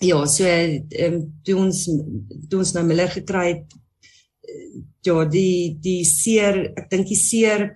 Ja, 0.00 0.26
so 0.26 0.44
ehm 0.44 1.14
um, 1.14 1.40
toe 1.42 1.56
ons 1.56 1.84
toe 2.48 2.58
ons 2.58 2.72
nou 2.72 2.84
Miller 2.84 3.08
gekry 3.08 3.48
het 3.48 3.64
ja, 5.06 5.24
die 5.24 5.76
die 5.82 6.02
seer, 6.04 6.62
ek 6.76 6.90
dink 6.90 7.08
die 7.08 7.20
seer 7.20 7.70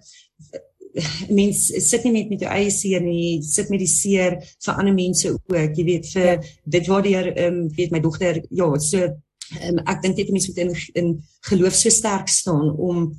mens 1.30 1.68
sit 1.86 2.04
nie 2.04 2.12
net 2.16 2.30
met 2.32 2.44
jou 2.44 2.50
eie 2.50 2.70
seer 2.74 3.02
nie, 3.04 3.40
sit 3.46 3.70
met 3.70 3.82
die 3.82 3.90
seer 3.90 4.40
vir 4.42 4.76
ander 4.76 4.94
mense 4.96 5.30
ook. 5.30 5.56
Jy 5.76 5.84
weet 5.86 6.12
vir 6.12 6.30
ja. 6.32 6.38
dit 6.76 6.88
waar 6.90 7.04
die 7.06 7.16
ehm 7.16 7.46
um, 7.46 7.60
weet 7.76 7.94
my 7.94 8.00
dogter 8.02 8.42
ja, 8.50 8.70
so 8.78 9.06
um, 9.06 9.80
ek 9.86 10.02
dink 10.04 10.18
dit 10.18 10.30
mense 10.34 10.50
moet 10.50 10.62
in 10.64 10.74
in 11.00 11.10
geloof 11.48 11.76
so 11.78 11.92
sterk 11.94 12.28
staan 12.30 12.70
om 12.76 13.10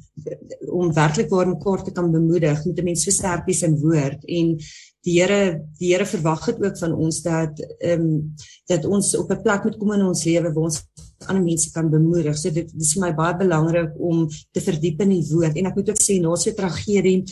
om 0.69 0.93
werklik 0.95 1.31
waar 1.31 1.49
mekaar 1.49 1.83
te 1.83 1.95
kan 1.95 2.11
bemoedig 2.11 2.65
met 2.65 2.79
'n 2.79 2.83
mens 2.85 3.03
so 3.03 3.11
sterk 3.11 3.47
is 3.47 3.63
in 3.63 3.79
woord 3.79 4.23
en 4.25 4.57
die 5.05 5.17
Here 5.19 5.61
die 5.79 5.93
Here 5.93 6.05
verwag 6.05 6.45
dit 6.45 6.63
ook 6.65 6.77
van 6.77 6.93
ons 6.93 7.21
dat 7.25 7.61
ehm 7.79 8.01
um, 8.01 8.35
dat 8.69 8.85
ons 8.85 9.15
op 9.17 9.31
'n 9.31 9.41
plek 9.41 9.63
moet 9.63 9.77
kom 9.77 9.93
in 9.93 10.05
ons 10.05 10.23
lewe 10.23 10.53
waar 10.53 10.63
ons 10.69 10.81
ander 11.27 11.43
mense 11.43 11.71
kan 11.71 11.89
bemoedig. 11.89 12.37
So 12.37 12.49
dit, 12.49 12.71
dit 12.71 12.81
is 12.81 12.93
vir 12.93 13.01
my 13.01 13.13
baie 13.15 13.37
belangrik 13.37 13.93
om 13.97 14.27
te 14.51 14.61
verdiep 14.61 15.01
in 15.01 15.09
die 15.09 15.25
woord 15.31 15.57
en 15.57 15.65
ek 15.65 15.75
moet 15.75 15.89
ook 15.89 16.01
sê 16.01 16.19
na 16.21 16.35
so 16.35 16.49
'n 16.49 16.55
tragedie 16.55 17.23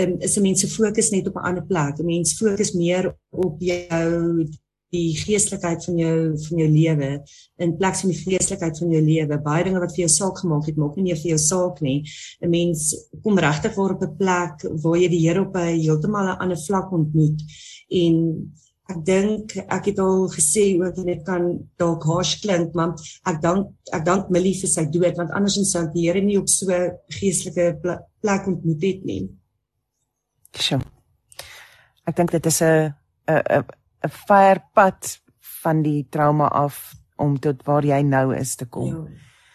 um, 0.00 0.16
is 0.20 0.36
'n 0.36 0.42
mens 0.42 0.60
se 0.60 0.68
fokus 0.68 1.10
net 1.10 1.26
op 1.26 1.36
'n 1.36 1.46
ander 1.48 1.66
plek. 1.66 1.98
'n 1.98 2.06
Mens 2.06 2.36
fokus 2.36 2.72
meer 2.72 3.14
op 3.30 3.60
jou 3.60 4.46
die 4.90 5.14
geestelikheid 5.14 5.84
van 5.84 5.98
jou 5.98 6.14
van 6.46 6.62
jou 6.62 6.68
lewe 6.70 7.10
in 7.62 7.76
plaas 7.78 8.02
van 8.02 8.10
die 8.12 8.18
vleeslikheid 8.18 8.78
van 8.78 8.94
jou 8.94 9.02
lewe. 9.04 9.38
Baie 9.44 9.64
dinge 9.66 9.82
wat 9.82 9.94
vir 9.94 10.04
jou 10.04 10.12
saak 10.12 10.40
gemaak 10.42 10.66
het, 10.66 10.78
maak 10.80 10.96
nie 10.96 11.06
meer 11.08 11.20
vir 11.20 11.30
jou 11.34 11.38
saak 11.42 11.80
nie. 11.80 12.02
'n 12.42 12.50
Mens 12.50 12.94
kom 13.22 13.38
regtig 13.38 13.74
voor 13.74 13.94
op 13.94 14.02
'n 14.02 14.16
plek 14.16 14.66
waar 14.82 14.98
jy 14.98 15.08
die 15.08 15.28
Here 15.28 15.40
op 15.40 15.56
'n 15.56 15.78
heeltemal 15.78 16.26
'n 16.26 16.40
ander 16.42 16.58
vlak 16.58 16.92
ontmoet 16.92 17.40
en 17.90 18.52
ek 18.90 19.04
dink 19.04 19.56
ek 19.56 19.84
het 19.90 19.98
al 19.98 20.28
gesê 20.28 20.64
ook 20.80 20.96
en 20.96 21.06
dit 21.06 21.22
kan 21.24 21.42
dalk 21.78 22.02
harsh 22.02 22.40
klink 22.42 22.74
maar 22.74 22.94
ek 23.26 23.40
dank 23.42 23.68
ek 23.92 24.04
dank 24.04 24.30
Millie 24.30 24.54
vir 24.60 24.68
sy 24.68 24.84
dood 24.90 25.16
want 25.16 25.30
andersins 25.30 25.72
sou 25.72 25.84
die 25.94 26.08
Here 26.08 26.20
nie 26.20 26.38
op 26.38 26.48
so 26.48 26.66
geestelike 27.08 27.78
plek 28.20 28.46
ontmoet 28.46 28.82
het 28.82 29.04
nie. 29.04 29.28
Sjoe. 30.52 30.80
Ek 32.06 32.16
dink 32.16 32.30
dit 32.30 32.46
is 32.46 32.62
'n 32.62 32.94
'n 33.28 33.64
'n 34.04 34.08
firepad 34.08 35.20
van 35.62 35.82
die 35.82 36.06
trauma 36.10 36.48
af 36.48 36.94
om 37.16 37.38
tot 37.38 37.64
waar 37.64 37.84
jy 37.84 38.00
nou 38.02 38.36
is 38.36 38.54
te 38.56 38.66
kom. 38.66 39.08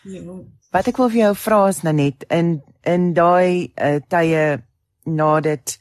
Ja. 0.03 0.19
Ja. 0.21 0.37
Wat 0.71 0.87
ek 0.87 0.97
wil 0.97 1.09
vir 1.09 1.21
jou 1.21 1.35
vra 1.35 1.67
is 1.69 1.81
net 1.81 2.25
in 2.29 2.61
in 2.85 3.13
daai 3.17 3.71
uh, 3.81 3.97
tye 4.07 4.61
na 5.05 5.39
dit 5.41 5.77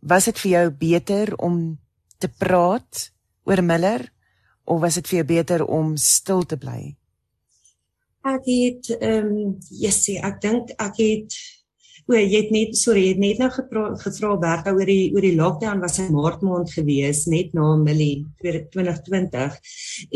was 0.00 0.24
dit 0.24 0.38
vir 0.38 0.50
jou 0.50 0.70
beter 0.70 1.34
om 1.38 1.78
te 2.18 2.28
praat 2.28 3.12
oor 3.46 3.62
Miller 3.62 4.08
of 4.64 4.80
was 4.80 4.98
dit 4.98 5.08
vir 5.08 5.16
jou 5.20 5.26
beter 5.26 5.64
om 5.64 5.96
stil 5.96 6.42
te 6.42 6.58
bly? 6.58 6.96
Ek 8.22 8.46
het 8.46 8.90
ehm 8.98 9.30
um, 9.30 9.58
Jessie, 9.70 10.18
ek 10.22 10.40
dink 10.42 10.74
ek 10.78 10.98
het 10.98 11.38
o, 12.08 12.16
jy 12.16 12.30
het 12.34 12.50
net 12.54 12.78
sorry, 12.78 13.06
jy 13.06 13.14
het 13.14 13.22
net 13.22 13.42
nou 13.42 13.50
gevra 14.02 14.36
Bertha 14.42 14.74
oor 14.74 14.88
die 14.88 15.12
oor 15.14 15.26
die 15.26 15.36
lockdown 15.38 15.82
was 15.82 16.00
in 16.02 16.12
Maart 16.14 16.42
maand 16.46 16.72
gewees 16.72 17.26
net 17.30 17.54
na 17.54 17.74
Millie 17.80 18.24
2020 18.42 19.60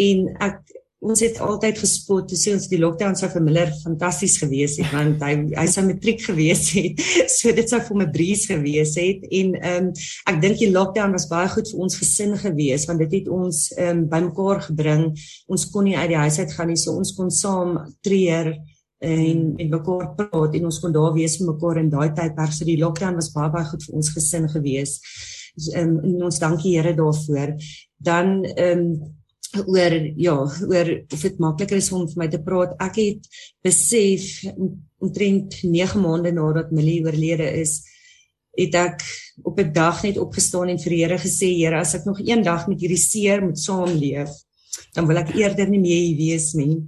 en 0.06 0.26
ek 0.48 0.76
ons 1.06 1.20
het 1.20 1.38
altyd 1.44 1.78
gespot 1.78 2.26
te 2.28 2.36
sê 2.38 2.54
ons 2.56 2.66
die 2.70 2.80
lockdown 2.80 3.16
sou 3.18 3.28
vir 3.30 3.44
Miller 3.44 3.72
fantasties 3.82 4.38
gewees 4.40 4.78
het 4.80 4.88
want 4.94 5.22
hy 5.22 5.32
hy 5.52 5.66
sou 5.70 5.84
matriek 5.86 6.22
gewees 6.24 6.70
het. 6.74 7.02
So 7.36 7.52
dit 7.54 7.68
sou 7.68 7.80
vir 7.84 7.96
'n 8.02 8.12
breeze 8.12 8.48
gewees 8.54 8.94
het. 8.96 9.26
En 9.30 9.54
ehm 9.54 9.88
um, 9.88 9.92
ek 10.32 10.40
dink 10.42 10.58
die 10.58 10.72
lockdown 10.72 11.12
was 11.12 11.28
baie 11.28 11.48
goed 11.52 11.68
vir 11.70 11.82
ons 11.84 11.98
gesin 12.00 12.36
gewees 12.40 12.86
want 12.88 13.04
dit 13.04 13.20
het 13.20 13.28
ons 13.28 13.72
ehm 13.76 13.90
um, 13.90 14.06
bymekaar 14.08 14.62
gebring. 14.70 15.04
Ons 15.46 15.68
kon 15.70 15.84
nie 15.84 15.96
uit 15.96 16.10
die 16.14 16.22
huis 16.24 16.38
uit 16.38 16.52
gaan 16.52 16.72
nie 16.72 16.80
so 16.80 16.96
ons 16.96 17.12
kon 17.14 17.30
saam 17.30 17.78
treur 18.00 18.56
en 18.98 19.40
en 19.60 19.70
mekaar 19.70 20.14
praat 20.16 20.54
en 20.54 20.64
ons 20.64 20.80
kon 20.80 20.92
daar 20.92 21.12
wees 21.12 21.36
vir 21.38 21.50
mekaar 21.52 21.82
in 21.82 21.90
daai 21.90 22.14
tydperk 22.16 22.52
so 22.52 22.64
die 22.64 22.80
lockdown 22.80 23.18
was 23.20 23.32
baie 23.34 23.50
baie 23.52 23.68
goed 23.68 23.84
vir 23.84 23.98
ons 23.98 24.12
gesin 24.14 24.48
gewees 24.48 24.96
um, 25.74 25.98
en 26.00 26.24
ons 26.30 26.40
dankie 26.40 26.76
Here 26.78 26.94
daarvoor 26.96 27.56
dan 27.98 28.44
ehm 28.54 28.78
um, 28.78 29.14
oor 29.64 29.94
ja, 30.16 30.34
oor 30.68 30.90
of 31.12 31.22
dit 31.22 31.38
makliker 31.40 31.78
is 31.78 31.90
om 31.94 32.06
vir 32.08 32.20
my 32.20 32.28
te 32.28 32.40
praat. 32.42 32.74
Ek 32.82 32.98
het 33.00 33.28
besef 33.64 34.44
omtrent 35.02 35.60
9 35.62 36.02
maande 36.02 36.32
nadat 36.34 36.72
Millie 36.74 37.02
oorlede 37.04 37.48
is, 37.60 37.78
het 38.56 38.74
ek 38.74 39.04
op 39.44 39.58
'n 39.60 39.72
dag 39.72 40.02
net 40.02 40.18
opgestaan 40.18 40.68
en 40.68 40.78
vir 40.78 40.90
die 40.90 41.02
Here 41.04 41.18
gesê, 41.18 41.48
Here, 41.56 41.80
as 41.80 41.94
ek 41.94 42.04
nog 42.04 42.20
een 42.20 42.42
dag 42.42 42.68
met 42.68 42.80
hierdie 42.80 43.00
seer 43.00 43.44
moet 43.44 43.58
saamleef, 43.58 44.30
dan 44.94 45.06
wil 45.06 45.16
ek 45.16 45.34
eerder 45.34 45.68
nie 45.68 45.80
meer 45.80 46.02
hier 46.02 46.16
wees 46.16 46.54
nie. 46.54 46.82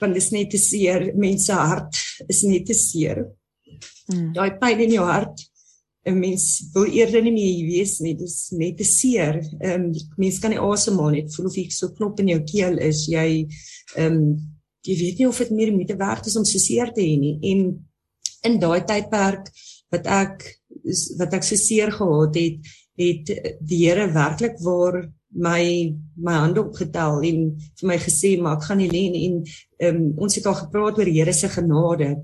Want 0.00 0.16
dit 0.16 0.22
is 0.22 0.30
net 0.32 0.50
te 0.50 0.58
seer, 0.58 1.10
mense 1.14 1.52
hart 1.52 2.00
is 2.28 2.42
net 2.48 2.66
te 2.66 2.74
seer. 2.74 3.24
Hmm. 4.08 4.32
Daai 4.34 4.56
pyn 4.60 4.86
in 4.86 4.96
jou 4.96 5.06
hart 5.06 5.46
'n 6.08 6.16
mens 6.18 6.44
wil 6.72 6.86
eerder 6.88 7.22
nie 7.22 7.32
meer 7.32 7.66
wees 7.68 7.98
nie. 8.00 8.14
Dis 8.16 8.50
net 8.56 8.78
te 8.78 8.84
seer. 8.84 9.40
Ehm 9.60 9.90
um, 9.90 9.92
mens 10.16 10.38
kan 10.40 10.50
nie 10.50 10.60
asemhaal 10.60 11.10
nie. 11.16 11.26
Voel 11.28 11.50
of 11.50 11.56
jy 11.56 11.66
so 11.70 11.92
knop 11.96 12.20
in 12.20 12.32
jou 12.32 12.40
keel 12.48 12.78
is. 12.78 13.04
Jy 13.10 13.28
ehm 13.96 14.16
um, 14.16 14.24
jy 14.86 14.96
weet 14.96 15.18
nie 15.20 15.28
of 15.28 15.38
dit 15.38 15.50
meer 15.52 15.72
moeite 15.74 15.96
werd 16.00 16.26
is 16.26 16.36
om 16.40 16.44
so 16.48 16.58
seer 16.58 16.92
te 16.96 17.04
hê 17.04 17.18
nie. 17.20 17.36
En 17.52 17.60
in 18.48 18.58
daai 18.62 18.80
tydperk 18.88 19.50
wat 19.92 20.06
ek 20.06 20.46
wat 21.20 21.34
ek 21.36 21.44
so 21.44 21.56
seer 21.60 21.92
gehad 21.92 22.36
het, 22.38 22.70
het 23.00 23.32
die 23.60 23.82
Here 23.84 24.06
werklik 24.14 24.56
waar 24.64 25.02
my 25.32 25.94
my 26.16 26.34
hande 26.42 26.60
opgetel 26.60 27.22
en 27.22 27.42
vir 27.80 27.86
my 27.86 27.98
gesê 27.98 28.34
maar 28.40 28.56
ek 28.58 28.64
gaan 28.68 28.80
nie 28.82 28.90
lê 28.90 29.02
en 29.26 29.36
um, 29.88 30.00
ons 30.26 30.34
het 30.34 30.46
al 30.46 30.58
gepraat 30.62 30.98
oor 30.98 31.10
die 31.10 31.18
Here 31.18 31.32
se 31.32 31.48
genade. 31.48 32.16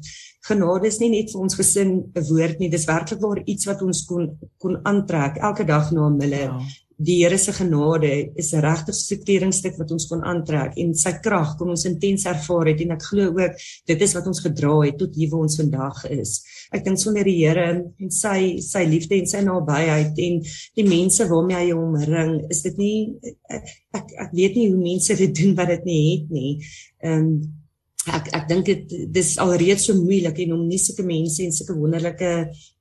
Genade 0.47 0.87
is 0.87 0.99
nie 1.01 1.11
net 1.11 1.31
vir 1.33 1.43
ons 1.43 1.55
gesin 1.55 1.93
'n 2.15 2.27
woord 2.31 2.59
nie, 2.59 2.71
dis 2.71 2.87
werklik 2.87 3.21
waar 3.21 3.43
iets 3.47 3.67
wat 3.67 3.83
ons 3.83 4.05
kon 4.05 4.39
kon 4.59 4.81
aantrek 4.85 5.39
elke 5.39 5.65
dag 5.65 5.93
na 5.93 6.09
hom 6.09 6.21
hulle. 6.21 6.45
Ja 6.51 6.86
die 6.97 7.19
Here 7.23 7.39
se 7.39 7.53
genade 7.53 8.33
is 8.37 8.53
'n 8.55 8.61
regte 8.61 8.93
sekeringstuk 8.93 9.77
wat 9.79 9.91
ons 9.91 10.07
kon 10.07 10.23
aantrek 10.23 10.79
en 10.79 10.95
sy 10.95 11.13
krag 11.23 11.57
kon 11.59 11.71
ons 11.71 11.85
intens 11.85 12.25
ervaar 12.25 12.67
het 12.67 12.81
en 12.81 12.93
ek 12.93 13.03
glo 13.03 13.27
ook 13.37 13.53
dit 13.87 14.03
is 14.03 14.15
wat 14.15 14.27
ons 14.27 14.41
gedra 14.41 14.81
het 14.85 14.99
tot 14.99 15.15
hier 15.15 15.31
waar 15.31 15.41
ons 15.41 15.57
vandag 15.57 16.05
is. 16.11 16.43
Ek 16.73 16.85
dink 16.85 16.99
sonder 16.99 17.25
die 17.25 17.45
Here 17.45 17.85
en 18.01 18.11
sy 18.11 18.61
sy 18.61 18.85
liefde 18.85 19.15
en 19.17 19.27
sy 19.27 19.41
nabyheid 19.41 20.19
en 20.19 20.41
die 20.75 20.89
mense 20.89 21.29
waarmee 21.29 21.57
hy 21.57 21.71
hom 21.71 21.95
omring, 21.95 22.41
is 22.51 22.63
dit 22.63 22.79
nie 22.79 23.15
ek 23.93 24.13
ek 24.17 24.33
weet 24.33 24.57
nie 24.57 24.71
hoe 24.71 24.81
mense 24.81 25.15
dit 25.15 25.35
doen 25.35 25.55
wat 25.55 25.69
dit 25.69 25.85
nie 25.85 26.03
het 26.17 26.31
nie. 26.31 26.65
Ehm 27.03 27.21
um, 27.21 27.63
ek 28.07 28.31
ek 28.39 28.49
dink 28.49 28.67
dit 28.67 28.95
dis 29.13 29.33
alreeds 29.43 29.89
so 29.89 29.95
moeilik 29.99 30.39
en 30.45 30.53
om 30.59 30.67
nie 30.69 30.79
sulke 30.79 31.07
mense 31.07 31.43
en 31.43 31.55
sulke 31.55 31.75
wonderlike 31.79 32.33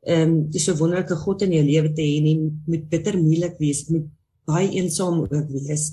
ehm 0.06 0.22
um, 0.22 0.36
dis 0.54 0.66
so 0.68 0.78
wonderlike 0.78 1.18
God 1.24 1.42
in 1.48 1.56
jou 1.58 1.64
lewe 1.66 1.94
te 1.98 2.06
hê 2.06 2.20
en 2.34 2.46
moet 2.68 2.86
bitter 2.90 3.18
moeilik 3.18 3.58
wees 3.60 3.88
met 3.90 4.06
baie 4.46 4.70
eensaam 4.78 5.24
ook 5.26 5.50
wees. 5.50 5.92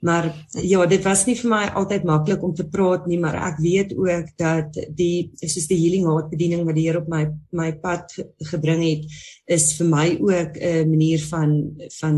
Maar 0.00 0.30
ja, 0.64 0.86
dit 0.88 1.02
was 1.04 1.26
nie 1.28 1.34
vir 1.36 1.50
my 1.52 1.64
altyd 1.76 2.06
maklik 2.08 2.44
om 2.44 2.54
te 2.56 2.64
praat 2.72 3.04
nie, 3.08 3.18
maar 3.20 3.36
ek 3.50 3.58
weet 3.60 3.90
ook 3.92 4.30
dat 4.40 4.78
die 4.96 5.28
soos 5.42 5.68
die 5.68 5.76
healing 5.76 6.06
heart 6.08 6.30
bediening 6.32 6.64
wat 6.64 6.78
die 6.78 6.86
Here 6.86 7.02
op 7.02 7.10
my 7.12 7.26
my 7.52 7.68
pad 7.82 8.14
gebring 8.52 8.80
het, 8.86 9.04
is 9.44 9.74
vir 9.76 9.90
my 9.92 10.06
ook 10.16 10.56
'n 10.56 10.88
manier 10.88 11.20
van 11.28 11.52
van 12.00 12.16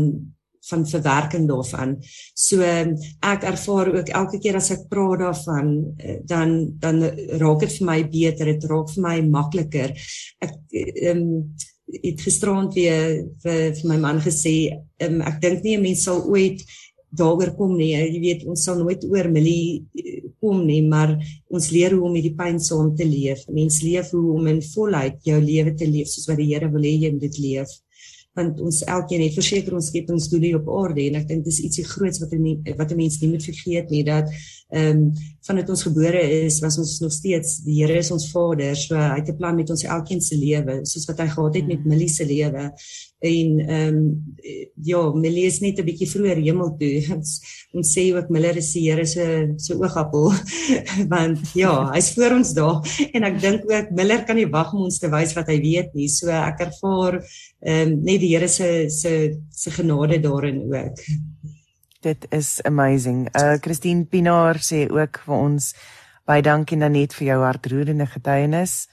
van 0.69 0.85
verwerking 0.87 1.47
daarvan. 1.47 1.97
So 2.35 2.61
ek 2.63 3.43
ervaar 3.49 3.91
ook 3.97 4.13
elke 4.15 4.39
keer 4.39 4.59
as 4.59 4.71
ek 4.75 4.87
praat 4.91 5.25
daarvan 5.25 5.73
eh, 5.97 6.19
dan 6.27 6.55
dan 6.79 7.03
raak 7.41 7.65
dit 7.65 7.77
vir 7.79 7.89
my 7.89 7.99
beter, 8.07 8.53
dit 8.53 8.69
raak 8.71 8.89
vir 8.95 9.03
my 9.03 9.17
makliker. 9.27 9.95
Ek 10.43 10.57
ehm 10.71 11.27
um, 11.27 11.29
het 11.93 12.21
gisterand 12.23 12.73
weer 12.73 13.25
vir, 13.43 13.73
vir 13.75 13.89
my 13.91 13.97
man 14.01 14.21
gesê, 14.23 14.71
um, 15.03 15.19
ek 15.21 15.41
dink 15.43 15.63
nie 15.63 15.75
'n 15.77 15.83
mens 15.83 16.05
sal 16.07 16.23
ooit 16.31 16.63
daaroor 17.13 17.51
kom 17.55 17.75
nie. 17.77 17.91
Jy 17.93 18.19
weet, 18.23 18.45
ons 18.49 18.63
sal 18.63 18.79
nooit 18.79 19.03
oor 19.05 19.29
Millie 19.29 19.83
eh, 19.93 20.23
kom 20.41 20.65
nie, 20.65 20.81
maar 20.81 21.13
ons 21.49 21.69
leer 21.69 21.93
hoe 21.93 22.07
om 22.07 22.13
met 22.13 22.23
die 22.23 22.33
pyn 22.33 22.57
saam 22.59 22.95
te 22.95 23.05
leef. 23.05 23.43
Mens 23.49 23.83
leef 23.83 24.09
hoe 24.15 24.31
om 24.33 24.47
in 24.47 24.61
volheid 24.73 25.19
jou 25.27 25.39
lewe 25.41 25.75
te 25.75 25.85
leef 25.85 26.07
soos 26.07 26.27
wat 26.31 26.39
die 26.39 26.49
Here 26.53 26.71
wil 26.71 26.81
hê 26.87 26.95
jy 27.03 27.11
moet 27.19 27.37
leef 27.37 27.69
want 28.37 28.59
ons 28.61 28.81
elkeen 28.89 29.21
het 29.21 29.37
verseker 29.37 29.75
ons 29.77 29.91
skepingsdoel 29.91 30.47
hier 30.47 30.59
op 30.61 30.71
aarde 30.79 31.05
en 31.05 31.19
ek 31.21 31.27
dink 31.29 31.45
dis 31.45 31.61
ietsie 31.67 31.85
groots 31.85 32.21
wat 32.23 32.33
'n 32.33 32.75
wat 32.77 32.91
'n 32.91 32.97
mens 32.97 33.21
nie 33.21 33.29
moet 33.29 33.45
vergeet 33.45 33.89
nie 33.89 34.03
dat 34.03 34.29
ehm 34.73 34.97
um, 34.97 35.13
vandat 35.43 35.69
ons 35.69 35.83
gebore 35.83 36.21
is 36.45 36.61
was 36.63 36.77
ons 36.79 36.99
nog 37.03 37.11
steeds 37.11 37.59
die 37.65 37.81
Here 37.81 37.97
is 37.99 38.11
ons 38.15 38.29
Vader 38.31 38.75
so 38.75 38.95
hy 38.95 39.19
het 39.19 39.29
'n 39.29 39.37
plan 39.37 39.55
met 39.55 39.69
ons 39.69 39.83
elkeen 39.83 40.21
se 40.21 40.35
lewe 40.35 40.79
soos 40.83 41.05
wat 41.05 41.19
hy 41.19 41.27
gehad 41.27 41.55
het 41.55 41.67
met 41.67 41.79
hmm. 41.79 41.89
Millie 41.89 42.09
se 42.09 42.25
lewe. 42.25 42.71
En 43.23 43.59
ehm 43.59 43.95
um, 43.95 44.35
ja 44.83 45.01
Millie 45.13 45.45
is 45.45 45.59
net 45.59 45.79
'n 45.79 45.85
bietjie 45.85 46.09
vroeër 46.09 46.41
hemel 46.41 46.75
toe. 46.79 47.03
Ons, 47.15 47.31
ons 47.73 47.93
sê 47.97 48.13
ook 48.15 48.29
Miller 48.29 48.57
is 48.57 48.71
die 48.73 48.89
Here 48.89 49.05
se 49.05 49.53
se 49.57 49.75
oogappel 49.75 50.31
want 51.13 51.39
ja 51.53 51.91
hy's 51.93 52.13
voor 52.15 52.37
ons 52.39 52.53
daar. 52.53 52.81
En 53.13 53.23
ek 53.23 53.41
dink 53.41 53.71
ook 53.71 53.91
Miller 53.91 54.23
kan 54.23 54.35
nie 54.35 54.49
wag 54.49 54.73
om 54.73 54.87
ons 54.87 54.99
te 54.99 55.09
wys 55.09 55.35
wat 55.35 55.47
hy 55.47 55.59
weet 55.59 55.93
nie. 55.93 56.07
So 56.07 56.31
ek 56.31 56.65
ervaar 56.69 57.21
ehm 57.63 57.91
um, 57.91 57.99
net 58.03 58.22
die 58.23 58.31
Here 58.31 58.47
se 58.47 58.89
se 58.89 59.39
se 59.51 59.71
genade 59.71 60.19
daarin 60.19 60.61
ook. 60.71 60.97
Dit 62.01 62.25
is 62.31 62.61
amazing. 62.63 63.27
Uh 63.35 63.57
Christine 63.61 64.05
Pinaar 64.05 64.59
sê 64.63 64.87
ook 64.91 65.19
vir 65.25 65.35
ons 65.35 65.73
baie 66.27 66.43
dankie 66.43 66.79
Nanet 66.79 67.15
vir 67.19 67.33
jou 67.33 67.39
hartroerende 67.43 68.07
getuienis. 68.07 68.87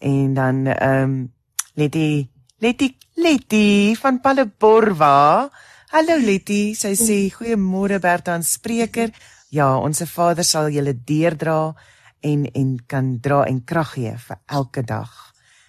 En 0.00 0.34
dan 0.34 0.66
ehm 0.66 1.02
um, 1.02 1.32
Letty 1.74 2.28
Letty 2.60 2.94
Letty 3.16 3.94
van 4.00 4.20
Palleborwa. 4.20 5.50
Hallo 5.92 6.16
Letty, 6.16 6.74
sy 6.74 6.94
sê 6.96 7.16
goeiemôre 7.32 8.00
Bertha 8.00 8.32
aan 8.32 8.44
spreker. 8.44 9.12
Ja, 9.52 9.76
ons 9.76 10.00
Vader 10.08 10.44
sal 10.44 10.70
julle 10.72 10.94
deerdra 10.96 11.74
en 12.20 12.46
en 12.52 12.78
kan 12.86 13.18
dra 13.20 13.44
en 13.44 13.64
krag 13.64 13.92
gee 13.96 14.14
vir 14.16 14.38
elke 14.46 14.82
dag. 14.82 15.10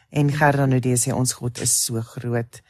En 0.10 0.32
Gerda 0.32 0.66
Nudee 0.66 0.96
sê 0.96 1.12
ons 1.12 1.34
God 1.34 1.60
is 1.60 1.74
so 1.86 2.02
groot. 2.02 2.62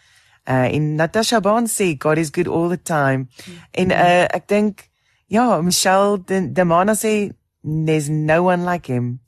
Uh 0.46 0.68
en 0.76 0.96
Natasha 0.96 1.40
Bond 1.40 1.70
sê 1.72 1.96
God 2.00 2.18
is 2.18 2.32
good 2.32 2.48
all 2.48 2.70
the 2.70 2.82
time. 2.82 3.28
En 3.72 3.92
uh 3.92 4.26
ek 4.28 4.48
dink 4.48 4.90
ja, 5.28 5.62
Michelle 5.62 6.20
de, 6.28 6.52
de 6.52 6.64
Mana 6.64 6.96
sê 6.96 7.32
there's 7.64 8.10
no 8.10 8.44
one 8.44 8.66
like 8.66 8.92
him. 8.92 9.20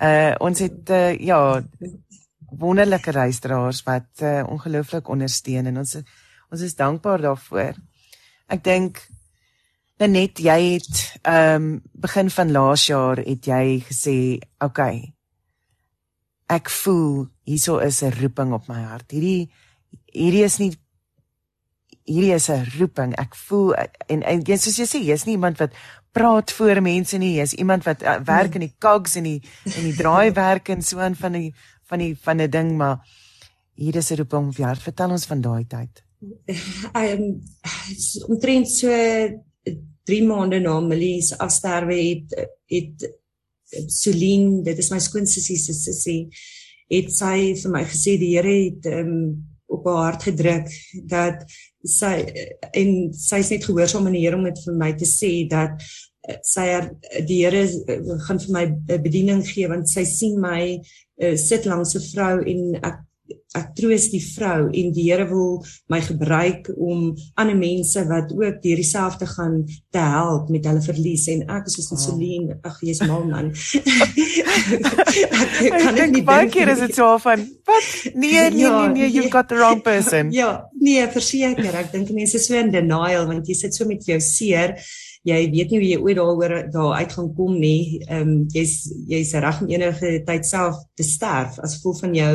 Uh 0.00 0.34
ons 0.40 0.58
het 0.58 0.90
uh, 0.90 1.18
ja 1.18 1.62
wonderlike 2.52 3.12
luisteraars 3.12 3.82
wat 3.82 4.22
uh, 4.22 4.42
ongelooflik 4.48 5.08
ondersteun 5.08 5.66
en 5.66 5.78
ons 5.82 5.96
ons 6.52 6.60
is 6.60 6.76
dankbaar 6.76 7.20
daarvoor. 7.20 7.74
Ek 8.46 8.62
dink 8.64 9.00
net 10.02 10.38
jy 10.42 10.58
het 10.74 11.02
ehm 11.22 11.54
um, 11.54 11.66
begin 11.94 12.30
van 12.30 12.50
laas 12.50 12.86
jaar 12.86 13.22
het 13.22 13.46
jy 13.46 13.82
gesê 13.86 14.14
okay 14.58 15.12
ek 16.52 16.70
voel 16.70 17.28
hieso 17.48 17.78
is 17.78 18.02
'n 18.02 18.12
roeping 18.20 18.52
op 18.52 18.68
my 18.68 18.82
hart. 18.82 19.10
Hierdie 19.10 19.50
hierdie 20.12 20.44
is 20.44 20.58
nie 20.58 20.72
hierdie 22.04 22.34
is 22.34 22.48
'n 22.50 22.66
roeping. 22.78 23.14
Ek 23.18 23.34
voel 23.34 23.74
en, 24.08 24.22
en 24.22 24.42
jy 24.42 24.56
soos 24.56 24.78
jy 24.78 24.86
sê, 24.86 25.00
jy's 25.02 25.24
nie 25.26 25.36
iemand 25.36 25.58
wat 25.58 25.72
praat 26.12 26.52
voor 26.52 26.82
mense 26.82 27.18
nie. 27.18 27.36
Jy's 27.38 27.54
iemand 27.54 27.84
wat 27.84 28.02
uh, 28.02 28.18
werk 28.26 28.54
in 28.54 28.66
die 28.66 28.74
cogs 28.78 29.16
en 29.16 29.24
die 29.24 29.40
en 29.64 29.82
die 29.86 29.96
draaiwerk 29.96 30.68
en 30.68 30.82
so 30.82 30.98
aan 30.98 31.16
van 31.16 31.32
die 31.32 31.52
van 31.88 31.98
die 31.98 32.14
van 32.16 32.40
'n 32.40 32.50
ding, 32.50 32.76
maar 32.76 32.98
hier 33.74 33.96
is 33.96 34.10
'n 34.10 34.16
roeping 34.16 34.54
vir 34.54 34.66
jou. 34.66 34.76
Vertel 34.76 35.10
ons 35.10 35.26
van 35.26 35.40
daai 35.40 35.64
tyd. 35.66 36.02
Ehm 36.94 37.22
um, 37.22 37.42
omtrent 38.28 38.68
so 38.70 38.88
3 40.04 40.22
maande 40.26 40.60
na 40.60 40.80
Millie 40.80 41.22
se 41.22 41.38
afsterwe 41.38 41.94
het 41.94 42.48
het 42.66 43.10
Celine, 43.88 44.62
dit 44.62 44.78
is 44.78 44.90
my 44.90 44.98
skoonsussie 44.98 45.56
se 45.56 45.72
sussie, 45.72 46.28
het 46.92 47.08
sy 47.12 47.54
vir 47.56 47.72
my 47.72 47.84
gesê 47.88 48.18
die 48.20 48.34
Here 48.36 48.52
het 48.52 48.86
um, 48.86 49.51
op 49.72 49.86
haar 49.88 50.02
hart 50.10 50.26
gedruk 50.28 50.72
dat 51.10 51.44
sy 51.82 52.14
en 52.78 52.90
sy's 53.16 53.52
net 53.52 53.66
gehoorsaam 53.66 54.06
aan 54.06 54.16
die 54.16 54.24
Here 54.26 54.38
om 54.38 54.46
dit 54.46 54.64
vir 54.66 54.76
my 54.78 54.90
te 54.98 55.08
sê 55.08 55.32
dat 55.50 55.80
eh, 56.28 56.38
sy 56.46 56.66
er, 56.76 56.90
die 57.28 57.42
Here 57.44 57.64
eh, 57.64 58.12
gaan 58.26 58.42
vir 58.44 58.52
my 58.56 58.66
bediening 59.04 59.42
gee 59.48 59.70
want 59.72 59.90
sy 59.90 60.04
sien 60.08 60.38
my 60.42 60.62
uh, 60.76 61.36
sit 61.36 61.66
langs 61.70 61.96
'n 61.96 62.06
vrou 62.10 62.36
en 62.52 62.62
ek 62.82 63.00
ek 63.58 63.72
troos 63.78 64.08
die 64.12 64.22
vrou 64.22 64.68
en 64.68 64.92
die 64.94 65.08
Here 65.08 65.26
wil 65.28 65.60
my 65.92 66.00
gebruik 66.04 66.70
om 66.76 67.12
ander 67.40 67.58
mense 67.58 68.04
wat 68.08 68.32
ook 68.32 68.60
deur 68.62 68.80
dieselfde 68.80 69.26
gaan 69.26 69.62
te 69.92 70.02
help 70.02 70.48
met 70.52 70.66
hulle 70.68 70.82
verlies. 70.84 71.26
En 71.32 71.44
ek 71.58 71.68
is 71.70 71.78
soos 71.80 72.06
Celine 72.06 72.58
ag 72.66 72.78
jy's 72.82 73.02
mal 73.06 73.24
man. 73.28 73.52
Ek 75.62 75.74
kan 75.74 75.98
ek 75.98 76.12
nie 76.14 76.22
baie 76.26 76.48
keer 76.52 76.70
is 76.72 76.80
dit 76.82 76.94
so 76.96 77.16
van 77.22 77.42
wat? 77.68 77.88
Nee 78.14 78.48
nee 78.50 78.64
ja, 78.64 78.72
nee 78.86 78.94
nee 78.94 79.10
you've 79.10 79.32
got 79.32 79.48
the 79.50 79.58
wrong 79.58 79.82
person. 79.84 80.32
Ja 80.34 80.68
nee 80.80 81.04
verseker 81.12 81.76
ek 81.82 81.92
dink 81.94 82.10
mense 82.14 82.38
is 82.38 82.48
so 82.48 82.58
in 82.58 82.72
denial 82.74 83.26
want 83.30 83.48
jy 83.48 83.56
sit 83.58 83.76
so 83.76 83.88
met 83.88 84.06
jou 84.06 84.18
seer 84.22 84.76
jy 85.26 85.38
weet 85.52 85.70
nie 85.70 85.78
hoe 85.78 85.88
jy 85.88 85.98
ooit 86.02 86.18
daaroor 86.18 86.54
daar 86.74 86.94
uit 86.98 87.12
gaan 87.14 87.30
kom 87.36 87.58
nie. 87.60 88.02
Ehm 88.08 88.20
um, 88.20 88.32
jy's 88.54 88.74
jy's 89.10 89.32
reg 89.44 89.60
om 89.62 89.70
enige 89.70 90.14
tyd 90.26 90.46
self 90.46 90.80
te 90.98 91.06
sterf 91.06 91.58
as 91.62 91.76
gevolg 91.78 92.00
van 92.02 92.16
jou 92.18 92.34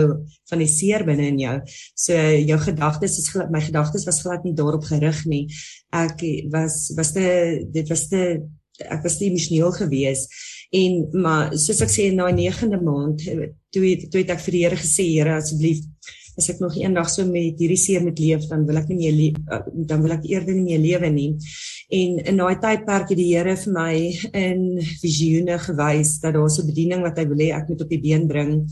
van 0.51 0.63
die 0.63 0.69
seer 0.71 1.03
binne 1.07 1.27
in 1.33 1.41
jou. 1.41 1.55
So 1.95 2.13
jou 2.15 2.59
gedagtes 2.63 3.17
is 3.19 3.31
my 3.51 3.61
gedagtes 3.63 4.07
was 4.07 4.21
glad 4.23 4.45
nie 4.47 4.55
daarop 4.55 4.87
gerig 4.87 5.25
nie. 5.27 5.47
Ek 5.91 6.23
was 6.53 6.93
was 6.97 7.11
dit 7.17 7.67
dit 7.73 7.91
was 7.91 8.07
dit 8.13 8.47
ek 8.77 9.03
was 9.03 9.19
emosioneel 9.25 9.71
geweest 9.73 10.31
en 10.77 10.97
maar 11.23 11.53
soos 11.57 11.81
ek 11.81 11.91
sê 11.91 12.09
daai 12.15 12.33
9de 12.35 12.79
maand 12.83 13.23
toe 13.73 13.93
toe 14.11 14.21
het 14.21 14.33
ek 14.35 14.43
vir 14.45 14.55
die 14.55 14.63
Here 14.65 14.79
gesê 14.79 15.05
Here 15.09 15.37
asseblief 15.39 15.83
as 16.37 16.49
ek 16.53 16.59
nog 16.61 16.75
eendag 16.77 17.09
so 17.09 17.25
met 17.25 17.57
hierdie 17.57 17.79
seer 17.81 18.03
moet 18.05 18.19
leef 18.21 18.45
dan 18.49 18.65
wil 18.67 18.77
ek 18.77 18.91
nie 18.91 18.99
meer 18.99 19.17
eh, 19.51 19.63
dan 19.89 20.03
wil 20.05 20.13
ek 20.17 20.27
eerder 20.29 20.53
nie 20.53 20.67
meer 20.69 20.83
lewe 20.83 21.09
nie. 21.13 21.31
En 21.87 22.19
in 22.19 22.41
daai 22.41 22.59
tydperk 22.59 23.13
het 23.13 23.19
die 23.19 23.31
Here 23.31 23.55
vir 23.55 23.73
my 23.73 23.95
in 24.35 24.61
visioene 25.01 25.57
gewys 25.63 26.17
dat 26.23 26.35
daar 26.35 26.49
so 26.49 26.61
'n 26.61 26.69
bediening 26.69 27.01
wat 27.01 27.17
hy 27.17 27.25
wil 27.25 27.41
hê 27.41 27.49
ek 27.55 27.69
moet 27.69 27.81
op 27.81 27.89
die 27.89 28.01
been 28.01 28.27
bring. 28.27 28.67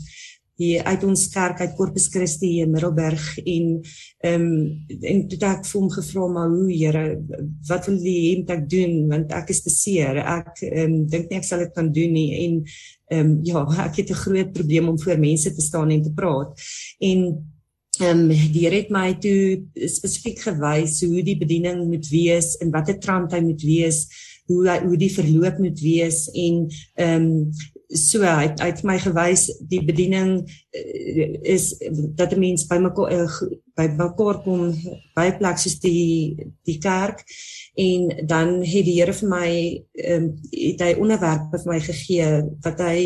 Hier 0.56 0.84
uit 0.84 1.04
ons 1.04 1.28
kerk 1.28 1.60
uit 1.60 1.74
Corpus 1.76 2.08
Christi 2.08 2.60
in 2.60 2.70
Middelburg 2.70 3.38
en 3.38 3.82
ehm 4.24 4.42
um, 4.42 4.86
en 5.02 5.28
toe 5.28 5.48
ek 5.48 5.66
vir 5.66 5.80
hom 5.80 5.90
gevra 5.90 6.28
maar 6.28 6.48
hoe 6.48 6.72
Here 6.72 7.04
wat 7.68 7.86
wil 7.86 7.98
hê 7.98 8.36
moet 8.38 8.50
ek 8.50 8.68
doen? 8.68 9.08
Want 9.08 9.32
ek 9.32 9.50
is 9.50 9.62
te 9.62 9.70
seer. 9.70 10.16
Ek 10.16 10.62
ehm 10.62 10.92
um, 10.92 11.06
dink 11.08 11.28
nie 11.30 11.38
ek 11.38 11.44
sal 11.44 11.58
dit 11.58 11.74
kan 11.74 11.92
doen 11.92 12.12
nie. 12.12 12.30
En 12.44 12.64
ehm 13.08 13.20
um, 13.20 13.40
ja 13.44 13.66
ek 13.84 13.96
het 13.96 14.10
'n 14.10 14.22
groot 14.24 14.52
probleem 14.52 14.88
om 14.88 14.98
voor 15.00 15.18
mense 15.18 15.54
te 15.54 15.60
staan 15.62 15.90
en 15.90 16.02
te 16.02 16.12
praat. 16.12 16.52
En 17.00 17.55
Ehm 18.00 18.26
um, 18.26 18.28
die 18.28 18.64
Here 18.66 18.76
het 18.82 18.90
my 18.92 19.14
toe 19.20 19.64
spesifiek 19.88 20.42
gewys 20.44 20.98
hoe 21.04 21.22
die 21.24 21.38
bediening 21.40 21.86
moet 21.88 22.08
wees 22.12 22.54
en 22.60 22.72
watter 22.74 22.98
trant 23.00 23.32
hy 23.32 23.40
moet 23.44 23.62
wees, 23.64 24.02
hoe 24.50 24.66
hy, 24.68 24.80
hoe 24.84 24.98
die 25.00 25.12
verloop 25.12 25.62
moet 25.62 25.80
wees 25.80 26.26
en 26.34 26.66
ehm 27.00 27.30
um, 27.30 27.32
so 27.86 28.18
hy, 28.26 28.48
hy 28.58 28.66
het 28.66 28.80
my 28.82 28.96
gewys 28.98 29.44
die 29.70 29.78
bediening 29.86 30.40
uh, 30.42 31.26
is 31.46 31.68
dat 32.18 32.34
'n 32.34 32.40
mens 32.40 32.66
by 32.66 32.80
mekaar 32.82 33.12
uh, 33.14 33.50
by 33.78 33.86
mekaar 33.94 34.40
kom 34.42 34.72
by 35.14 35.28
plek 35.38 35.58
soos 35.62 35.78
die 35.80 36.34
die 36.66 36.78
kerk 36.82 37.22
en 37.78 38.26
dan 38.26 38.58
het 38.66 38.84
die 38.88 38.96
Here 38.98 39.12
vir 39.12 39.28
my 39.30 39.50
ehm 39.94 40.24
um, 40.24 40.32
het 40.50 40.82
hy 40.82 40.92
onderwerpe 40.98 41.62
vir 41.62 41.72
my 41.72 41.80
gegee 41.80 42.42
wat 42.64 42.80
hy 42.80 42.98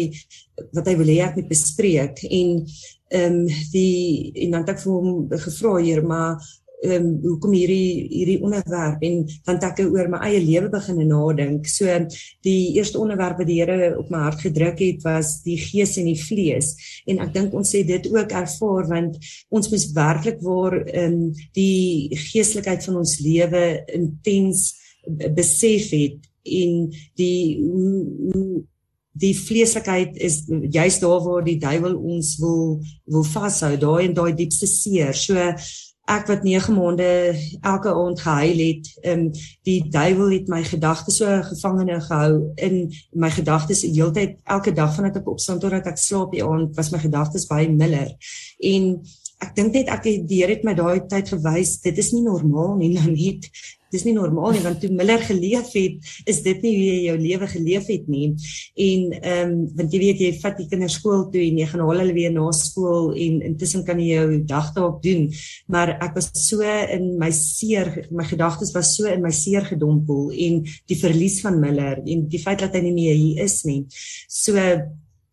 wat 0.72 0.87
hy 0.87 0.96
wil 0.96 1.12
hê 1.12 1.20
ek 1.29 1.37
moet 1.37 1.53
bespreek 1.53 2.24
en 2.24 2.64
ehm 3.11 3.42
um, 3.42 3.46
die 3.73 4.33
en 4.44 4.51
dan 4.51 4.64
het 4.64 4.75
ek 4.77 4.83
vir 4.85 4.92
hom 4.92 5.38
gevra 5.44 5.77
hier 5.83 6.03
maar 6.07 6.38
ehm 6.81 6.94
um, 7.05 7.09
hoekom 7.27 7.53
hierdie 7.53 8.07
hierdie 8.09 8.38
onderwerp 8.40 9.03
en 9.05 9.25
dan 9.29 9.59
het 9.59 9.64
ek 9.66 9.83
oor 9.85 10.09
my 10.09 10.20
eie 10.31 10.40
lewe 10.40 10.70
begin 10.73 11.03
nadink. 11.09 11.68
So 11.68 11.99
die 12.46 12.73
eerste 12.79 13.01
onderwerp 13.03 13.42
wat 13.42 13.51
die 13.51 13.59
Here 13.61 13.90
op 13.99 14.09
my 14.12 14.23
hart 14.25 14.40
gedruk 14.46 14.81
het 14.81 15.05
was 15.05 15.40
die 15.44 15.59
gees 15.61 15.99
en 16.01 16.09
die 16.09 16.16
vlees. 16.16 16.73
En 17.07 17.20
ek 17.27 17.35
dink 17.35 17.55
ons 17.55 17.75
sê 17.75 17.83
dit 17.85 18.09
ook 18.09 18.33
ervaar 18.33 18.88
want 18.94 19.18
ons 19.51 19.70
moet 19.73 19.87
werklik 19.99 20.40
waar 20.46 20.79
ehm 20.87 21.18
um, 21.20 21.20
die 21.59 22.16
geestelikheid 22.31 22.85
van 22.88 23.03
ons 23.03 23.18
lewe 23.20 23.64
intens 23.92 24.70
besef 25.37 25.90
het 25.92 26.29
en 26.44 26.88
die 27.20 27.61
hoe 27.61 28.64
die 29.12 29.35
vleeslikheid 29.35 30.16
is 30.16 30.42
juist 30.70 31.01
daar 31.03 31.20
waar 31.25 31.44
die 31.44 31.59
duiwel 31.59 31.96
ons 31.96 32.37
wil 32.38 32.81
wil 33.11 33.25
vashou 33.27 33.77
daai 33.77 34.07
en 34.07 34.14
daai 34.14 34.35
diepste 34.35 34.66
seer. 34.70 35.14
So 35.14 35.35
ek 36.11 36.27
wat 36.27 36.42
9 36.42 36.75
maande 36.75 37.09
elke 37.61 37.92
aand 37.94 38.20
gehuil 38.20 38.61
het 38.64 38.88
um, 39.07 39.29
die 39.66 39.79
duiwel 39.90 40.33
het 40.35 40.49
my 40.51 40.62
gedagtes 40.66 41.20
so 41.20 41.37
gevangene 41.46 42.01
gehou 42.03 42.53
in 42.57 42.90
my 43.12 43.31
gedagtes. 43.31 43.85
Heeltyd 43.87 44.38
elke 44.44 44.75
dag 44.75 44.94
vandat 44.94 45.20
ek 45.23 45.31
opstaan 45.31 45.61
totdat 45.62 45.87
ek 45.90 46.01
slaap 46.01 46.35
die 46.35 46.44
aand 46.46 46.75
was 46.79 46.90
my 46.94 47.03
gedagtes 47.03 47.46
baie 47.51 47.70
miller. 47.70 48.11
En 48.59 48.96
ek 49.40 49.55
dink 49.57 49.77
net 49.77 49.92
ek 49.92 50.07
het 50.09 50.27
die 50.29 50.42
Here 50.42 50.57
het 50.57 50.66
my 50.66 50.75
daai 50.79 51.07
tyd 51.11 51.31
gewys 51.35 51.79
dit 51.85 51.99
is 51.99 52.12
nie 52.14 52.25
normaal 52.27 52.75
nie 52.81 52.94
nou 52.96 53.11
net 53.12 53.51
dis 53.90 54.05
nie 54.07 54.14
normaal 54.14 54.55
nie 54.55 54.62
want 54.64 54.81
toe 54.83 54.90
Miller 54.94 55.22
geleef 55.26 55.72
het 55.74 56.11
is 56.31 56.42
dit 56.46 56.62
nie 56.64 56.74
hoe 56.76 56.87
jy 56.87 56.98
jou 57.09 57.16
lewe 57.20 57.48
geleef 57.50 57.88
het 57.90 58.09
nie. 58.11 58.29
En 58.88 59.07
ehm 59.20 59.50
um, 59.50 59.57
want 59.81 59.94
jy 59.94 60.00
weet 60.03 60.22
jy 60.24 60.31
vat 60.42 60.59
die 60.59 60.68
kinders 60.70 60.98
skool 61.00 61.26
toe 61.33 61.42
en 61.42 61.59
jy 61.61 61.66
gaan 61.70 61.85
haal 61.85 62.03
hulle 62.03 62.16
weer 62.16 62.33
na 62.35 62.46
skool 62.57 63.11
en 63.14 63.40
intussen 63.50 63.85
kan 63.87 64.00
jy 64.00 64.14
jou 64.14 64.38
dag 64.50 64.70
daarop 64.76 65.03
doen. 65.05 65.29
Maar 65.68 65.96
ek 65.98 66.16
was 66.18 66.31
so 66.38 66.62
in 66.64 67.12
my 67.20 67.31
seer 67.35 67.92
my 68.11 68.26
gedagtes 68.29 68.74
was 68.76 68.94
so 68.96 69.11
in 69.11 69.22
my 69.24 69.33
seer 69.35 69.66
gedompel 69.68 70.31
en 70.31 70.64
die 70.90 70.98
verlies 70.98 71.40
van 71.44 71.61
Miller 71.61 72.00
en 72.05 72.26
die 72.31 72.42
feit 72.42 72.62
dat 72.62 72.74
hy 72.76 72.85
nie 72.87 72.96
meer 72.96 73.16
hier 73.18 73.44
is 73.46 73.62
nie. 73.68 73.85
So 74.29 74.57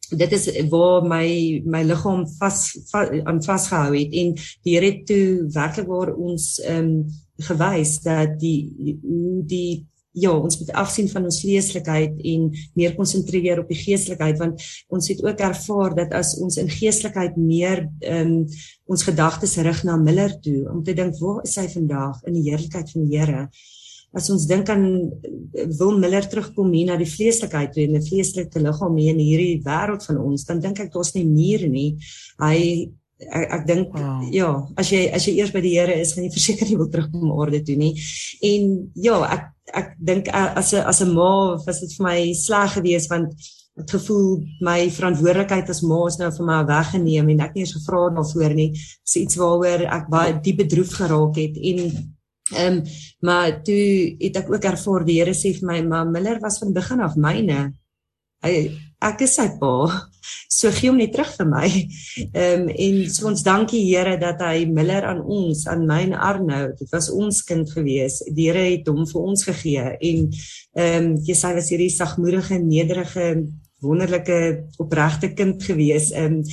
dit 0.10 0.32
is 0.32 0.48
waar 0.72 1.04
my 1.04 1.62
my 1.66 1.84
liggaam 1.84 2.24
vas 2.40 2.62
aan 2.96 3.42
va, 3.44 3.54
vasgehou 3.54 3.94
het 3.98 4.14
en 4.16 4.36
die 4.64 4.76
Here 4.78 4.92
toe 5.08 5.48
werklik 5.54 5.88
waar 5.92 6.14
ons 6.16 6.58
ehm 6.64 6.92
um, 6.92 7.24
gewys 7.50 8.00
dat 8.06 8.40
die 8.42 8.98
hoe 9.04 9.44
die 9.46 9.86
ja 10.18 10.34
ons 10.34 10.58
moet 10.60 10.72
afsien 10.82 11.10
van 11.12 11.28
ons 11.30 11.40
vleeslikheid 11.44 12.18
en 12.32 12.50
meer 12.78 12.96
konsentreer 12.98 13.62
op 13.62 13.72
die 13.72 13.80
geestelikheid 13.80 14.40
want 14.42 14.68
ons 14.94 15.10
het 15.12 15.24
ook 15.26 15.44
ervaar 15.46 15.96
dat 15.98 16.14
as 16.18 16.36
ons 16.42 16.58
in 16.62 16.70
geestelikheid 16.72 17.38
meer 17.38 17.86
um, 18.10 18.38
ons 18.90 19.06
gedagtes 19.06 19.58
rig 19.68 19.84
na 19.86 19.98
Miller 20.02 20.34
toe 20.42 20.64
om 20.74 20.84
te 20.84 20.96
dink 20.98 21.18
waar 21.22 21.44
is 21.46 21.58
hy 21.60 21.68
vandag 21.74 22.24
in 22.26 22.40
die 22.40 22.48
heerlikheid 22.50 22.94
van 22.94 23.06
die 23.06 23.18
Here? 23.18 23.48
As 24.18 24.30
ons 24.34 24.48
dink 24.50 24.70
aan 24.72 24.86
wil 25.78 25.98
Miller 26.00 26.26
terugkom 26.26 26.72
hier 26.74 26.92
na 26.92 26.98
die 26.98 27.10
vleeslikheid 27.10 27.74
toe 27.76 27.84
en 27.86 27.98
die 27.98 28.06
vleeslike 28.06 28.62
liggaam 28.64 28.96
hier 28.98 29.14
in 29.14 29.22
hierdie 29.22 29.60
wêreld 29.66 30.06
van 30.08 30.22
ons 30.24 30.48
dan 30.48 30.64
dink 30.64 30.80
ek 30.82 30.94
daar's 30.96 31.14
nie 31.18 31.28
meer 31.28 31.68
nie. 31.70 31.90
Hy 32.42 32.58
ek 33.18 33.46
ek 33.58 33.64
dink 33.68 33.94
wow. 33.98 34.22
ja, 34.32 34.50
as 34.78 34.92
jy 34.94 35.08
as 35.14 35.26
jy 35.26 35.38
eers 35.40 35.54
by 35.54 35.62
die 35.64 35.76
Here 35.78 35.94
is, 35.98 36.14
gaan 36.14 36.28
jy 36.28 36.34
verseker 36.34 36.70
nie 36.70 36.78
wil 36.78 36.90
terugkom 36.94 37.32
aarde 37.34 37.64
toe 37.66 37.78
nie. 37.80 37.94
En 38.46 38.74
ja, 38.94 39.20
ek 39.34 39.54
ek 39.76 39.94
dink 40.00 40.30
as 40.32 40.74
'n 40.74 40.86
as 40.86 41.02
'n 41.02 41.14
ma 41.14 41.58
was 41.66 41.82
dit 41.82 41.94
vir 41.98 42.06
my 42.06 42.20
sleg 42.34 42.78
geweest 42.78 43.10
want 43.10 43.34
ek 43.78 43.90
gevoel 43.94 44.44
my 44.62 44.90
verantwoordelikheid 44.90 45.70
as 45.70 45.84
ma 45.84 46.08
is 46.08 46.18
nou 46.18 46.32
vir 46.32 46.46
my 46.46 46.62
weggeneem 46.66 47.30
en 47.30 47.42
ek 47.46 47.56
nie 47.56 47.66
eens 47.66 47.76
gevra 47.78 48.10
daarvoor 48.10 48.54
nie. 48.54 48.72
Dis 49.06 49.18
iets 49.22 49.38
waaroor 49.38 49.86
ek 49.86 50.10
baie 50.10 50.38
diep 50.42 50.58
bedroef 50.64 50.94
geraak 50.98 51.36
het 51.38 51.58
en 51.58 51.80
ehm 52.48 52.78
um, 52.78 52.84
maar 53.22 53.62
toe 53.64 54.16
het 54.22 54.38
ek 54.40 54.50
ook 54.50 54.64
ervaar 54.64 55.04
die 55.06 55.20
Here 55.20 55.34
sê 55.34 55.54
vir 55.58 55.68
my, 55.68 55.82
"Maar 55.82 56.06
Miller 56.06 56.40
was 56.40 56.60
van 56.60 56.74
begin 56.74 57.02
af 57.02 57.16
myne." 57.16 57.74
Hy 58.44 58.72
ek 59.04 59.22
is 59.28 59.36
sy 59.38 59.48
pa. 59.60 59.74
So 60.52 60.72
gee 60.74 60.90
hom 60.90 60.98
net 61.00 61.14
terug 61.16 61.30
vir 61.38 61.48
my. 61.50 61.68
Ehm 62.34 62.64
um, 62.64 62.72
en 62.86 62.98
so 63.14 63.28
ons 63.30 63.44
dankie 63.46 63.84
Here 63.86 64.18
dat 64.20 64.42
hy 64.44 64.66
Miller 64.66 65.06
aan 65.08 65.22
ons, 65.22 65.66
aan 65.70 65.86
my 65.88 66.02
en 66.08 66.18
Arnou, 66.18 66.64
dit 66.80 66.90
was 66.96 67.12
ons 67.14 67.44
kind 67.48 67.70
gewees. 67.70 68.24
Die 68.34 68.50
Here 68.50 68.66
het 68.72 68.90
hom 68.90 69.06
vir 69.08 69.22
ons 69.22 69.46
gegee 69.48 69.86
en 69.94 70.26
ehm 70.26 70.98
um, 70.98 71.14
jy 71.28 71.38
was 71.60 71.72
hierdie 71.72 71.94
sagmoedige, 71.94 72.60
nederige, 72.64 73.30
wonderlike, 73.86 74.40
opregte 74.82 75.34
kind 75.38 75.64
gewees. 75.64 76.12
Ehm 76.12 76.42
um, 76.42 76.44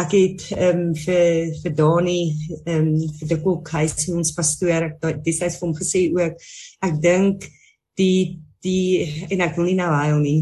ek 0.00 0.14
het 0.16 0.44
ehm 0.56 0.86
um, 0.88 0.94
vir 0.96 1.52
vir 1.62 1.74
Dani 1.76 2.20
ehm 2.64 2.78
um, 2.78 2.92
vir 3.18 3.34
die 3.34 3.40
kok 3.44 3.74
huis 3.76 4.08
ons 4.08 4.32
pastoor 4.32 4.88
ek 4.88 5.22
dis 5.26 5.42
hy 5.42 5.50
het 5.50 5.60
hom 5.60 5.74
gesê 5.76 6.06
ook 6.16 6.40
ek 6.88 7.00
dink 7.04 7.44
die 8.00 8.40
die 8.64 9.26
en 9.28 9.44
ek 9.44 9.58
wil 9.58 9.68
nie 9.68 9.76
nou 9.76 9.90
huil 9.92 10.22
nie 10.24 10.38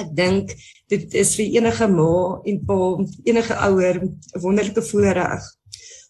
ek 0.00 0.10
dink 0.16 0.54
dit 0.88 1.14
is 1.14 1.34
vir 1.36 1.58
enige 1.58 1.88
ma 1.88 2.40
en 2.48 2.60
pa 2.66 2.78
enige 3.28 3.54
ouer 3.68 4.02
'n 4.02 4.42
wonderlike 4.44 4.82
voorreg 4.90 5.42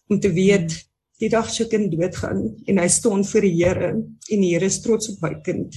om 0.09 0.19
te 0.19 0.31
weet 0.31 0.75
die 1.19 1.29
dag 1.29 1.49
sy 1.49 1.65
kind 1.71 1.91
doodgaan 1.91 2.43
en 2.67 2.77
hy 2.79 2.87
staan 2.87 3.25
voor 3.25 3.41
die 3.41 3.57
Here 3.63 3.89
en 3.93 4.39
die 4.41 4.53
Here 4.53 4.65
is 4.65 4.81
trots 4.81 5.09
op 5.09 5.21
my 5.21 5.35
kind 5.43 5.75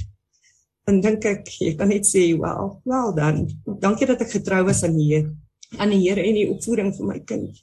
en 0.86 1.00
dink 1.00 1.24
ek 1.24 1.48
jy 1.60 1.74
kan 1.74 1.88
net 1.88 2.06
sê 2.06 2.30
wel 2.38 2.80
wel 2.84 3.14
dan 3.14 3.46
dankie 3.80 4.06
dat 4.06 4.22
ek 4.22 4.38
getrou 4.38 4.64
was 4.64 4.84
aan 4.84 4.96
die 4.96 5.10
Here 5.14 5.34
aan 5.78 5.90
die 5.90 6.02
Here 6.04 6.22
en 6.22 6.38
die 6.38 6.48
opvoeding 6.50 6.92
van 6.96 7.10
my 7.10 7.20
kind. 7.26 7.62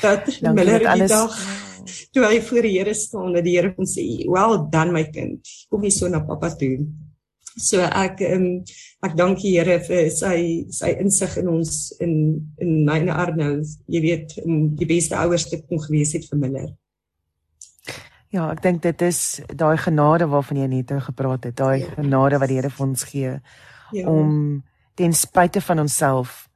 Dat 0.00 0.28
Miller 0.54 0.80
die 0.80 1.08
dag 1.10 1.34
toe 2.14 2.24
hy 2.24 2.38
voor 2.46 2.66
die 2.66 2.76
Here 2.78 2.94
staan 2.96 3.34
dat 3.36 3.44
die 3.44 3.56
Here 3.58 3.74
kon 3.74 3.86
sê, 3.86 4.24
"Well 4.26 4.64
done 4.70 4.92
my 4.92 5.04
kind. 5.10 5.46
Kom 5.68 5.82
hier 5.82 5.92
so 5.92 6.08
na 6.08 6.20
pappa 6.20 6.54
toe." 6.56 6.86
So 7.54 7.84
ek 7.86 8.18
um, 8.26 8.46
ek 9.06 9.12
dank 9.18 9.38
die 9.42 9.52
Here 9.54 9.78
vir 9.86 10.08
sy 10.10 10.38
sy 10.74 10.90
insig 10.98 11.36
in 11.38 11.50
ons 11.52 11.92
in 12.02 12.14
in 12.58 12.80
myne 12.86 13.14
Arnou, 13.14 13.60
jy 13.86 14.00
weet, 14.02 14.38
om 14.42 14.72
die 14.74 14.88
beste 14.90 15.14
ouers 15.20 15.46
te 15.50 15.60
kon 15.62 15.82
gewees 15.82 16.16
het 16.16 16.26
vir 16.30 16.40
Miller. 16.40 16.72
Ja, 18.34 18.48
ek 18.50 18.64
dink 18.64 18.82
dit 18.82 19.04
is 19.06 19.40
daai 19.46 19.76
genade 19.78 20.26
waarvan 20.26 20.58
jy 20.58 20.66
net 20.72 20.90
gepraat 21.06 21.46
het, 21.46 21.54
daai 21.60 21.84
ja. 21.84 21.92
genade 21.94 22.40
wat 22.42 22.50
die 22.50 22.58
Here 22.58 22.72
vir 22.74 22.86
ons 22.88 23.06
gee 23.06 23.36
ja. 23.94 24.08
om 24.10 24.64
ten 24.98 25.14
spyte 25.14 25.62
van 25.62 25.84
onsself 25.84 26.48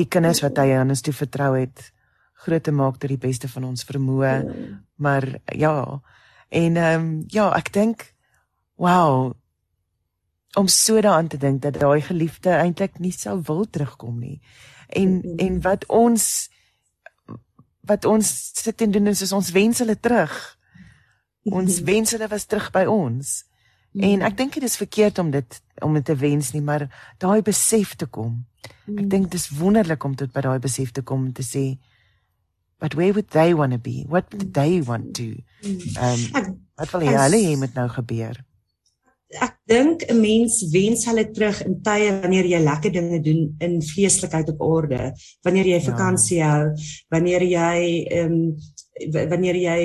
die 0.00 0.08
kinders 0.08 0.40
wat 0.40 0.56
hy 0.58 0.72
aan 0.78 0.92
ons 0.94 1.04
toe 1.04 1.12
vertrou 1.12 1.52
het 1.58 1.90
groot 2.46 2.64
te 2.64 2.72
maak 2.72 2.96
tot 2.96 3.12
die 3.12 3.20
beste 3.20 3.48
van 3.52 3.68
ons 3.68 3.84
vermoë. 3.84 4.32
Ja. 4.40 4.72
Maar 4.96 5.28
ja. 5.52 5.76
En 6.48 6.76
ehm 6.80 7.04
um, 7.04 7.24
ja, 7.28 7.50
ek 7.56 7.72
dink 7.76 8.13
wow 8.80 9.32
om 10.54 10.68
so 10.68 11.00
daaraan 11.00 11.26
te 11.28 11.36
dink 11.36 11.62
dat 11.62 11.78
daai 11.78 12.00
geliefde 12.00 12.50
eintlik 12.50 12.98
nie 12.98 13.12
sou 13.12 13.40
wil 13.42 13.64
terugkom 13.70 14.18
nie. 14.18 14.40
En 14.88 15.22
en 15.36 15.60
wat 15.60 15.86
ons 15.86 16.50
wat 17.80 18.04
ons 18.04 18.28
sit 18.54 18.80
en 18.80 18.90
doen 18.90 19.06
is 19.06 19.32
ons 19.32 19.50
wens 19.50 19.78
hulle 19.78 20.00
terug. 20.00 20.58
Ons 21.42 21.80
wens 21.80 22.10
hulle 22.10 22.28
was 22.28 22.46
terug 22.46 22.70
by 22.70 22.84
ons. 22.88 23.42
En 23.94 24.22
ek 24.26 24.36
dink 24.36 24.54
dit 24.54 24.62
is 24.62 24.76
verkeerd 24.76 25.18
om 25.18 25.30
dit 25.30 25.60
om 25.82 25.94
dit 25.94 26.04
te 26.04 26.16
wens 26.16 26.52
nie, 26.54 26.62
maar 26.62 26.86
daai 27.18 27.42
besef 27.42 27.94
te 27.98 28.06
kom. 28.06 28.44
Ek 28.86 29.02
mm. 29.04 29.08
dink 29.10 29.30
dis 29.30 29.50
wonderlik 29.58 30.04
om 30.04 30.14
tot 30.16 30.32
by 30.32 30.40
daai 30.46 30.58
besef 30.62 30.94
te 30.94 31.02
kom 31.02 31.32
te 31.32 31.42
sê 31.42 31.66
but 32.80 32.94
where 32.94 33.12
would 33.12 33.30
they 33.30 33.54
want 33.54 33.72
to 33.72 33.78
be? 33.78 34.04
What 34.08 34.32
would 34.32 34.52
they 34.52 34.82
want 34.82 35.14
to? 35.16 35.40
Um 35.64 36.20
wat 36.78 36.90
wil 36.92 37.06
hulle 37.06 37.38
hê 37.38 37.54
moet 37.56 37.74
nou 37.74 37.88
gebeur? 37.88 38.40
Ek 39.40 39.56
dink 39.66 40.04
'n 40.10 40.20
mens 40.20 40.62
wens 40.72 41.04
hulle 41.06 41.24
terug 41.30 41.62
in 41.66 41.80
tye 41.82 42.10
wanneer 42.22 42.46
jy 42.46 42.60
lekker 42.62 42.92
dinge 42.92 43.20
doen 43.22 43.56
in 43.60 43.80
vleeslikheid 43.82 44.48
op 44.54 44.60
orde, 44.60 45.12
wanneer 45.42 45.66
jy 45.66 45.80
vakansie 45.80 46.38
ja. 46.38 46.50
hou, 46.54 46.74
wanneer 47.10 47.42
jy 47.42 48.06
ehm 48.10 48.32
um, 48.32 48.56
wanneer 49.30 49.56
jy 49.58 49.78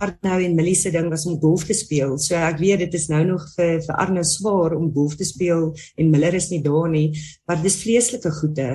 Arno 0.00 0.38
en 0.40 0.54
Millie 0.54 0.74
se 0.74 0.90
ding 0.90 1.10
was 1.10 1.26
om 1.26 1.38
golf 1.40 1.64
te 1.64 1.74
speel. 1.76 2.16
So 2.18 2.34
ek 2.34 2.58
weet 2.58 2.84
dit 2.86 2.94
is 2.96 3.08
nou 3.12 3.20
nog 3.26 3.44
vir 3.56 3.80
vir 3.84 3.98
Arno 4.00 4.22
swaar 4.24 4.74
om 4.76 4.92
golf 4.94 5.16
te 5.20 5.26
speel 5.28 5.70
en 5.96 6.10
Miller 6.10 6.34
is 6.38 6.48
nie 6.50 6.62
daar 6.64 6.88
nie, 6.88 7.10
maar 7.46 7.60
dis 7.62 7.80
vleeslike 7.82 8.32
goede. 8.40 8.70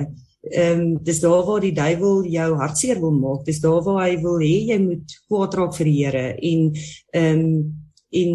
Ehm 0.46 0.80
um, 0.80 0.92
dis 1.02 1.20
daar 1.20 1.42
waar 1.46 1.64
die 1.64 1.74
duiwel 1.74 2.28
jou 2.30 2.50
hartseer 2.60 3.00
wil 3.02 3.16
maak. 3.16 3.42
Dis 3.44 3.60
daar 3.60 3.82
waar 3.82 4.04
hy 4.04 4.20
wil 4.22 4.38
hê 4.38 4.54
jy 4.70 4.78
moet 4.84 5.16
kwaad 5.26 5.58
raak 5.58 5.74
vir 5.74 5.90
die 5.90 5.98
Here 6.04 6.28
en 6.36 6.70
ehm 7.12 7.42
um, 7.42 7.74
en 8.16 8.30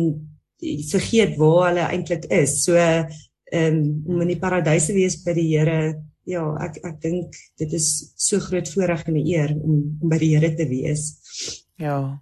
vergeet 0.91 1.37
waar 1.39 1.69
hulle 1.69 1.89
eintlik 1.89 2.25
is. 2.29 2.63
So 2.65 2.77
ehm 2.77 3.09
um, 3.51 4.03
om 4.07 4.21
in 4.23 4.31
die 4.31 4.39
paradys 4.39 4.85
te 4.87 4.93
wees 4.95 5.17
by 5.25 5.33
die 5.35 5.49
Here 5.51 5.81
Ja, 6.29 6.43
ek 6.61 6.77
ek 6.85 6.99
dink 7.01 7.37
dit 7.57 7.71
is 7.73 7.87
so 8.19 8.39
groot 8.39 8.69
voorreg 8.69 9.07
en 9.09 9.17
'n 9.17 9.25
eer 9.25 9.51
om 9.57 9.97
om 10.01 10.09
by 10.09 10.19
die 10.21 10.35
Here 10.35 10.53
te 10.55 10.67
wees. 10.69 11.17
Ja. 11.75 12.21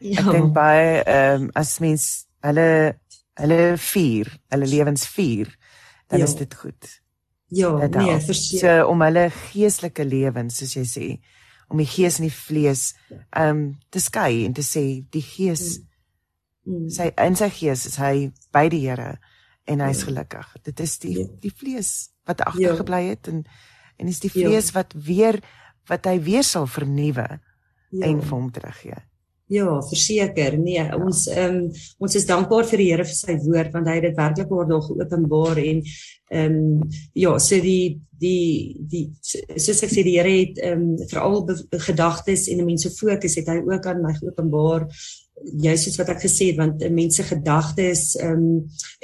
Ja. 0.00 0.20
Ek 0.20 0.32
dink 0.32 0.52
baie 0.54 1.02
ehm 1.04 1.46
um, 1.46 1.50
as 1.54 1.78
mens 1.80 2.26
hulle 2.42 2.98
hulle 3.36 3.76
vier, 3.78 4.28
hulle 4.50 4.66
lewens 4.66 5.06
vier, 5.06 5.48
dan 6.08 6.20
ja. 6.20 6.24
is 6.24 6.34
dit 6.34 6.54
goed. 6.54 6.88
Ja, 7.48 7.70
dit 7.78 7.94
nee, 7.94 8.18
verseker. 8.20 8.60
So 8.60 8.90
om 8.90 9.02
hulle 9.04 9.30
geestelike 9.30 10.04
lewens, 10.04 10.56
soos 10.56 10.74
jy 10.74 10.84
sê, 10.88 11.06
om 11.68 11.78
die 11.78 11.86
gees 11.86 12.18
en 12.18 12.26
die 12.26 12.34
vlees 12.34 12.94
ehm 13.30 13.50
um, 13.50 13.62
te 13.90 14.02
skei 14.02 14.44
en 14.44 14.56
te 14.56 14.64
sê 14.66 15.04
die 15.10 15.22
gees 15.22 15.78
mm. 15.78 15.86
Mm. 16.66 16.90
sy 16.92 17.10
in 17.24 17.38
sy 17.38 17.48
gees 17.54 17.86
is 17.88 17.98
hy 18.02 18.28
by 18.54 18.66
die 18.72 18.84
Here 18.84 19.16
en 19.66 19.82
hy's 19.82 20.04
ja. 20.04 20.10
gelukkig. 20.10 20.52
Dit 20.66 20.82
is 20.84 20.98
die 21.02 21.16
ja. 21.20 21.26
die 21.42 21.54
vlees 21.54 21.92
wat 22.28 22.44
agtergebly 22.46 23.02
ja. 23.06 23.16
het 23.16 23.32
en 23.32 23.44
en 23.96 24.12
is 24.12 24.20
die 24.20 24.30
ja. 24.34 24.46
vlees 24.46 24.70
ja. 24.72 24.80
wat 24.80 24.94
weer 25.08 25.40
wat 25.88 26.06
hy 26.10 26.18
weer 26.22 26.44
sal 26.44 26.66
vernuwe 26.68 27.26
ja. 27.26 28.02
en 28.06 28.22
vir 28.22 28.34
hom 28.34 28.50
teruggee. 28.52 28.98
Ja, 29.48 29.82
verseker. 29.86 30.56
Nee, 30.58 30.80
ja. 30.80 30.96
ons 30.98 31.26
ehm 31.30 31.60
um, 31.60 31.82
ons 32.02 32.16
is 32.18 32.26
dankbaar 32.26 32.66
vir 32.66 32.82
die 32.82 32.88
Here 32.90 33.06
vir 33.06 33.14
sy 33.14 33.36
woord 33.44 33.74
want 33.76 33.86
hy 33.86 34.00
het 34.00 34.08
dit 34.08 34.18
werklik 34.18 34.50
waar 34.50 34.66
daar 34.70 34.82
geopenbaar 34.82 35.60
en 35.62 35.84
ehm 35.86 36.56
um, 36.56 36.96
ja, 37.14 37.36
so 37.38 37.60
die 37.62 38.00
die 38.18 38.74
die 38.90 39.04
soos 39.22 39.84
ek 39.86 39.92
sê 39.92 40.02
die 40.02 40.16
Here 40.18 40.32
het 40.34 40.58
ehm 40.58 40.82
um, 40.88 41.06
veral 41.12 41.46
gedagtes 41.86 42.48
en 42.50 42.64
mense 42.66 42.90
fokus 42.98 43.38
het 43.38 43.52
hy 43.52 43.60
ook 43.62 43.86
aan 43.86 44.02
my 44.02 44.16
geopenbaar 44.18 44.88
juist 45.44 45.84
soos 45.84 45.98
wat 46.00 46.14
ek 46.14 46.22
gesê 46.24 46.50
het 46.50 46.60
want 46.60 46.84
mense 46.90 47.22
gedagtes 47.28 48.14
ehm 48.20 48.32
um, 48.32 48.46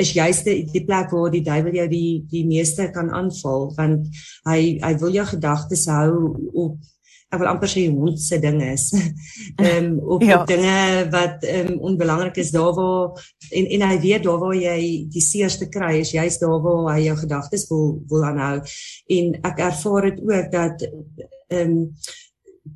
is 0.00 0.14
juist 0.16 0.46
die, 0.48 0.62
die 0.72 0.84
plek 0.86 1.12
waar 1.12 1.30
die 1.30 1.44
duiwel 1.44 1.76
jou 1.76 1.88
die 1.90 2.24
die 2.30 2.46
meeste 2.48 2.88
kan 2.94 3.12
aanval 3.12 3.68
want 3.76 4.08
hy 4.48 4.78
hy 4.80 4.94
wil 5.02 5.12
jou 5.12 5.26
gedagtes 5.34 5.86
hou 5.92 6.32
op 6.52 6.80
ek 7.32 7.40
wil 7.40 7.48
amper 7.48 7.70
sê 7.72 7.86
hond 7.88 8.18
se 8.20 8.36
ding 8.40 8.60
is. 8.64 8.90
Ehm 9.62 9.86
um, 9.86 10.00
op 10.16 10.24
ja. 10.24 10.42
dinge 10.48 11.08
wat 11.12 11.44
ehm 11.48 11.72
um, 11.72 11.78
onbelangrik 11.88 12.36
is 12.42 12.50
daar 12.52 12.74
waar 12.76 13.22
en 13.50 13.68
en 13.76 13.84
hy 13.88 13.96
weet 14.00 14.26
daar 14.26 14.40
waar 14.42 14.56
jy 14.56 15.06
die 15.12 15.24
seerste 15.24 15.68
kry 15.72 15.94
is 16.02 16.12
juist 16.12 16.44
daar 16.44 16.60
waar 16.60 16.92
hy 16.92 17.06
jou 17.06 17.16
gedagtes 17.22 17.64
wil 17.70 17.86
wil 18.12 18.26
aanhou. 18.28 18.60
En 19.16 19.32
ek 19.48 19.64
ervaar 19.68 20.10
dit 20.10 20.20
ook 20.28 20.52
dat 20.52 20.84
ehm 20.84 21.72
um, 21.72 21.78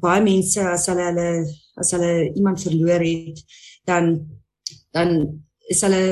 baie 0.01 0.25
mense 0.25 0.65
as 0.65 0.89
hulle 0.91 1.05
hulle 1.11 1.31
as 1.81 1.93
hulle 1.97 2.13
iemand 2.35 2.63
verloor 2.63 3.05
het 3.05 3.43
dan 3.87 4.15
dan 4.97 5.11
is 5.67 5.83
hulle 5.83 6.03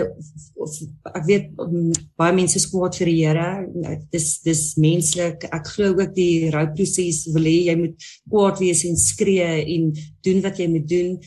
of 0.59 0.75
ek 1.15 1.25
weet 1.29 1.63
um, 1.63 1.93
baie 2.19 2.35
mense 2.35 2.59
skwaad 2.63 2.97
vir 2.99 3.11
die 3.11 3.17
Here. 3.21 3.97
Dis 4.13 4.41
dis 4.45 4.63
menslik. 4.83 5.47
Ek 5.55 5.71
glo 5.77 5.95
ook 5.95 6.15
die 6.17 6.51
rouproses 6.55 7.25
wil 7.35 7.47
hê 7.47 7.57
jy 7.71 7.77
moet 7.79 8.07
kwaad 8.31 8.63
wees 8.63 8.85
en 8.89 8.99
skree 8.99 9.51
en 9.77 9.91
doen 10.27 10.43
wat 10.45 10.59
jy 10.59 10.71
moet 10.73 10.89
doen. 10.91 11.19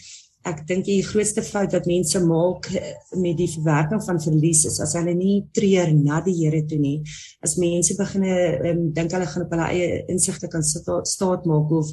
Ek 0.48 0.62
dink 0.68 0.86
die 0.88 1.02
grootste 1.04 1.44
fout 1.44 1.74
wat 1.76 1.88
mense 1.90 2.20
maak 2.24 2.70
eh, 2.72 2.94
met 3.20 3.36
die 3.40 3.50
verwerking 3.52 4.00
van 4.06 4.20
verlies 4.24 4.64
is 4.70 4.78
as 4.84 4.94
hulle 4.96 5.16
nie 5.16 5.42
treur 5.56 5.92
na 5.96 6.22
die 6.24 6.38
Here 6.42 6.62
toe 6.68 6.80
nie. 6.80 7.02
As 7.44 7.58
mense 7.60 7.96
begin 8.00 8.28
um, 8.28 8.86
dink 8.96 9.16
hulle 9.16 9.28
gaan 9.28 9.48
op 9.48 9.56
hulle 9.56 9.72
eie 9.74 10.04
insigte 10.12 10.52
kan 10.52 10.64
staat 10.68 11.48
maak 11.48 11.74
of 11.80 11.92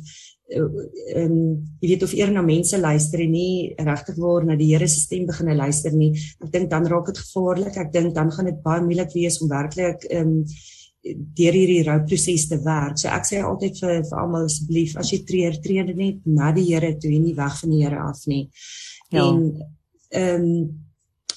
ehm 0.53 1.25
um, 1.25 1.39
jy 1.81 1.89
weet 1.89 2.03
of 2.05 2.13
eer 2.13 2.31
na 2.33 2.43
mense 2.45 2.79
luister 2.79 3.23
en 3.25 3.33
nie 3.33 3.75
regtig 3.81 4.19
waar 4.21 4.45
na 4.45 4.57
die 4.57 4.71
Here 4.75 4.89
se 4.89 5.01
stem 5.01 5.27
begin 5.27 5.57
luister 5.57 5.93
nie. 5.93 6.13
Ek 6.45 6.53
dink 6.53 6.71
dan 6.71 6.87
raak 6.87 7.07
dit 7.07 7.19
gevaarlik. 7.19 7.77
Ek 7.81 7.93
dink 7.93 8.15
dan 8.15 8.31
gaan 8.31 8.51
dit 8.51 8.63
baie 8.63 8.85
moeilik 8.85 9.13
wees 9.15 9.41
om 9.41 9.49
werklik 9.49 10.05
ehm 10.11 10.39
um, 10.39 10.39
deur 11.05 11.53
hierdie 11.53 11.83
rouproses 11.85 12.47
te 12.49 12.57
werk. 12.65 12.97
So 12.97 13.11
ek 13.13 13.27
sê 13.29 13.43
altyd 13.45 13.81
vir 13.81 13.99
vir 14.09 14.21
almal 14.21 14.47
asseblief 14.49 14.95
as 14.97 15.11
jy 15.13 15.19
treur, 15.29 15.59
tree 15.61 15.85
net 15.85 16.25
na 16.25 16.53
die 16.57 16.65
Here 16.71 16.95
toe 16.97 17.13
en 17.13 17.27
nie 17.27 17.37
weg 17.37 17.59
van 17.61 17.75
die 17.75 17.83
Here 17.83 18.01
af 18.01 18.25
nie. 18.27 18.49
Ja. 19.11 19.29
En 19.29 19.45
ehm 20.11 20.49
um, 20.49 20.81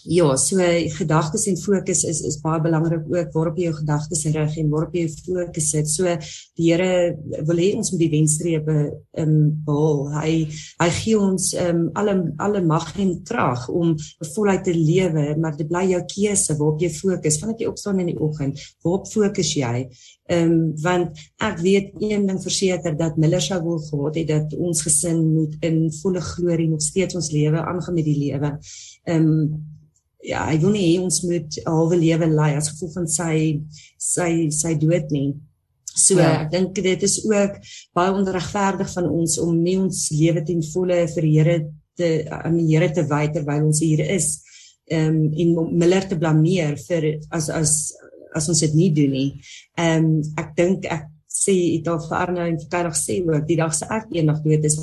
Ja, 0.08 0.38
so 0.40 0.64
gedagtes 0.96 1.50
en 1.52 1.58
fokus 1.60 2.06
is 2.08 2.22
is 2.24 2.38
baie 2.40 2.62
belangrik 2.64 3.10
ook 3.12 3.34
waarop 3.34 3.58
jy 3.60 3.66
jou 3.66 3.74
gedagtes 3.82 4.22
rig 4.32 4.54
en 4.62 4.70
waarop 4.72 4.94
jy 4.96 5.04
fokus 5.12 5.68
sit. 5.74 5.90
So 5.92 6.14
die 6.56 6.70
Here 6.70 7.18
wil 7.48 7.60
hê 7.60 7.74
ons 7.76 7.92
moet 7.92 8.06
die 8.06 8.14
wenstrepe 8.14 8.78
ehm 8.78 9.34
um, 9.34 9.52
behaal. 9.68 10.00
Hy 10.16 10.32
hy 10.80 10.90
gee 11.02 11.20
ons 11.20 11.50
ehm 11.58 11.82
um, 11.82 11.84
alle 12.00 12.16
alle 12.46 12.64
mag 12.64 12.88
en 13.04 13.14
krag 13.28 13.68
om 13.68 13.94
voluit 14.32 14.64
te 14.64 14.78
lewe, 14.78 15.28
maar 15.44 15.60
dit 15.60 15.68
bly 15.68 15.84
jou 15.92 16.04
keuse 16.16 16.56
waarop 16.56 16.88
jy 16.88 16.94
fokus. 16.96 17.42
Vandat 17.44 17.66
jy 17.66 17.72
opstaan 17.76 18.00
in 18.00 18.14
die 18.14 18.20
oggend, 18.30 18.64
waarop 18.88 19.12
fokus 19.12 19.54
jy? 19.60 19.88
Ehm 20.32 20.52
um, 20.56 20.60
want 20.88 21.20
ek 21.44 21.60
weet 21.68 21.96
een 22.00 22.30
ding 22.32 22.44
verseker 22.44 22.96
dat 22.96 23.20
Miller 23.20 23.44
sou 23.44 23.60
wil 23.68 23.84
gehad 23.92 24.22
het 24.24 24.32
dat 24.32 24.56
ons 24.56 24.88
gesin 24.88 25.26
moet 25.34 25.60
in 25.68 25.90
volle 26.00 26.24
glorie 26.24 26.72
nog 26.72 26.82
steeds 26.82 27.20
ons 27.20 27.34
lewe 27.36 27.60
aangaan 27.60 28.00
met 28.00 28.08
die 28.08 28.22
lewe. 28.28 28.60
Ehm 29.04 29.34
um, 29.34 29.76
ja, 30.24 30.46
hy 30.50 30.58
wil 30.62 30.74
nie 30.74 30.86
hê 30.86 31.02
ons 31.02 31.22
moet 31.24 31.58
'n 31.58 31.68
halwe 31.70 31.98
lewe 31.98 32.28
lei 32.28 32.56
as 32.56 32.70
gevolg 32.72 32.94
van 32.94 33.08
sy 33.08 33.62
sy 33.98 34.50
sy 34.52 34.74
dood 34.76 35.12
nie. 35.12 35.36
So 35.98 36.20
ja. 36.20 36.44
ek 36.44 36.52
dink 36.52 36.76
dit 36.76 37.04
is 37.04 37.18
ook 37.26 37.58
baie 37.98 38.14
onregverdig 38.14 38.90
van 38.94 39.10
ons 39.10 39.38
om 39.42 39.56
nie 39.62 39.78
ons 39.82 40.10
lewe 40.14 40.44
ten 40.46 40.62
volle 40.74 41.08
vir 41.14 41.26
die 41.26 41.36
Here 41.38 41.58
te 41.98 42.10
aan 42.30 42.58
die 42.58 42.68
Here 42.70 42.92
te 42.94 43.04
wy 43.10 43.28
terwyl 43.34 43.66
ons 43.72 43.82
hier 43.82 44.04
is. 44.06 44.44
Ehm 44.88 45.16
um, 45.16 45.34
en 45.34 45.78
Miller 45.78 46.08
te 46.08 46.18
blameer 46.18 46.78
vir 46.88 47.18
as 47.32 47.50
as 47.50 47.94
as 48.36 48.50
ons 48.50 48.60
dit 48.62 48.74
nie 48.76 48.92
doen 48.94 49.12
nie. 49.12 49.30
Ehm 49.78 50.06
um, 50.06 50.12
ek 50.38 50.54
dink 50.56 50.86
ek 50.86 51.10
sê 51.38 51.56
dit 51.78 51.88
al 51.88 52.02
vir 52.04 52.18
Arno 52.18 52.46
en 52.46 52.60
vir 52.60 52.70
Kyra 52.72 52.94
sê 52.96 53.20
ook 53.26 53.48
die 53.48 53.58
dag 53.60 53.74
se 53.76 53.88
ek 53.90 54.14
eendag 54.16 54.44
dood 54.46 54.66
is 54.66 54.78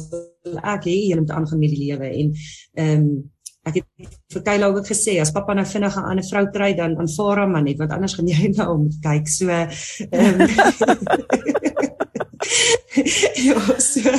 ek 0.62 0.86
hier 0.86 1.00
hier 1.06 1.22
om 1.22 1.26
te 1.26 1.34
aangaan 1.34 1.62
met 1.62 1.72
die 1.74 1.86
lewe 1.86 2.10
en 2.10 2.34
ehm 2.34 3.06
um, 3.06 3.30
ek 3.64 3.74
het 3.80 3.86
vir 4.34 4.42
Kyla 4.46 4.68
ook 4.72 4.86
gesê 4.86 5.20
as 5.20 5.32
pappa 5.32 5.54
nou 5.54 5.66
vinnig 5.66 5.96
'n 5.96 6.08
ander 6.10 6.26
vrou 6.30 6.46
kry 6.56 6.72
dan 6.76 6.98
aanvaar 7.00 7.42
hom 7.42 7.52
maar 7.52 7.62
net 7.62 7.78
want 7.78 7.92
anders 7.92 8.14
gaan 8.14 8.28
jy 8.28 8.48
nou 8.56 8.68
om 8.74 8.88
kyk. 9.02 9.28
So 9.28 9.48
ehm 9.48 10.40
ja 13.48 13.60
so 13.78 14.10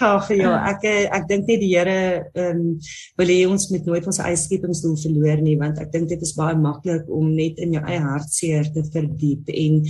ag 0.00 0.30
ja 0.36 0.52
ek 0.70 0.84
ek 1.18 1.28
dink 1.28 1.48
net 1.48 1.60
die 1.62 1.72
Here 1.72 2.30
ehm 2.34 2.60
um, 2.60 2.80
wil 3.18 3.32
hê 3.34 3.38
ons 3.48 3.68
moet 3.72 3.86
nooit 3.86 4.06
ons 4.06 4.20
eie 4.22 4.36
skepingsdoel 4.38 4.96
verloor 5.04 5.42
nie 5.44 5.56
want 5.60 5.80
ek 5.82 5.92
dink 5.94 6.10
dit 6.12 6.22
is 6.22 6.34
baie 6.38 6.56
maklik 6.58 7.08
om 7.08 7.32
net 7.34 7.58
in 7.58 7.76
jou 7.78 7.84
eie 7.86 8.02
hartseer 8.02 8.68
te 8.74 8.84
verdiep 8.92 9.50
en 9.52 9.80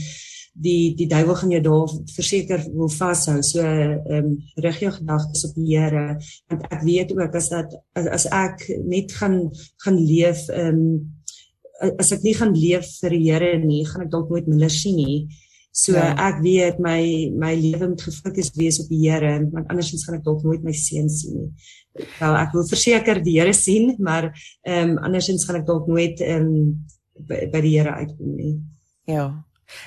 die 0.53 0.95
die 0.97 1.09
duiwel 1.09 1.35
gaan 1.35 1.53
jou 1.55 1.61
daar 1.65 1.93
verseker 2.13 2.65
wil 2.75 2.91
vashou. 2.93 3.39
So 3.43 3.65
ehm 3.65 4.19
um, 4.19 4.35
rig 4.65 4.81
jou 4.85 4.93
gedagtes 4.93 5.47
op 5.49 5.55
die 5.57 5.77
Here 5.77 6.19
want 6.51 6.67
ek 6.69 6.83
weet 6.85 7.13
ook 7.17 7.37
as 7.37 7.49
dat 7.49 7.73
as, 7.97 8.07
as 8.07 8.27
ek 8.27 8.67
net 8.85 9.13
gaan 9.17 9.51
gaan 9.85 9.99
leef 9.99 10.49
ehm 10.49 10.83
um, 10.83 11.95
as 11.99 12.13
ek 12.15 12.23
nie 12.23 12.35
gaan 12.39 12.53
leef 12.55 12.87
vir 13.01 13.17
die 13.17 13.25
Here 13.31 13.57
nie, 13.59 13.85
gaan 13.89 14.05
ek 14.05 14.13
dalk 14.13 14.31
nooit 14.31 14.47
minder 14.47 14.71
sien 14.71 14.97
nie. 14.97 15.17
So 15.73 15.97
ja. 15.97 16.13
ek 16.21 16.43
weet 16.45 16.81
my 16.85 17.01
my 17.33 17.55
lewe 17.57 17.89
moet 17.95 18.05
gefokus 18.05 18.53
wees 18.59 18.79
op 18.83 18.91
die 18.93 19.07
Here 19.07 19.39
want 19.55 19.71
andersins 19.73 20.05
gaan 20.07 20.19
ek 20.21 20.27
dalk 20.27 20.45
nooit 20.45 20.67
my 20.67 20.75
seun 20.77 21.09
sien 21.11 21.39
nie. 21.39 21.53
Wel 22.19 22.37
ek 22.37 22.53
wil 22.57 22.69
verseker 22.69 23.23
die 23.25 23.39
Here 23.41 23.55
sien, 23.57 23.95
maar 23.99 24.29
ehm 24.69 24.99
um, 24.99 24.99
andersins 25.09 25.49
gaan 25.49 25.63
ek 25.63 25.67
dalk 25.71 25.89
nooit 25.89 26.21
ehm 26.21 26.53
um, 26.53 26.77
by, 27.25 27.47
by 27.49 27.65
die 27.65 27.73
Here 27.79 27.97
uitkom 28.03 28.37
nie. 28.37 28.55
Ja. 29.09 29.31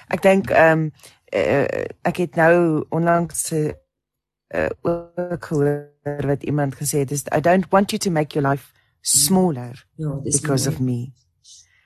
Ek 0.07 0.21
dink 0.21 0.49
ehm 0.49 0.79
um, 0.79 0.91
uh, 1.35 1.85
ek 2.01 2.17
het 2.17 2.35
nou 2.35 2.85
onlangs 2.89 3.51
uh, 3.51 4.69
ook 4.81 5.45
gehoor 5.45 5.91
wat 6.25 6.43
iemand 6.43 6.75
gesê 6.75 7.03
het 7.03 7.11
is 7.11 7.23
I 7.35 7.41
don't 7.41 7.69
want 7.69 7.91
you 7.91 7.99
to 7.99 8.11
make 8.11 8.33
your 8.33 8.49
life 8.49 8.71
smaller 9.01 9.85
ja, 9.95 10.09
because 10.23 10.69
of 10.69 10.79
me. 10.79 11.13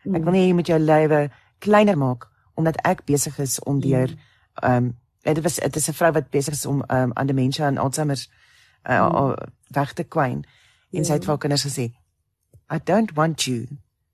Mm. 0.03 0.15
Ek 0.15 0.23
wil 0.23 0.35
nie 0.35 0.47
jy 0.47 0.53
moet 0.53 0.67
jou 0.71 0.79
lewe 0.79 1.29
kleiner 1.59 1.97
maak 1.97 2.27
omdat 2.59 2.79
ek 2.87 3.05
besig 3.07 3.39
is 3.39 3.59
om 3.63 3.79
mm. 3.79 3.85
deur 3.85 4.15
ehm 4.63 4.75
um, 4.75 4.97
dit 5.23 5.41
was 5.43 5.55
dit 5.55 5.75
is 5.75 5.89
'n 5.89 5.93
vrou 5.93 6.11
wat 6.11 6.29
besig 6.29 6.53
is 6.53 6.65
om 6.65 6.83
um, 6.87 7.11
aan 7.13 7.27
demensie 7.27 7.63
en 7.63 7.77
Alzheimer 7.77 8.27
uh, 8.89 9.09
mm. 9.09 9.35
weg 9.67 9.93
te 9.93 10.03
kwyn 10.03 10.45
en 10.91 11.05
sy 11.05 11.13
het 11.13 11.23
vir 11.23 11.33
haar 11.33 11.43
kinders 11.43 11.65
gesê 11.67 11.91
I 12.71 12.79
don't 12.83 13.11
want 13.13 13.43
you 13.43 13.67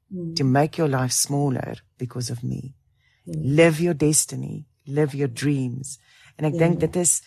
mm. 0.08 0.34
to 0.34 0.44
make 0.44 0.78
your 0.78 0.90
life 0.90 1.14
smaller 1.14 1.84
because 1.98 2.32
of 2.32 2.44
me 2.44 2.74
live 3.26 3.82
your 3.82 3.98
destiny 3.98 4.66
live 4.86 5.18
your 5.18 5.32
dreams. 5.32 6.00
En 6.36 6.48
ek 6.50 6.58
dink 6.60 6.80
dit 6.80 6.96
is 7.02 7.22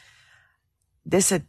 dis 1.02 1.32
'n 1.32 1.44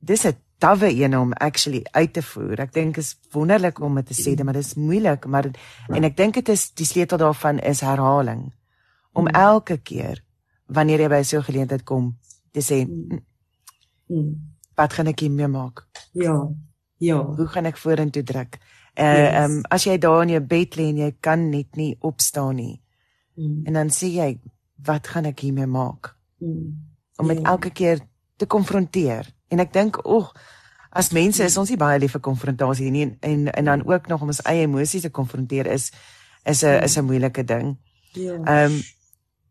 dis 0.00 0.24
'n 0.26 0.36
tawe 0.58 0.90
een 0.90 1.16
om 1.16 1.32
actually 1.32 1.82
uit 1.92 2.12
te 2.12 2.22
voer. 2.22 2.60
Ek 2.60 2.72
dink 2.72 2.96
is 2.96 3.16
wonderlik 3.30 3.80
om 3.80 3.94
dit 3.94 4.06
te 4.06 4.14
sê 4.14 4.44
maar 4.44 4.54
dit 4.54 4.64
is 4.64 4.74
moeilik 4.74 5.26
maar 5.26 5.50
en 5.88 6.04
ek 6.04 6.16
dink 6.16 6.34
dit 6.34 6.48
is 6.48 6.70
die 6.74 6.86
sleutel 6.86 7.18
daarvan 7.18 7.58
is 7.58 7.80
herhaling. 7.80 8.52
Om 9.12 9.24
mm. 9.24 9.34
elke 9.34 9.76
keer 9.76 10.24
wanneer 10.66 11.00
jy 11.00 11.08
by 11.08 11.22
so 11.22 11.38
'n 11.38 11.42
geleentheid 11.42 11.84
kom 11.84 12.18
te 12.52 12.60
sê 12.60 12.86
mm. 12.86 13.20
mm. 14.08 14.54
wat 14.74 14.92
gaan 14.92 15.06
ek 15.06 15.20
hiermee 15.20 15.48
maak? 15.48 15.86
Ja 16.12 16.48
ja. 16.98 17.22
Hoe 17.22 17.46
gaan 17.46 17.66
ek 17.66 17.76
vorentoe 17.76 18.22
druk? 18.22 18.58
Uh, 18.96 19.04
yes. 19.04 19.50
um, 19.50 19.62
as 19.68 19.84
jy 19.84 19.98
daar 19.98 20.22
in 20.22 20.28
jou 20.28 20.40
bed 20.40 20.76
lê 20.76 20.82
en 20.88 20.96
jy 20.96 21.16
kan 21.20 21.50
net 21.50 21.76
nie 21.76 21.96
opstaan 22.00 22.56
nie 22.56 22.83
Mm. 23.34 23.60
En 23.66 23.72
dan 23.72 23.90
sê 23.90 24.10
jy, 24.14 24.38
wat 24.84 25.06
gaan 25.06 25.24
ek 25.30 25.40
hiermee 25.40 25.66
maak? 25.66 26.14
Mm. 26.38 26.74
Om 27.16 27.26
met 27.26 27.40
ja. 27.40 27.50
elke 27.54 27.70
keer 27.70 28.02
te 28.36 28.46
konfronteer. 28.46 29.28
En 29.48 29.58
ek 29.58 29.72
dink, 29.72 29.96
"Ag, 30.06 30.32
as 30.90 31.10
mense 31.10 31.42
is 31.44 31.56
ons 31.56 31.68
nie 31.68 31.78
baie 31.78 31.98
lief 31.98 32.14
vir 32.14 32.20
konfrontasie 32.20 32.90
nie 32.90 33.02
en, 33.02 33.16
en 33.20 33.52
en 33.52 33.64
dan 33.64 33.86
ook 33.86 34.06
nog 34.06 34.22
om 34.22 34.30
ons 34.32 34.42
eie 34.42 34.62
emosies 34.66 35.02
te 35.02 35.10
konfronteer 35.10 35.66
is 35.66 35.92
is 36.44 36.62
'n 36.62 36.82
is 36.82 36.96
'n 36.98 37.04
moeilike 37.04 37.44
ding." 37.44 37.78
Ja. 38.12 38.32
Ehm 38.32 38.72
um, 38.72 38.82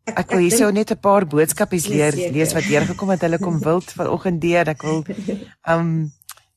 ek, 0.04 0.18
ek 0.18 0.30
wil 0.30 0.38
hierso 0.38 0.70
net 0.70 0.90
'n 0.90 1.00
paar 1.00 1.26
boodskapies 1.26 1.86
leer 1.86 2.12
lees 2.32 2.52
wat 2.52 2.64
deurgekom 2.64 3.10
het. 3.10 3.20
Hulle 3.20 3.38
kom 3.38 3.60
wild 3.68 3.92
vanoggend 3.92 4.40
deur. 4.40 4.68
Ek 4.68 4.82
wil 4.82 5.04
ehm 5.70 5.80
um, 5.80 6.12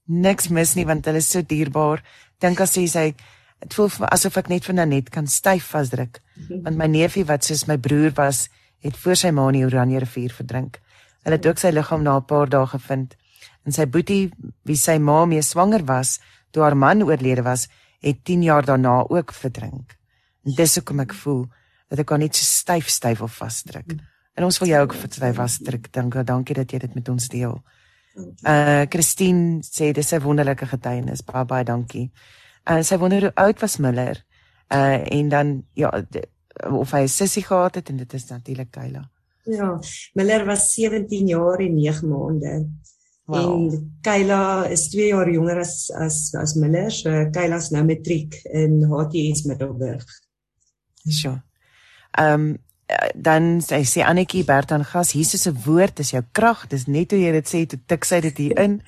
niks 0.06 0.48
mis 0.48 0.76
nie 0.76 0.86
want 0.86 1.06
hulle 1.06 1.18
is 1.18 1.30
so 1.30 1.42
dierbaar. 1.42 2.04
Dink 2.40 2.60
as 2.60 2.74
sy 2.74 2.88
sê 2.88 3.14
Dit 3.60 3.74
voel 3.74 3.90
vir 3.90 4.06
my 4.06 4.10
asof 4.12 4.38
ek 4.38 4.50
net 4.50 4.66
van 4.66 4.76
Nanet 4.76 5.10
kan 5.10 5.28
styf 5.28 5.72
vasdruk. 5.74 6.22
Want 6.64 6.78
my 6.78 6.88
neefie 6.88 7.26
wat 7.26 7.44
soos 7.44 7.66
my 7.68 7.78
broer 7.78 8.14
was, 8.16 8.48
het 8.86 8.98
voor 8.98 9.16
sy 9.16 9.32
ma 9.32 9.48
in 9.50 9.60
die 9.60 9.66
Oranje 9.66 10.00
rivier 10.00 10.34
verdrink. 10.34 10.82
Hulle 11.26 11.40
het 11.40 11.48
ook 11.48 11.60
sy 11.60 11.72
liggaam 11.74 12.04
na 12.04 12.18
'n 12.18 12.26
paar 12.26 12.50
dae 12.50 12.68
gevind. 12.68 13.16
En 13.66 13.72
sy 13.72 13.86
boetie, 13.86 14.32
wie 14.64 14.76
sy 14.76 14.98
ma 14.98 15.26
mee 15.26 15.42
swanger 15.42 15.84
was 15.86 16.20
toe 16.52 16.64
haar 16.64 16.78
man 16.78 17.04
oorlede 17.04 17.44
was, 17.44 17.68
het 18.00 18.24
10 18.24 18.44
jaar 18.44 18.66
daarna 18.66 19.04
ook 19.10 19.34
verdrink. 19.34 19.98
En 20.46 20.54
dis 20.56 20.76
hoekom 20.76 21.00
ek 21.00 21.14
voel 21.14 21.48
dat 21.90 22.00
ek 22.00 22.06
kan 22.06 22.20
net 22.20 22.36
so 22.36 22.46
styf 22.46 22.88
styf 22.88 23.22
of 23.22 23.36
vasdruk. 23.36 23.98
En 24.36 24.44
ons 24.44 24.60
wil 24.60 24.68
jou 24.68 24.82
ook 24.84 24.96
styf 25.10 25.36
vasdruk. 25.36 25.92
Dankie, 25.92 26.24
dankie 26.24 26.56
dat 26.56 26.72
jy 26.72 26.80
dit 26.80 26.96
met 26.96 27.10
ons 27.10 27.28
deel. 27.28 27.64
Uh 28.44 28.86
Christine 28.90 29.62
sê 29.62 29.92
dis 29.94 30.14
'n 30.14 30.22
wonderlike 30.22 30.66
getuienis. 30.66 31.22
Baie 31.22 31.46
baie 31.46 31.64
dankie. 31.64 32.12
En 32.68 32.84
sy 32.84 32.98
wonder 33.00 33.30
hoe 33.30 33.36
oud 33.36 33.62
was 33.64 33.78
Miller. 33.84 34.24
Uh 34.68 35.00
en 35.14 35.30
dan 35.30 35.54
ja 35.74 35.92
of 36.68 36.92
hy 36.92 37.04
'n 37.06 37.08
sussie 37.08 37.44
gehad 37.44 37.76
het 37.76 37.90
en 37.90 37.98
dit 37.98 38.14
is 38.14 38.28
natuurlik 38.28 38.72
Kayla. 38.72 39.10
Ja, 39.44 39.80
Miller 40.14 40.46
was 40.46 40.74
17 40.74 41.28
jaar 41.28 41.60
en 41.60 41.76
9 41.76 42.08
maande. 42.08 42.68
Wow. 43.26 43.72
En 43.72 43.98
Kayla 44.02 44.66
is 44.66 44.90
2 44.90 45.08
jaar 45.08 45.30
jonger 45.32 45.60
as 45.60 45.92
as 45.92 46.36
as 46.36 46.54
Miller. 46.54 46.92
So 46.92 47.30
Kayla's 47.32 47.70
nou 47.70 47.84
matriek 47.86 48.36
in 48.44 48.84
HTS 48.84 49.44
Middelburg. 49.44 50.06
So. 51.04 51.42
Ehm 52.12 52.34
um, 52.34 52.58
dan 53.16 53.60
sê 53.60 53.82
sê 53.84 54.02
Annetjie 54.02 54.46
Bertan 54.48 54.86
gas 54.86 55.12
Jesus 55.12 55.42
se 55.42 55.52
woord 55.66 56.00
is 56.00 56.12
jou 56.12 56.24
krag. 56.32 56.68
Dis 56.68 56.86
net 56.88 57.12
hoe 57.12 57.20
jy 57.20 57.32
dit 57.36 57.50
sê, 57.50 57.66
toe 57.68 57.80
tik 57.86 58.08
sy 58.08 58.22
dit 58.24 58.38
hier 58.38 58.60
in 58.64 58.80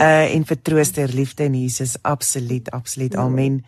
uh 0.00 0.34
en 0.34 0.44
vertrooster 0.44 1.08
liefde 1.08 1.44
in 1.44 1.54
Jesus 1.54 1.96
absoluut 2.02 2.70
absoluut 2.70 3.16
amen. 3.16 3.64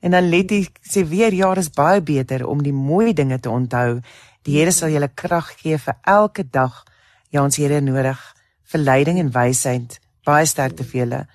En 0.00 0.10
dan 0.10 0.28
Letty 0.28 0.66
sê 0.82 1.08
weer 1.08 1.34
ja 1.34 1.54
is 1.54 1.70
baie 1.70 2.02
beter 2.02 2.46
om 2.46 2.62
die 2.62 2.72
mooi 2.72 3.12
dinge 3.12 3.40
te 3.40 3.50
onthou. 3.50 4.00
Die 4.42 4.58
Here 4.58 4.72
sal 4.72 4.90
julle 4.90 5.08
krag 5.14 5.52
gee 5.60 5.78
vir 5.78 5.96
elke 6.02 6.44
dag. 6.50 6.84
Ja 7.30 7.42
ons 7.42 7.56
Here 7.56 7.80
nodig 7.80 8.18
vir 8.64 8.80
leiding 8.80 9.18
en 9.18 9.30
wysheid. 9.30 10.00
Baie 10.24 10.46
sterkte 10.46 10.84
vir 10.84 11.00
julle. 11.00 11.26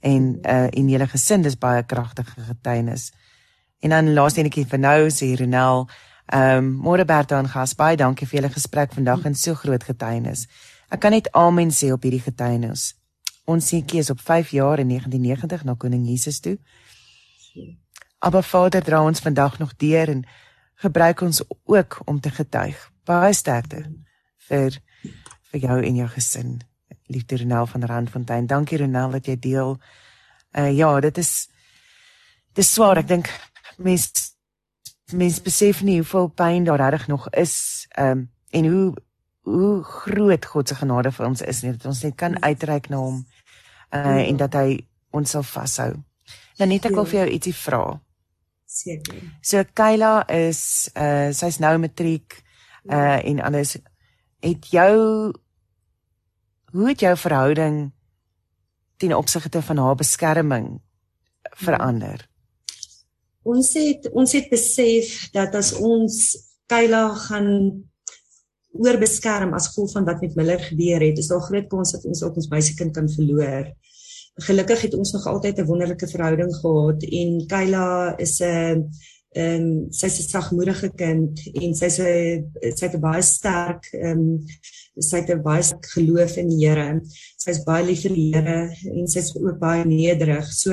En 0.00 0.38
uh 0.42 0.68
en 0.70 0.88
julle 0.88 1.06
gesin 1.06 1.42
dis 1.42 1.58
baie 1.58 1.82
kragtige 1.82 2.40
getuienis. 2.40 3.12
En 3.80 3.90
dan 3.90 4.14
laaste 4.14 4.40
enetjie 4.40 4.66
vir 4.66 4.78
nou 4.78 5.10
sê 5.10 5.34
Ronel 5.38 5.86
ehm 6.32 6.58
um, 6.58 6.72
môre 6.86 7.04
Bertha 7.04 7.38
en 7.38 7.48
gas 7.48 7.74
baie 7.74 7.96
dankie 7.96 8.26
vir 8.26 8.40
julle 8.40 8.52
gesprek 8.54 8.94
vandag 8.94 9.26
en 9.26 9.34
so 9.34 9.54
groot 9.54 9.84
getuienis. 9.84 10.46
Ek 10.90 11.00
kan 11.00 11.10
net 11.10 11.28
amen 11.32 11.70
sê 11.70 11.92
op 11.92 12.02
hierdie 12.02 12.22
getuienis 12.22 13.01
Ons 13.44 13.68
seentjie 13.68 13.98
is 13.98 14.10
op 14.10 14.20
5 14.20 14.50
jaar 14.50 14.78
in 14.78 14.88
1990 14.88 15.64
na 15.64 15.74
koning 15.74 16.06
Jesus 16.06 16.40
toe. 16.40 16.58
Maar 18.20 18.42
Vader 18.42 18.82
dra 18.84 19.02
ons 19.02 19.20
vandag 19.20 19.58
nog 19.58 19.76
deur 19.76 20.08
en 20.08 20.24
gebruik 20.74 21.20
ons 21.20 21.42
ook 21.64 22.00
om 22.04 22.20
te 22.20 22.30
getuig. 22.30 22.90
Baie 23.04 23.32
sterkte 23.34 23.82
vir 24.48 24.78
vir 25.50 25.60
jou 25.60 25.78
en 25.84 25.96
jou 25.96 26.08
gesin. 26.08 26.60
Liefde 27.06 27.36
Ronel 27.36 27.66
van 27.66 27.84
Randfontein. 27.84 28.46
Dankie 28.46 28.78
Ronel 28.78 29.10
dat 29.10 29.26
jy 29.26 29.36
deel. 29.38 29.76
Uh 30.56 30.70
ja, 30.76 31.00
dit 31.00 31.18
is 31.18 31.48
dis 32.54 32.72
swaar. 32.72 33.02
Ek 33.02 33.08
dink 33.08 33.30
mense 33.76 34.30
mense 35.12 35.42
besef 35.44 35.82
nie 35.82 35.98
hoeveel 36.00 36.30
pyn 36.32 36.64
daar 36.64 36.80
regtig 36.80 37.08
nog 37.12 37.28
is. 37.30 37.86
Um 37.98 38.30
en 38.50 38.66
hoe 38.70 38.94
hoe 39.42 39.82
groot 39.82 40.46
God 40.46 40.68
se 40.68 40.74
genade 40.78 41.10
vir 41.12 41.26
ons 41.26 41.42
is 41.42 41.62
nie 41.62 41.74
dat 41.74 41.86
ons 41.90 42.02
net 42.04 42.16
kan 42.16 42.38
uitreik 42.42 42.88
na 42.90 43.02
hom 43.02 43.22
uh 43.92 44.22
en 44.22 44.38
dat 44.40 44.54
hy 44.54 44.78
ons 45.12 45.30
sal 45.30 45.44
vashou. 45.44 45.92
Nou 46.58 46.68
net 46.70 46.86
ek 46.88 46.96
wil 46.96 47.08
vir 47.08 47.22
jou 47.22 47.28
ietsie 47.34 47.56
vra. 47.56 47.82
Seker. 48.66 49.18
So 49.44 49.64
Kayla 49.76 50.22
is 50.32 50.90
uh 50.94 51.32
sy's 51.34 51.58
nou 51.60 51.74
matriek 51.82 52.38
uh 52.88 53.18
en 53.18 53.42
alles 53.42 53.76
het 54.42 54.70
jou 54.70 55.32
hoe 56.72 56.88
het 56.88 57.00
jou 57.00 57.16
verhouding 57.16 57.92
ten 58.96 59.16
opsigte 59.16 59.62
van 59.62 59.78
haar 59.78 59.98
beskerming 59.98 60.80
verander? 61.58 62.28
Ons 63.42 63.74
het 63.74 64.06
ons 64.14 64.32
het 64.32 64.48
besef 64.50 65.30
dat 65.34 65.54
as 65.58 65.74
ons 65.74 66.36
Kayla 66.70 67.08
gaan 67.26 67.90
oorbeskerm 68.72 69.54
as 69.54 69.68
gevolg 69.68 69.92
van 69.92 70.04
wat 70.04 70.20
met 70.20 70.34
Miller 70.34 70.60
gebeur 70.60 71.00
het, 71.00 71.18
is 71.18 71.28
daar 71.28 71.40
groot 71.40 71.68
kans 71.68 71.92
dat 71.92 72.04
ons 72.04 72.22
ook 72.22 72.36
ons 72.36 72.48
meisiekind 72.48 72.94
kan 72.96 73.08
verloor. 73.10 73.72
Gelukkig 74.46 74.80
het 74.86 74.94
ons 74.94 75.12
nog 75.12 75.26
altyd 75.26 75.58
'n 75.58 75.68
wonderlike 75.68 76.08
verhouding 76.08 76.54
gehad 76.56 77.02
en 77.02 77.46
Kayla 77.46 78.16
is 78.18 78.40
'n 78.40 78.88
ehm 79.34 79.62
um, 79.62 79.86
sy's 79.90 80.18
'n 80.18 80.28
sagmoedige 80.28 80.90
kind 80.94 81.40
en 81.52 81.74
sy's 81.74 81.98
'n 81.98 82.52
sy't 82.76 82.94
'n 82.94 83.00
baie 83.00 83.22
sterk 83.22 83.88
ehm 83.92 84.18
um, 84.18 84.44
sy't 84.98 85.30
'n 85.30 85.42
baie 85.42 85.62
geloof 85.94 86.36
in 86.36 86.48
die 86.48 86.66
Here. 86.66 87.00
Sy's 87.36 87.64
baie 87.64 87.84
lief 87.84 88.02
vir 88.02 88.14
die 88.14 88.32
Here 88.34 88.74
en 88.96 89.08
sy's 89.08 89.34
ook 89.36 89.58
baie 89.58 89.84
nederig. 89.84 90.52
So 90.52 90.72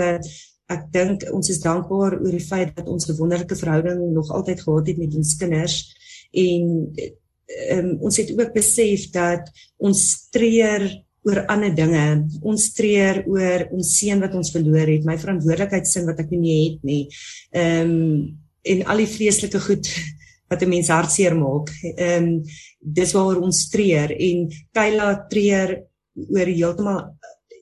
ek 0.70 0.92
dink 0.92 1.24
ons 1.32 1.50
is 1.50 1.62
dankbaar 1.64 2.20
oor 2.20 2.32
die 2.32 2.50
feit 2.52 2.76
dat 2.76 2.88
ons 2.88 3.08
'n 3.10 3.18
wonderlike 3.18 3.56
verhouding 3.56 4.12
nog 4.14 4.30
altyd 4.30 4.62
gehad 4.62 4.88
het 4.88 4.98
met 4.98 5.16
ons 5.16 5.36
kinders 5.36 5.78
en 6.32 6.92
um, 7.76 7.92
ons 8.06 8.18
het 8.22 8.32
ook 8.36 8.54
besef 8.54 9.10
dat 9.14 9.50
ons 9.78 10.04
treur 10.34 10.86
oor 11.28 11.44
ander 11.52 11.74
dinge. 11.76 12.06
Ons 12.42 12.70
treur 12.78 13.24
oor 13.28 13.68
ons 13.76 13.96
seun 13.98 14.22
wat 14.24 14.36
ons 14.40 14.54
verloor 14.54 14.88
het, 14.88 15.08
my 15.08 15.18
verantwoordelikheidsin 15.20 16.08
wat 16.10 16.22
ek 16.24 16.32
nie 16.36 16.60
het 16.70 16.86
nie. 16.88 17.04
Ehm 17.56 17.96
um, 17.96 18.38
en 18.70 18.82
al 18.92 19.00
die 19.00 19.08
vreeslike 19.08 19.60
goed 19.64 19.88
wat 20.52 20.62
'n 20.62 20.70
mens 20.70 20.90
hartseer 20.92 21.36
maak. 21.36 21.70
Ehm 21.96 22.24
um, 22.24 22.44
dis 22.80 23.14
waaroor 23.14 23.42
ons 23.44 23.70
treur 23.70 24.12
en 24.12 24.50
Kayla 24.74 25.28
treur 25.32 25.78
oor 26.16 26.48
heeltemal 26.48 27.00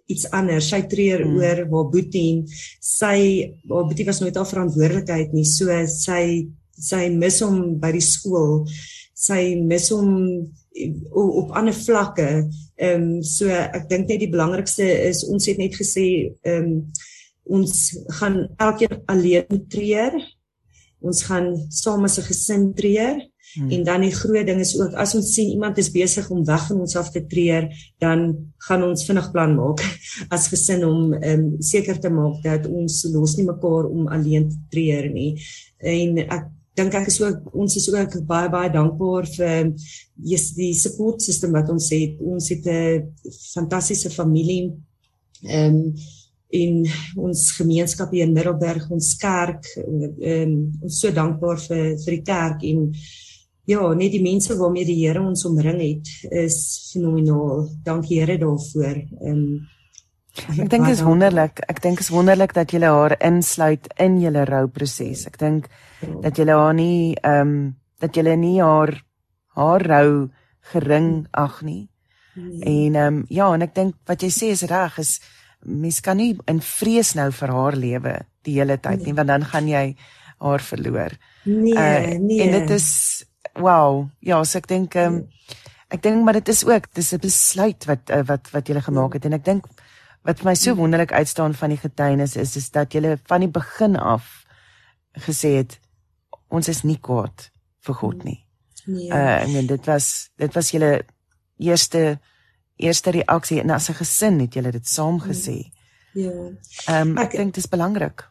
iets 0.07 0.27
anders. 0.31 0.69
Sy 0.69 0.81
treur 0.87 1.23
hmm. 1.23 1.37
oor 1.37 1.57
haar 1.71 1.89
boetie. 1.91 2.45
Sy 2.81 3.17
haar 3.69 3.87
boetie 3.89 4.07
was 4.07 4.21
nooit 4.21 4.35
haar 4.35 4.49
verantwoordelikheid 4.49 5.33
nie. 5.33 5.45
So 5.45 5.73
sy 5.87 6.47
sy 6.77 7.09
mis 7.09 7.41
hom 7.41 7.79
by 7.81 7.91
die 7.91 8.05
skool. 8.05 8.67
Sy 9.17 9.41
mis 9.57 9.89
hom 9.89 10.11
op 11.17 11.53
ander 11.57 11.73
vlakke. 11.73 12.29
Ehm 12.77 13.03
um, 13.17 13.23
so 13.25 13.49
ek 13.49 13.87
dink 13.89 14.09
net 14.11 14.21
die 14.21 14.33
belangrikste 14.33 14.85
is 15.09 15.23
ons 15.25 15.49
het 15.49 15.57
net 15.61 15.77
gesê 15.77 16.07
ehm 16.45 16.71
um, 16.71 16.81
ons 17.47 17.73
gaan 18.19 18.41
elkeen 18.59 19.01
alleen 19.07 19.61
treur 19.71 20.17
ons 20.99 21.23
gaan 21.29 21.53
saam 21.69 22.05
as 22.05 22.17
'n 22.17 22.27
gesin 22.29 22.63
treur 22.73 23.17
hmm. 23.55 23.69
en 23.71 23.83
dan 23.83 24.01
die 24.01 24.15
groot 24.21 24.45
ding 24.47 24.59
is 24.59 24.73
ook 24.79 24.93
as 24.93 25.15
ons 25.15 25.33
sien 25.33 25.49
iemand 25.49 25.77
is 25.77 25.91
besig 25.91 26.29
om 26.29 26.45
weg 26.45 26.67
van 26.67 26.79
ons 26.79 26.95
af 26.95 27.11
te 27.11 27.25
treur 27.25 27.69
dan 27.99 28.19
gaan 28.57 28.83
ons 28.83 29.05
vinnig 29.05 29.31
plan 29.31 29.55
maak 29.55 29.79
as 30.35 30.49
gesin 30.51 30.83
om 30.85 31.13
um, 31.13 31.45
seker 31.61 31.99
te 31.99 32.09
maak 32.09 32.41
dat 32.43 32.65
ons 32.65 33.05
los 33.13 33.37
nie 33.37 33.45
mekaar 33.45 33.85
om 33.85 34.07
alleen 34.07 34.49
te 34.49 34.59
treur 34.69 35.09
nie 35.09 35.31
en 35.77 36.17
ek 36.17 36.45
dink 36.77 36.93
ek 36.93 37.09
is 37.11 37.21
ook 37.21 37.55
ons 37.57 37.75
is 37.79 37.87
ook 37.93 38.19
baie 38.29 38.49
baie 38.53 38.69
dankbaar 38.73 39.25
vir 39.33 39.71
yes, 40.23 40.51
die 40.57 40.73
support 40.77 41.21
system 41.25 41.55
wat 41.57 41.71
ons 41.73 41.89
het 41.93 42.21
ons 42.21 42.49
het 42.53 42.67
'n 42.67 43.13
fantastiese 43.53 44.09
familie 44.09 44.73
ehm 45.43 45.75
um, 45.75 45.93
en 46.47 46.85
ons 47.15 47.41
gemeenskap 47.57 48.11
hier 48.11 48.23
in 48.23 48.33
Middelburg, 48.33 48.85
ons 48.89 49.15
kerk, 49.19 49.65
ehm 49.75 50.53
ons 50.81 50.99
so 51.01 51.11
dankbaar 51.11 51.59
vir 51.59 51.97
vir 52.03 52.13
die 52.15 52.23
kerk 52.23 52.63
en 52.63 52.93
ja, 53.67 53.81
net 53.93 54.11
die 54.11 54.23
mense 54.23 54.55
waarmee 54.55 54.87
die 54.87 55.01
Here 55.01 55.21
ons 55.21 55.45
omring 55.45 55.81
het 55.81 56.07
is 56.31 56.91
fenomenaal. 56.93 57.67
Dankie 57.83 58.21
Here 58.21 58.37
daarvoor. 58.37 59.01
Ehm 59.21 59.67
Ek 60.37 60.69
dink 60.69 60.87
is 60.87 61.01
wonderlik. 61.01 61.63
Ek 61.65 61.81
dink 61.81 61.99
is 61.99 62.11
wonderlik 62.13 62.53
dat 62.53 62.71
jy 62.71 62.83
haar 62.85 63.15
insluit 63.25 63.87
in 63.97 64.19
julle 64.21 64.45
rouproses. 64.45 65.25
Ek 65.25 65.39
dink 65.41 65.65
dat 66.21 66.37
jy 66.37 66.47
haar 66.49 66.73
nie 66.73 67.15
ehm 67.21 67.41
um, 67.41 67.75
dat 67.99 68.15
jy 68.15 68.35
nie 68.35 68.61
haar 68.61 68.93
haar 69.57 69.81
rou 69.81 70.29
gering 70.71 71.27
ag 71.31 71.61
nie. 71.61 71.89
Nee. 72.35 72.61
En 72.61 72.95
ehm 72.95 73.15
um, 73.15 73.25
ja, 73.29 73.53
en 73.53 73.61
ek 73.65 73.75
dink 73.75 73.95
wat 74.05 74.21
jy 74.21 74.29
sê 74.29 74.51
is 74.53 74.67
reg 74.69 74.97
is 75.01 75.19
mens 75.65 75.99
kan 76.05 76.17
nie 76.17 76.35
in 76.47 76.61
vrees 76.61 77.15
nou 77.17 77.31
vir 77.33 77.53
haar 77.53 77.75
lewe 77.75 78.13
die 78.45 78.59
hele 78.59 78.77
tyd 78.77 79.01
nie, 79.01 79.11
nee. 79.11 79.17
want 79.17 79.27
dan 79.27 79.45
gaan 79.45 79.67
jy 79.67 79.85
haar 80.37 80.61
verloor. 80.61 81.17
Nee, 81.43 81.73
uh, 81.73 82.13
nee. 82.21 82.41
En 82.45 82.53
dit 82.59 82.69
is 82.77 82.89
wow. 83.57 84.05
Ja, 84.19 84.43
so 84.45 84.61
ek 84.61 84.69
dink 84.69 84.95
um, 85.01 85.23
ek 85.93 86.03
dink 86.03 86.23
maar 86.23 86.37
dit 86.37 86.49
is 86.53 86.65
ook 86.67 86.91
dis 86.93 87.13
'n 87.13 87.23
besluit 87.23 87.85
wat 87.89 88.11
uh, 88.11 88.21
wat 88.27 88.51
wat 88.51 88.67
jy 88.67 88.81
gemaak 88.81 89.13
het 89.13 89.25
en 89.25 89.33
ek 89.33 89.45
dink 89.45 89.65
wat 90.27 90.39
vir 90.39 90.51
my 90.51 90.55
so 90.55 90.75
wonderlik 90.75 91.11
uitstaan 91.11 91.53
van 91.53 91.69
die 91.69 91.81
getuienis 91.81 92.35
is 92.35 92.55
is 92.55 92.69
dat 92.69 92.93
jy 92.93 93.17
van 93.25 93.39
die 93.39 93.51
begin 93.51 93.95
af 93.95 94.45
gesê 95.25 95.57
het 95.63 95.79
ons 96.49 96.67
is 96.67 96.83
nie 96.83 96.99
kwaad 97.01 97.51
vir 97.85 97.95
God 97.95 98.23
nie. 98.23 98.39
Nee. 98.85 99.11
Uh 99.11 99.43
en 99.43 99.67
dit 99.67 99.85
was 99.85 100.29
dit 100.35 100.53
was 100.53 100.71
julle 100.71 101.05
eerste 101.57 102.19
eerste 102.77 103.11
reaksie 103.11 103.59
en 103.61 103.69
as 103.69 103.89
'n 103.89 103.99
gesin 103.99 104.39
het 104.39 104.53
julle 104.53 104.71
dit 104.71 104.87
saam 104.87 105.19
gesê. 105.19 105.71
Ja. 106.13 106.31
Ehm 106.87 107.09
um, 107.09 107.17
ek, 107.17 107.33
ek 107.33 107.37
dink 107.37 107.53
dit 107.53 107.63
is 107.63 107.69
belangrik. 107.69 108.29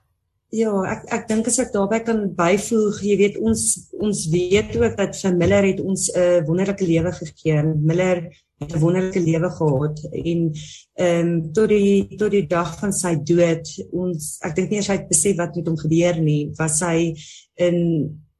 Ja, 0.54 0.70
ek 0.86 1.04
ek 1.12 1.28
dink 1.28 1.46
as 1.46 1.58
ek 1.58 1.72
daarbey 1.74 2.00
kan 2.06 2.20
byvoeg, 2.34 3.00
jy 3.02 3.16
weet 3.16 3.36
ons 3.42 3.90
ons 3.98 4.26
weet 4.30 4.76
ook 4.76 4.96
dat 4.96 5.16
vir 5.18 5.36
Miller 5.36 5.64
het 5.66 5.80
ons 5.80 6.10
'n 6.12 6.18
uh, 6.18 6.46
wonderlike 6.46 6.86
lewe 6.86 7.12
gegee. 7.12 7.62
Miller 7.62 8.30
'n 8.60 8.80
wonderlike 8.80 9.20
lewe 9.20 9.50
gehad 9.50 9.98
en 10.10 10.52
ehm 10.94 11.26
um, 11.26 11.52
tot 11.52 11.68
die 11.68 12.16
tot 12.16 12.30
die 12.30 12.46
dag 12.46 12.78
van 12.80 12.92
sy 12.92 13.16
dood 13.30 13.72
ons 13.92 14.38
ek 14.48 14.54
dink 14.56 14.70
nie 14.70 14.78
as 14.80 14.88
hy 14.88 14.96
het 15.00 15.10
besef 15.10 15.36
wat 15.36 15.56
met 15.56 15.68
hom 15.68 15.76
gebeur 15.76 16.20
nie, 16.20 16.42
was 16.58 16.80
hy 16.80 17.12
in 17.60 17.76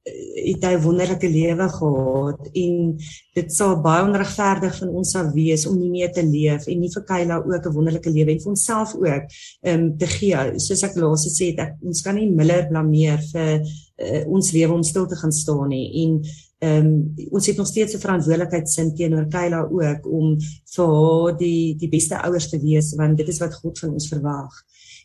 het 0.07 0.62
hy 0.64 0.75
'n 0.77 0.83
wonderlike 0.83 1.29
lewe 1.29 1.69
gehad 1.69 2.43
en 2.55 2.99
dit 3.35 3.53
sal 3.53 3.81
baie 3.83 4.05
onregverdig 4.07 4.79
van 4.79 4.89
ons 4.89 5.11
sal 5.11 5.33
wees 5.35 5.67
om 5.67 5.79
nie 5.79 5.91
meer 5.91 6.12
te 6.12 6.23
leef 6.23 6.67
en 6.67 6.81
nie 6.81 6.93
vir 6.95 7.05
Kayla 7.05 7.37
ook 7.43 7.67
'n 7.67 7.75
wonderlike 7.75 8.11
lewe 8.11 8.31
en 8.33 8.41
vir 8.41 8.53
onsself 8.55 8.95
ook 8.95 9.25
um, 9.62 9.99
te 9.99 10.07
gee. 10.07 10.37
Soos 10.59 10.83
ek 10.83 10.97
laas 10.97 11.27
gesê 11.27 11.55
het, 11.55 11.75
ons 11.83 12.03
kan 12.03 12.14
nie 12.14 12.31
Miller 12.31 12.69
blameer 12.69 13.19
vir 13.33 13.61
uh, 13.61 14.23
ons 14.29 14.53
lewe 14.53 14.73
om 14.73 14.83
stil 14.83 15.07
te 15.07 15.17
gaan 15.17 15.33
staan 15.33 15.69
nie 15.69 16.05
en 16.05 16.23
um, 16.59 17.14
ons 17.30 17.46
het 17.46 17.57
nog 17.57 17.66
steeds 17.66 17.94
'n 17.94 17.98
verantwoordelikheid 18.00 18.68
sin 18.68 18.94
teenoor 18.94 19.28
Kayla 19.28 19.68
ook 19.70 20.07
om 20.07 20.36
vir 20.74 20.86
haar 20.86 21.36
die 21.36 21.76
die 21.76 21.88
beste 21.88 22.22
ouers 22.22 22.48
te 22.48 22.61
wees 22.61 22.94
want 22.94 23.16
dit 23.16 23.28
is 23.28 23.38
wat 23.38 23.54
God 23.54 23.78
van 23.78 23.92
ons 23.92 24.09
verwag. 24.09 24.52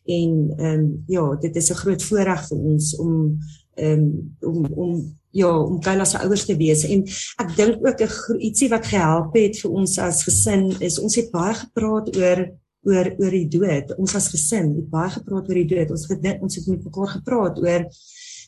En 0.06 0.54
ehm 0.58 0.80
um, 0.80 1.04
ja, 1.08 1.36
dit 1.36 1.56
is 1.56 1.70
'n 1.70 1.82
groot 1.84 2.04
voorreg 2.04 2.48
vir 2.48 2.58
ons 2.58 2.96
om 2.96 3.38
um, 3.76 4.36
om 4.40 4.66
om 4.66 5.20
ja 5.30 5.60
om 5.60 5.80
Kayla 5.80 6.06
se 6.06 6.20
ouers 6.20 6.46
te 6.46 6.58
wees. 6.58 6.84
En 6.84 7.04
ek 7.36 7.56
dink 7.56 7.88
ook 7.88 8.02
'n 8.02 8.40
ietsie 8.40 8.70
wat 8.70 8.86
gehelp 8.86 9.36
het 9.36 9.60
vir 9.60 9.72
ons 9.72 9.98
as 9.98 10.24
gesin 10.24 10.76
is 10.80 11.00
ons 11.00 11.16
het 11.16 11.32
baie 11.32 11.54
gepraat 11.54 12.16
oor 12.18 12.52
oor 12.82 13.16
oor 13.18 13.32
die 13.32 13.48
dood. 13.48 13.98
Ons 13.98 14.16
as 14.16 14.28
gesin 14.28 14.76
het 14.76 14.90
baie 14.90 15.10
gepraat 15.10 15.50
oor 15.50 15.60
die 15.60 15.76
dood. 15.76 15.92
Ons 15.92 16.08
het 16.08 16.42
ons 16.42 16.56
het 16.56 16.68
met 16.68 16.84
mekaar 16.84 17.08
gepraat 17.08 17.60
oor 17.60 17.86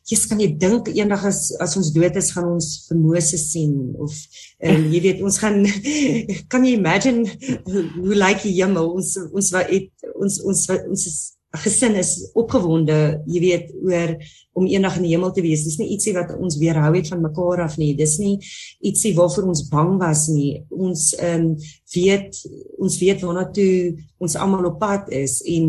jy's 0.10 0.26
kan 0.30 0.42
jy 0.44 0.50
dink 0.60 0.90
eendag 0.92 1.26
as 1.30 1.52
as 1.64 1.78
ons 1.80 1.92
dood 1.96 2.18
is 2.20 2.32
gaan 2.36 2.50
ons 2.56 2.70
vir 2.88 3.00
Moses 3.00 3.46
sien 3.52 3.76
of 3.96 4.16
um, 4.64 4.90
jy 4.94 5.04
weet 5.08 5.22
ons 5.24 5.40
gaan 5.44 5.62
kan 6.52 6.66
jy 6.68 6.76
imagine 6.78 7.24
hoe 7.68 8.18
lyk 8.18 8.44
die 8.44 8.58
hemel 8.60 8.92
ons 8.98 9.16
ons 9.30 9.54
het 9.62 10.12
ons 10.16 10.42
ons 10.44 10.68
ons 10.74 11.08
is 11.12 11.22
gesin 11.62 11.98
is 12.00 12.16
opgewonde, 12.34 12.96
jy 13.30 13.42
weet, 13.44 13.74
oor 13.86 14.16
om 14.58 14.66
eendag 14.70 14.98
in 14.98 15.06
die 15.06 15.12
hemel 15.14 15.34
te 15.34 15.44
wees. 15.46 15.66
Dis 15.68 15.78
nie 15.78 15.92
ietsie 15.94 16.16
wat 16.16 16.34
ons 16.34 16.58
weerhou 16.62 16.90
het 16.96 17.10
van 17.12 17.22
mekaar 17.22 17.64
af 17.68 17.78
nie. 17.78 17.92
Dis 17.98 18.16
nie 18.22 18.40
ietsie 18.86 19.14
waarvoor 19.18 19.52
ons 19.52 19.66
bang 19.70 19.94
was 20.02 20.26
nie. 20.34 20.64
Ons 20.74 21.12
ehm 21.20 21.52
um, 21.54 21.70
weet 21.94 22.40
ons 22.82 22.96
weet 22.98 23.22
waarna 23.22 23.46
toe 23.54 23.94
ons 24.18 24.36
almal 24.42 24.72
op 24.72 24.80
pad 24.82 25.12
is 25.14 25.42
en 25.46 25.68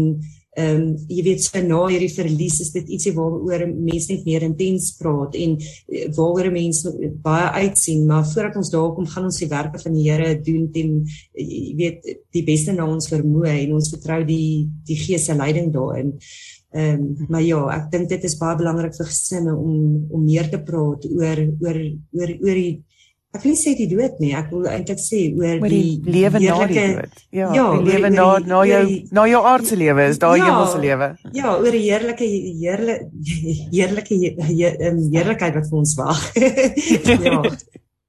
ehm 0.55 0.81
um, 0.81 0.83
jy 1.11 1.23
weet 1.27 1.43
so 1.43 1.61
na 1.67 1.81
hierdie 1.91 2.13
verlies 2.15 2.61
is 2.63 2.71
dit 2.75 2.91
ietsie 2.95 3.13
waaroor 3.17 3.65
mense 3.73 4.13
net 4.13 4.27
meer 4.29 4.45
intens 4.47 4.93
praat 5.01 5.35
en 5.35 5.57
eh, 5.59 6.05
waaroor 6.15 6.51
mense 6.55 6.93
baie 7.25 7.49
uitsien 7.65 8.05
maar 8.07 8.23
voordat 8.29 8.61
ons 8.61 8.71
daar 8.71 8.93
kom 8.95 9.09
gaan 9.11 9.27
ons 9.31 9.41
die 9.43 9.51
werke 9.51 9.83
van 9.83 9.97
die 9.99 10.07
Here 10.07 10.31
doen 10.47 10.69
ten 10.71 10.93
jy 11.35 11.75
weet 11.81 12.07
die 12.37 12.45
beste 12.47 12.75
na 12.77 12.87
ons 12.87 13.11
vermoë 13.11 13.57
en 13.65 13.75
ons 13.81 13.91
vertrou 13.97 14.21
die 14.29 14.69
die 14.87 14.99
Gees 15.01 15.27
se 15.27 15.35
leiding 15.35 15.73
daarin. 15.75 16.15
Ehm 16.75 17.03
um, 17.03 17.27
maar 17.29 17.43
ja, 17.43 17.61
ek 17.75 17.91
dink 17.91 18.09
dit 18.15 18.25
is 18.31 18.39
baie 18.39 18.59
belangrik 18.59 18.95
vir 18.95 19.11
gesinne 19.11 19.55
om 19.55 20.07
om 20.11 20.23
meer 20.23 20.51
te 20.51 20.63
praat 20.63 21.07
oor 21.11 21.47
oor 21.67 21.79
oor 22.15 22.31
oor 22.47 22.59
die 22.63 22.75
Ek 23.35 23.43
wil 23.43 23.51
nie 23.51 23.59
sê 23.59 23.73
die 23.75 23.89
dood 23.91 24.21
nie, 24.23 24.31
ek 24.39 24.51
wil 24.55 24.69
eintlik 24.71 25.01
sê 25.03 25.25
oor, 25.35 25.57
oor 25.59 25.73
die, 25.73 25.97
die 26.05 26.13
lewe 26.15 26.39
na 26.39 26.59
die 26.71 26.83
dood. 26.95 27.23
Ja, 27.35 27.49
ja 27.57 27.65
die 27.75 27.89
lewe 27.89 28.11
na 28.15 28.27
na 28.47 28.61
jou 28.69 28.83
na 29.19 29.25
jou 29.27 29.41
aardse 29.51 29.79
lewe 29.81 30.05
is 30.13 30.21
daai 30.23 30.37
ja, 30.39 30.45
hemelse 30.53 30.79
lewe. 30.79 31.09
Ja, 31.35 31.57
oor 31.59 31.75
die 31.75 31.83
heerlike 31.83 32.29
heerlike 32.63 33.09
heerlike 33.73 34.19
ehm, 34.71 35.01
heerlikheid 35.11 35.59
wat 35.59 35.67
vir 35.73 35.81
ons 35.81 35.97
wag. 35.99 36.23
ja. 37.27 37.41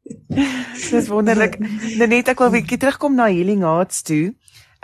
Dis 0.91 1.09
wonderlik. 1.09 1.57
Net 1.97 2.29
ek 2.29 2.45
wil 2.45 2.53
bietjie 2.53 2.77
terugkom 2.85 3.17
na 3.17 3.25
Healing 3.31 3.65
Hearts 3.65 4.05
toe. 4.05 4.35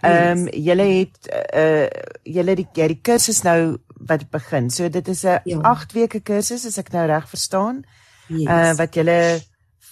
Ehm 0.02 0.48
um, 0.48 0.50
julle 0.58 0.90
het 0.90 1.30
uh 1.54 1.86
julle 2.26 2.58
die 2.58 2.68
die 2.74 3.00
kursus 3.06 3.44
nou 3.46 3.78
wat 4.10 4.26
begin. 4.34 4.74
So 4.74 4.90
dit 4.90 5.08
is 5.08 5.24
'n 5.24 5.62
8 5.62 5.94
ja. 5.94 6.00
weke 6.02 6.26
kursus 6.26 6.66
as 6.66 6.82
ek 6.82 6.90
nou 6.98 7.06
reg 7.06 7.30
verstaan. 7.30 7.86
Uh 8.32 8.42
yes. 8.42 8.78
wat 8.78 8.96
julle 8.96 9.42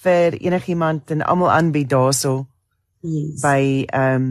vir 0.03 0.37
enigiemand 0.37 1.11
en 1.11 1.21
almal 1.21 1.51
aanbied 1.51 1.89
daarso. 1.89 2.47
Yes. 3.01 3.41
By 3.41 3.85
ehm 3.85 4.15
um, 4.15 4.29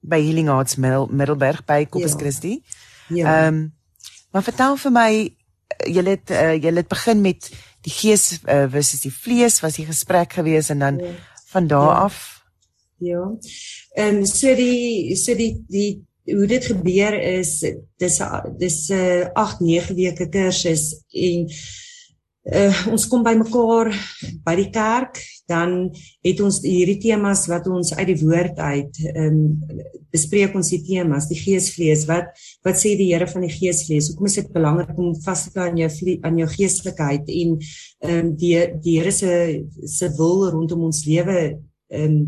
by 0.00 0.16
Healing 0.24 0.48
Arts 0.48 0.76
Middel, 0.76 1.08
Middelburg 1.12 1.64
by 1.64 1.86
Corpus 1.88 2.12
ja. 2.12 2.18
Christi. 2.18 2.62
Ja. 3.08 3.26
Ehm 3.26 3.54
um, 3.54 3.74
maar 4.30 4.42
vertel 4.46 4.76
vir 4.76 4.92
my 4.94 5.10
jy 5.90 6.04
het 6.06 6.30
uh, 6.30 6.54
jy 6.54 6.74
het 6.74 6.88
begin 6.88 7.20
met 7.20 7.50
die 7.82 7.92
gees 7.92 8.40
uh, 8.44 8.66
versus 8.70 9.00
die 9.02 9.12
vlees 9.12 9.60
was 9.60 9.78
die 9.80 9.86
gesprek 9.88 10.32
gewees 10.32 10.68
en 10.70 10.78
dan 10.78 10.98
ja. 10.98 11.14
van 11.50 11.66
daar 11.66 11.94
ja. 11.94 12.04
af 12.04 12.40
Ja. 13.00 13.36
Ehm 13.96 14.16
um, 14.16 14.26
so 14.26 14.54
die 14.54 15.16
so 15.16 15.34
die 15.34 15.64
die 15.68 16.06
hoe 16.24 16.46
dit 16.46 16.64
gebeur 16.64 17.14
is 17.16 17.60
dis 17.96 18.18
dis 18.58 18.88
'n 18.88 18.94
uh, 18.94 19.30
8 19.32 19.60
9 19.60 19.94
weke 19.94 20.28
kursus 20.28 21.00
en 21.08 21.48
uh, 22.48 22.86
ons 22.92 23.06
kom 23.10 23.24
by 23.26 23.34
mekaar 23.38 23.90
by 24.44 24.54
die 24.58 24.70
kerk 24.72 25.20
dan 25.50 25.90
het 26.24 26.40
ons 26.44 26.60
hierdie 26.64 26.98
temas 27.02 27.46
wat 27.50 27.66
ons 27.68 27.92
uit 27.96 28.06
die 28.12 28.20
woord 28.22 28.60
uit 28.60 29.02
ehm 29.14 29.40
um, 29.40 29.88
bespreek 30.10 30.56
ons 30.58 30.72
die 30.72 30.80
temas 30.82 31.28
die 31.30 31.38
geesvlees 31.38 32.02
wat 32.08 32.32
wat 32.66 32.78
sê 32.80 32.96
die 32.98 33.12
Here 33.12 33.28
van 33.30 33.44
die 33.46 33.52
geesvlees? 33.52 34.08
Hoekom 34.10 34.26
is 34.26 34.38
dit 34.40 34.48
belangrik 34.50 34.96
om 34.98 35.12
vas 35.22 35.44
te 35.46 35.60
hou 35.60 35.68
aan 35.68 35.78
jou 35.78 36.16
aan 36.26 36.40
jou 36.40 36.48
geestelikheid 36.50 37.30
en 37.30 37.52
ehm 37.58 38.16
um, 38.16 38.32
die 38.40 38.54
die 38.82 38.96
Here 38.98 39.12
se 39.14 39.34
se 39.86 40.10
wil 40.18 40.48
rondom 40.50 40.88
ons 40.90 41.04
lewe 41.06 41.38
ehm 41.90 42.16
um, 42.16 42.24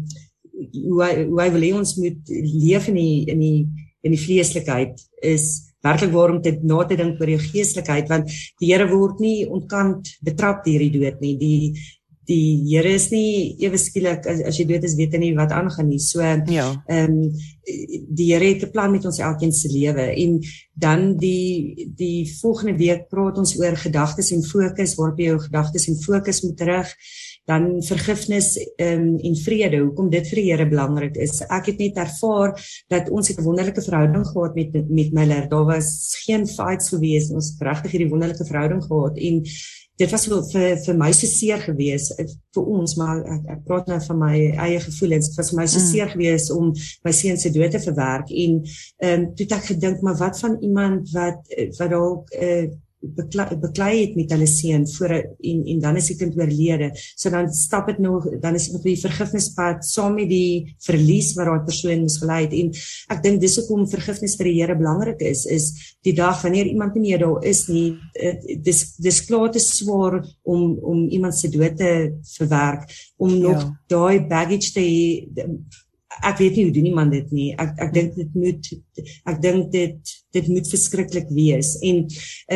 hoe 0.52 1.00
hy, 1.02 1.12
hoe 1.26 1.40
hy 1.40 1.48
wil 1.56 1.64
hê 1.66 1.72
ons 1.74 1.96
moet 1.98 2.32
leef 2.46 2.88
in 2.92 3.00
die 3.00 3.18
in 3.32 3.42
die 3.42 3.58
in 4.02 4.14
die 4.14 4.20
vleeslikheid 4.20 5.00
is 5.22 5.71
werklik 5.82 6.12
waarom 6.14 6.42
te 6.42 6.56
na 6.62 6.84
te 6.84 6.96
dink 6.96 7.20
oor 7.20 7.34
jou 7.34 7.40
geestelikheid 7.42 8.08
want 8.12 8.30
die 8.60 8.70
Here 8.72 8.86
word 8.90 9.20
nie 9.20 9.42
ontkant 9.46 10.16
betrap 10.22 10.64
deur 10.64 10.84
die 10.86 10.94
dood 10.98 11.20
nie. 11.20 11.36
Die 11.40 11.74
die 12.30 12.62
Here 12.70 12.94
is 12.94 13.08
nie 13.10 13.56
ewe 13.64 13.78
skielik 13.80 14.26
as, 14.30 14.42
as 14.46 14.58
jy 14.60 14.66
dood 14.68 14.84
is 14.86 14.94
weet 14.98 15.16
hy 15.16 15.22
nie 15.24 15.32
wat 15.38 15.54
aangaan 15.54 15.88
nie. 15.90 16.00
So 16.02 16.22
ja. 16.22 16.68
ehm 16.86 17.18
um, 17.18 17.34
die 17.62 18.28
Here 18.32 18.46
het 18.46 18.62
'n 18.66 18.70
plan 18.70 18.92
met 18.92 19.04
ons 19.06 19.18
elkeen 19.18 19.52
se 19.52 19.68
lewe. 19.68 20.06
En 20.14 20.40
dan 20.74 21.16
die 21.16 21.90
die 21.96 22.30
volgende 22.40 22.76
week 22.78 23.08
praat 23.08 23.38
ons 23.38 23.58
oor 23.58 23.76
gedagtes 23.76 24.32
en 24.32 24.42
fokus 24.42 24.94
waarop 24.94 25.18
jy 25.18 25.26
jou 25.26 25.40
gedagtes 25.40 25.88
en 25.88 25.96
fokus 26.06 26.42
moet 26.42 26.56
terug 26.56 26.88
dan 27.50 27.82
vergifnis 27.82 28.54
um, 28.76 29.18
en 29.18 29.36
vrede. 29.36 29.82
Hoekom 29.82 30.10
dit 30.12 30.28
vir 30.30 30.40
die 30.40 30.48
Here 30.50 30.66
belangrik 30.68 31.18
is. 31.20 31.40
Ek 31.48 31.72
het 31.72 31.82
net 31.82 31.98
ervaar 31.98 32.54
dat 32.92 33.10
ons 33.10 33.30
'n 33.30 33.42
wonderlike 33.42 33.82
verhouding 33.82 34.26
gehad 34.26 34.54
met 34.54 34.72
met 34.88 35.12
Miller. 35.12 35.48
Daar 35.48 35.64
was 35.64 36.16
geen 36.24 36.46
fights 36.46 36.88
gewees. 36.88 37.30
Ons 37.30 37.52
het 37.52 37.68
regtig 37.68 37.90
hierdie 37.90 38.10
wonderlike 38.10 38.44
verhouding 38.44 38.82
gehad 38.84 39.16
en 39.16 39.42
dit 39.96 40.10
was 40.10 40.26
vir 40.26 40.42
vir, 40.52 40.76
vir 40.86 40.96
my 40.98 41.10
so 41.12 41.26
seer 41.26 41.60
gewees 41.62 42.10
eh, 42.16 42.26
vir 42.54 42.70
ons 42.76 42.94
maar 42.96 43.20
ek, 43.20 43.42
ek 43.56 43.64
praat 43.66 43.90
nou 43.90 43.98
van 44.06 44.18
my 44.18 44.36
eie 44.66 44.80
gevoelens. 44.80 45.28
Dit 45.28 45.36
was 45.36 45.50
vir 45.52 45.60
my 45.60 45.66
so 45.66 45.80
mm. 45.80 45.90
seer 45.90 46.08
gewees 46.14 46.50
om 46.50 46.72
my 47.04 47.12
seun 47.12 47.38
se 47.40 47.52
dood 47.54 47.74
te 47.74 47.82
verwerk 47.82 48.30
en 48.30 48.62
ehm 48.62 49.20
um, 49.20 49.28
toe 49.34 49.46
het 49.46 49.56
ek 49.58 49.68
gedink 49.74 50.02
maar 50.02 50.18
wat 50.20 50.40
van 50.40 50.56
iemand 50.60 51.12
wat 51.12 51.52
wat 51.78 51.90
dalk 51.90 52.32
uh, 52.38 52.66
beklei 53.02 53.92
het 54.00 54.14
met 54.16 54.30
hulle 54.30 54.46
seun 54.46 54.86
voor 54.88 55.14
en 55.16 55.62
en 55.72 55.80
dan 55.82 55.96
is 55.96 56.10
die 56.12 56.16
kind 56.16 56.36
oorlede. 56.38 56.90
So 57.16 57.30
dan 57.30 57.50
stap 57.52 57.86
dit 57.90 57.98
nog 57.98 58.28
dan 58.40 58.54
is 58.54 58.68
dit 58.68 58.76
op 58.78 58.86
die 58.86 58.98
vergifnispad 59.00 59.84
saam 59.86 60.14
met 60.14 60.28
die 60.30 60.74
verlies 60.86 61.32
wat 61.36 61.50
daai 61.50 61.64
persoon 61.66 62.04
moes 62.04 62.18
gelei 62.22 62.42
het 62.44 62.54
en 62.58 62.70
ek 63.16 63.22
dink 63.24 63.40
dis 63.42 63.56
hoekom 63.60 63.88
vergifnis 63.90 64.36
vir 64.38 64.50
die 64.50 64.58
Here 64.60 64.76
belangrik 64.78 65.22
is 65.26 65.44
is 65.46 65.96
die 66.06 66.14
dag 66.14 66.42
wanneer 66.44 66.70
iemand 66.70 66.94
nie 66.94 67.08
meer 67.08 67.24
daar 67.24 67.44
is 67.48 67.66
nie 67.68 67.96
eh, 68.14 68.36
dis 68.62 68.84
dis 69.02 69.22
klaar 69.26 69.50
te 69.52 69.62
swaar 69.62 70.20
om 70.42 70.78
om 70.78 71.08
iemand 71.08 71.36
se 71.36 71.50
dood 71.50 71.76
te 71.76 71.92
verwerk 72.36 72.86
om 73.16 73.38
nog 73.38 73.62
ja. 73.62 73.70
daai 73.88 74.26
baggage 74.28 74.72
te 74.72 74.86
ek 76.20 76.38
weet 76.38 76.56
nie 76.56 76.64
hoe 76.64 76.74
doen 76.74 76.88
iemand 76.90 77.14
dit 77.14 77.30
nie. 77.32 77.46
Ek 77.60 77.78
ek 77.86 77.94
dink 77.94 78.16
dit 78.18 78.34
moet 78.34 78.68
ek 79.30 79.40
dink 79.42 79.70
dit 79.72 80.12
dit 80.32 80.48
moet 80.48 80.68
verskriklik 80.68 81.30
wees 81.32 81.74
en 81.84 82.04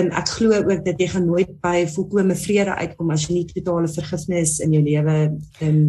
um, 0.01 0.11
ek 0.21 0.35
glo 0.37 0.61
ook 0.61 0.85
dat 0.85 1.01
jy 1.01 1.09
gaan 1.13 1.27
nooit 1.29 1.57
by 1.65 1.87
volkomme 1.95 2.37
vrede 2.39 2.77
uitkom 2.77 3.11
as 3.15 3.27
jy 3.27 3.39
nie 3.39 3.49
totale 3.51 3.91
vergifnis 3.93 4.59
in 4.65 4.77
jou 4.77 4.83
lewe 4.85 5.17
in 5.65 5.81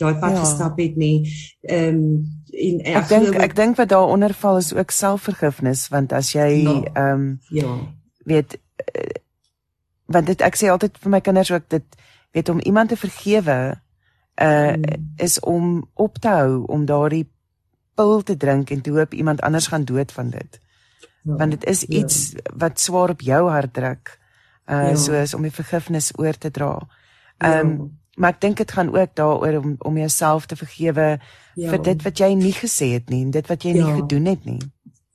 daai 0.00 0.16
pad 0.20 0.36
ja. 0.36 0.42
gestap 0.44 0.80
het 0.80 0.96
nie. 1.00 1.18
Ehm 1.68 2.00
um, 2.00 2.24
en 2.56 2.80
ek, 2.80 2.96
ek 3.02 3.08
dink 3.10 3.38
ek 3.42 3.54
dink 3.56 3.76
wat 3.76 3.90
daaronder 3.92 4.32
val 4.32 4.58
is 4.62 4.72
ook 4.72 4.94
selfvergifnis 4.94 5.88
want 5.92 6.12
as 6.16 6.32
jy 6.36 6.48
ja. 6.62 6.76
ehm 6.94 6.94
ja. 6.94 7.12
um, 7.12 7.30
ja. 7.50 7.76
weet 8.24 8.58
uh, 8.86 9.16
want 10.06 10.30
dit 10.30 10.44
ek 10.46 10.56
sê 10.56 10.70
altyd 10.72 10.98
vir 11.02 11.12
my 11.16 11.20
kinders 11.20 11.50
ook 11.50 11.68
dit 11.68 12.04
weet 12.36 12.48
om 12.52 12.60
iemand 12.60 12.92
te 12.92 12.96
vergewe 13.00 13.58
uh 14.42 14.76
is 15.16 15.40
om 15.40 15.88
op 15.94 16.18
te 16.18 16.28
hou 16.28 16.64
om 16.66 16.84
daardie 16.84 17.24
pil 17.94 18.22
te 18.22 18.36
drink 18.36 18.70
en 18.70 18.80
te 18.80 18.90
hoop 18.90 19.14
iemand 19.14 19.40
anders 19.40 19.66
gaan 19.66 19.84
dood 19.84 20.12
van 20.12 20.30
dit. 20.30 20.60
Ja, 21.22 21.36
Want 21.36 21.50
dit 21.50 21.64
is 21.64 21.80
ja. 21.80 21.98
iets 21.98 22.30
ja. 22.30 22.52
wat 22.56 22.80
swaar 22.80 23.10
op 23.10 23.20
jou 23.20 23.48
hart 23.50 23.74
druk. 23.74 24.18
Uh 24.66 24.88
ja. 24.88 24.94
soos 24.96 25.34
om 25.34 25.42
die 25.42 25.54
vergifnis 25.54 26.12
oor 26.18 26.38
te 26.38 26.50
dra. 26.50 26.74
Um 27.38 27.70
ja. 27.70 27.88
maar 28.16 28.32
ek 28.32 28.40
dink 28.40 28.56
dit 28.56 28.72
gaan 28.72 28.96
ook 28.96 29.14
daaroor 29.14 29.58
om 29.62 29.74
om 29.78 29.98
jouself 29.98 30.46
te 30.46 30.56
vergewe 30.56 31.18
ja. 31.54 31.70
vir 31.70 31.82
dit 31.82 32.02
wat 32.02 32.18
jy 32.18 32.32
nie 32.34 32.52
gesê 32.52 32.92
het 32.96 33.10
nie 33.12 33.24
en 33.24 33.30
dit 33.30 33.46
wat 33.46 33.62
jy 33.62 33.74
ja. 33.74 33.84
nie 33.84 34.00
gedoen 34.00 34.24
het 34.26 34.44
nie. 34.44 34.60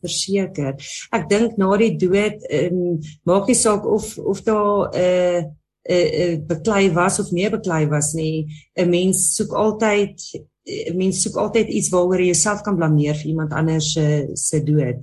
Verseker. 0.02 0.78
Ek 1.14 1.30
dink 1.30 1.58
na 1.58 1.70
die 1.78 1.96
dood 1.98 2.46
um, 2.50 3.00
maak 3.24 3.50
nie 3.50 3.58
saak 3.58 3.86
of 3.86 4.18
of 4.18 4.42
daar 4.46 4.90
'n 4.90 5.02
uh, 5.02 5.42
'n 5.42 5.61
uh, 5.90 6.10
uh, 6.24 6.38
beklei 6.48 6.92
was 6.94 7.20
of 7.20 7.32
nie 7.32 7.50
beklei 7.50 7.88
was 7.90 8.14
nie. 8.14 8.48
'n 8.76 8.90
Mens 8.90 9.36
soek 9.36 9.54
altyd 9.54 10.20
'n 10.66 10.98
mens 10.98 11.22
soek 11.24 11.36
altyd 11.42 11.70
iets 11.70 11.90
waaroor 11.90 12.22
jy 12.22 12.32
jouself 12.32 12.62
kan 12.66 12.78
blameer 12.78 13.18
vir 13.18 13.32
iemand 13.34 13.54
anders 13.54 13.94
se 13.94 14.30
se 14.34 14.62
dood. 14.64 15.02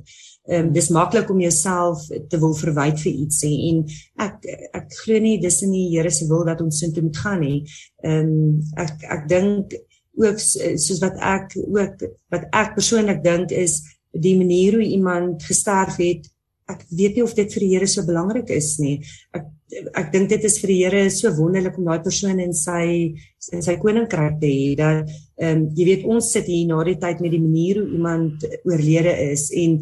Ehm 0.49 0.67
um, 0.69 0.73
dis 0.73 0.89
maklik 0.89 1.31
om 1.31 1.41
jouself 1.41 2.07
te 2.29 2.39
wil 2.39 2.55
verwyd 2.57 3.01
vir 3.03 3.13
iets 3.13 3.43
sê 3.43 3.51
en 3.71 3.83
ek 4.25 4.47
ek 4.73 4.95
glo 5.03 5.19
nie 5.21 5.41
dis 5.43 5.61
in 5.67 5.75
die 5.75 5.89
Here 5.91 6.11
se 6.11 6.29
wil 6.31 6.47
dat 6.49 6.63
ons 6.65 6.79
sin 6.79 6.95
toe 6.95 7.03
moet 7.03 7.21
gaan 7.25 7.41
nie. 7.41 7.61
Ehm 8.05 8.31
um, 8.31 8.63
ek 8.77 9.05
ek 9.19 9.29
dink 9.29 9.77
ook 10.19 10.41
soos 10.41 11.03
wat 11.03 11.19
ek 11.21 11.59
ook 11.59 12.07
wat 12.33 12.49
ek 12.53 12.75
persoonlik 12.79 13.23
dink 13.25 13.53
is 13.53 13.83
die 14.13 14.37
manier 14.39 14.79
hoe 14.79 14.87
iemand 14.87 15.43
gesterf 15.43 15.99
het. 16.01 16.31
Ek 16.69 16.85
weet 16.89 17.19
nie 17.19 17.25
of 17.25 17.35
dit 17.35 17.53
vir 17.53 17.65
die 17.67 17.73
Here 17.75 17.87
so 17.87 18.07
belangrik 18.07 18.51
is 18.55 18.77
nie. 18.79 18.99
Ek 19.35 19.45
ek 19.69 20.13
dink 20.13 20.31
dit 20.33 20.45
is 20.49 20.59
vir 20.63 20.73
die 20.73 20.79
Here 20.83 21.05
so 21.13 21.31
wonderlik 21.37 21.77
om 21.79 21.89
daai 21.89 22.03
persoon 22.05 22.41
in 22.41 22.55
sy 22.57 23.15
in 23.53 23.65
sy 23.65 23.77
koninkryk 23.81 24.41
te 24.41 24.49
hê 24.49 24.75
dat 24.79 25.09
ehm 25.39 25.63
um, 25.63 25.65
jy 25.77 25.89
weet 25.91 26.07
ons 26.09 26.33
sit 26.33 26.49
hier 26.49 26.67
na 26.69 26.83
die 26.89 26.99
tyd 27.01 27.21
met 27.25 27.35
die 27.35 27.43
manier 27.43 27.83
hoe 27.83 27.89
iemand 27.99 28.45
oorlede 28.65 29.15
is 29.29 29.49
en 29.53 29.79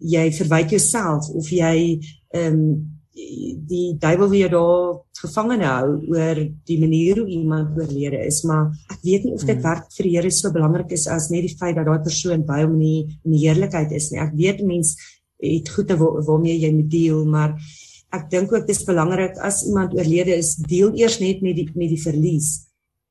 jy 0.00 0.30
verwyd 0.38 0.76
jouself 0.76 1.28
of 1.34 1.52
jy 1.52 1.76
ehm 2.36 2.56
um, 2.56 2.64
die 3.70 3.96
duiwel 4.00 4.30
weer 4.30 4.52
daar 4.52 5.00
gevangene 5.20 5.66
hou 5.66 5.88
oor 6.14 6.38
die 6.68 6.78
manier 6.80 7.18
hoe 7.20 7.28
iemand 7.34 7.76
oorlede 7.76 8.20
is 8.24 8.42
maar 8.48 8.70
ek 8.92 9.02
weet 9.02 9.26
nie 9.26 9.34
of 9.34 9.44
dit 9.44 9.56
hmm. 9.56 9.66
werk 9.66 9.90
vir 9.96 10.08
die 10.08 10.14
Here 10.16 10.30
so 10.30 10.52
belangrik 10.54 10.94
is 10.96 11.08
as 11.08 11.28
net 11.32 11.44
die 11.48 11.56
feit 11.56 11.76
dat 11.76 11.88
daai 11.88 12.00
persoon 12.04 12.46
by 12.48 12.62
hom 12.62 12.76
in 12.78 12.84
die, 12.86 13.18
in 13.24 13.36
die 13.36 13.44
heerlikheid 13.46 13.92
is 13.96 14.10
nie 14.12 14.22
ek 14.22 14.36
weet 14.38 14.62
mense 14.64 14.96
het 15.40 15.68
goede 15.72 15.96
waarmee 16.00 16.58
jy 16.60 16.72
moet 16.76 16.90
deel 16.92 17.24
maar 17.28 17.56
ek 18.16 18.26
dink 18.32 18.52
ook 18.52 18.66
dis 18.66 18.82
belangrik 18.86 19.38
as 19.46 19.62
iemand 19.68 19.94
oorlede 19.94 20.34
is, 20.38 20.56
deel 20.56 20.94
eers 20.98 21.20
net 21.22 21.44
met 21.46 21.56
die 21.58 21.68
met 21.74 21.92
die 21.92 22.00
verlies. 22.00 22.50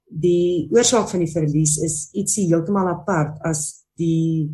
Die 0.09 0.67
oorsaak 0.73 1.07
van 1.11 1.23
die 1.23 1.31
verlies 1.31 1.77
is 1.85 2.09
ietsie 2.17 2.47
heeltemal 2.49 2.89
apart 2.91 3.39
as 3.47 3.85
die 3.99 4.49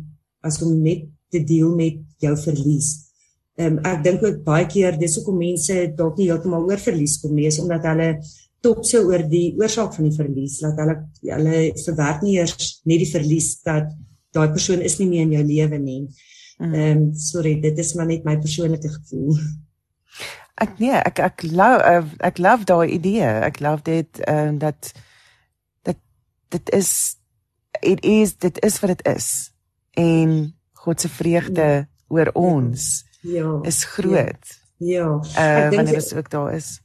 as 0.46 0.60
om 0.62 0.76
net 0.82 1.08
te 1.32 1.42
deel 1.42 1.74
met 1.74 1.98
jou 2.22 2.34
verlies. 2.38 2.94
Ehm 3.56 3.78
um, 3.78 3.84
ek 3.88 4.02
dink 4.04 4.24
ook 4.24 4.42
baie 4.44 4.66
keer 4.68 4.98
dis 5.00 5.16
hoekom 5.18 5.38
mense 5.40 5.76
dalk 5.96 6.18
nie 6.20 6.28
heeltemal 6.30 6.66
oor 6.68 6.82
verlies 6.82 7.16
kom 7.22 7.34
nie, 7.34 7.48
is 7.48 7.58
omdat 7.62 7.88
hulle 7.88 8.10
top 8.62 8.84
so 8.84 9.02
oor 9.08 9.24
die 9.30 9.54
oorsaak 9.58 9.94
van 9.96 10.08
die 10.08 10.16
verlies, 10.16 10.58
dat 10.62 10.78
hulle 10.82 10.96
hulle 11.24 11.60
verwerk 11.82 12.24
nie 12.24 12.36
eers 12.38 12.82
net 12.84 13.02
die 13.02 13.10
verlies 13.10 13.54
dat 13.66 13.90
daai 14.36 14.50
persoon 14.52 14.82
is 14.84 14.98
nie 15.00 15.08
meer 15.08 15.24
in 15.24 15.36
jou 15.38 15.44
lewe 15.48 15.78
nie. 15.80 16.00
Mm. 16.60 16.74
Ehm 16.74 16.90
um, 16.90 17.06
sorry, 17.18 17.56
dit 17.60 17.78
is 17.82 17.94
maar 17.96 18.10
net 18.12 18.28
my 18.28 18.36
persoonlike 18.42 18.92
gevoel. 18.98 19.40
Ek 20.56 20.78
nee, 20.78 20.96
ek 20.96 21.18
ek 21.20 21.42
love 21.42 21.82
uh, 21.84 22.04
ek 22.24 22.38
love 22.38 22.64
daai 22.64 22.88
idee. 22.96 23.28
Ek 23.44 23.60
love 23.60 23.84
dit 23.84 24.20
ehm 24.24 24.54
um, 24.54 24.58
dat 24.58 24.92
dat 25.82 25.98
dit 26.48 26.72
is 26.72 27.16
it 27.80 28.04
is 28.04 28.36
dit 28.36 28.64
is 28.64 28.80
wat 28.80 28.96
dit 28.96 29.06
is. 29.16 29.52
En 29.92 30.54
God 30.72 31.00
se 31.00 31.08
vreugde 31.08 31.62
ja. 31.62 31.88
oor 32.08 32.30
ons 32.32 33.04
ja. 33.20 33.58
is 33.62 33.84
groot. 33.84 34.60
Ja. 34.76 35.20
ja. 35.36 35.68
Uh, 35.68 35.76
wanneer 35.76 35.98
dit 36.00 36.14
ook 36.16 36.30
daar 36.30 36.54
is. 36.54 36.80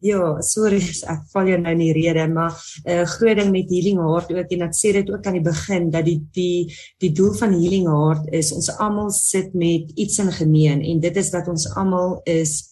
Ja, 0.00 0.40
sorry, 0.40 0.80
ek 1.14 1.26
val 1.32 1.50
jou 1.50 1.58
nou 1.60 1.74
in 1.76 1.82
die 1.82 1.92
rede, 1.92 2.24
maar 2.32 2.56
'n 2.86 3.02
uh, 3.02 3.04
groot 3.04 3.36
ding 3.36 3.50
met 3.52 3.68
Healing 3.68 4.00
Heart 4.00 4.32
ook 4.32 4.54
en 4.56 4.62
ek 4.68 4.74
sê 4.76 4.92
dit 4.96 5.10
ook 5.12 5.26
aan 5.26 5.36
die 5.36 5.44
begin 5.44 5.90
dat 5.90 6.04
die 6.04 6.20
die 6.32 6.72
die 6.98 7.12
doel 7.12 7.34
van 7.36 7.52
Healing 7.52 7.88
Heart 7.88 8.32
is 8.32 8.52
ons 8.52 8.70
almal 8.78 9.10
sit 9.10 9.52
met 9.54 9.92
iets 9.94 10.18
in 10.18 10.32
gemeen 10.32 10.80
en 10.80 11.00
dit 11.00 11.16
is 11.16 11.30
dat 11.30 11.48
ons 11.48 11.68
almal 11.76 12.20
is 12.24 12.70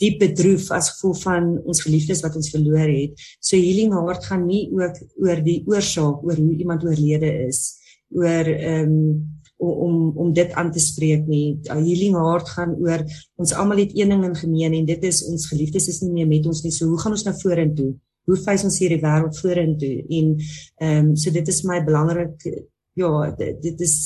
diep 0.00 0.20
bedroef 0.20 0.70
as 0.76 0.90
gevolg 0.94 1.20
van 1.24 1.50
ons 1.64 1.82
geliefdes 1.84 2.22
wat 2.24 2.36
ons 2.36 2.50
verloor 2.52 2.88
het. 2.88 3.20
So 3.40 3.56
healing 3.56 3.94
heart 3.96 4.26
gaan 4.28 4.46
nie 4.46 4.68
ook 4.76 4.96
oor 5.24 5.42
die 5.44 5.60
oorsaak 5.68 6.24
oor 6.24 6.40
hoe 6.40 6.56
iemand 6.56 6.84
oorlede 6.84 7.30
is, 7.48 7.76
oor 8.12 8.48
ehm 8.48 8.96
um, 8.96 9.36
om 9.60 10.16
om 10.16 10.32
dit 10.32 10.52
aan 10.52 10.72
te 10.72 10.80
spreek 10.80 11.26
nie. 11.28 11.58
Healing 11.68 12.16
heart 12.16 12.48
gaan 12.56 12.76
oor 12.80 13.04
ons 13.36 13.52
almal 13.52 13.82
het 13.84 13.92
een 13.96 14.14
ding 14.14 14.24
in 14.24 14.36
gemeen 14.36 14.76
en 14.78 14.86
dit 14.88 15.04
is 15.04 15.24
ons 15.28 15.48
geliefdes 15.52 15.88
is 15.92 16.00
nie 16.04 16.12
meer 16.14 16.30
met 16.30 16.46
ons 16.46 16.62
nie. 16.64 16.72
So 16.72 16.88
hoe 16.88 17.00
gaan 17.00 17.16
ons 17.16 17.26
nou 17.28 17.36
vorentoe? 17.42 17.92
Hoe 18.30 18.38
face 18.40 18.64
ons 18.64 18.78
hierdie 18.80 19.00
wêreld 19.02 19.36
vorentoe? 19.40 19.94
En 20.08 20.34
ehm 20.36 21.10
um, 21.10 21.14
so 21.16 21.30
dit 21.30 21.48
is 21.48 21.62
my 21.68 21.80
belangrik 21.84 22.48
ja, 22.98 23.30
dit, 23.38 23.62
dit 23.62 23.80
is 23.80 23.96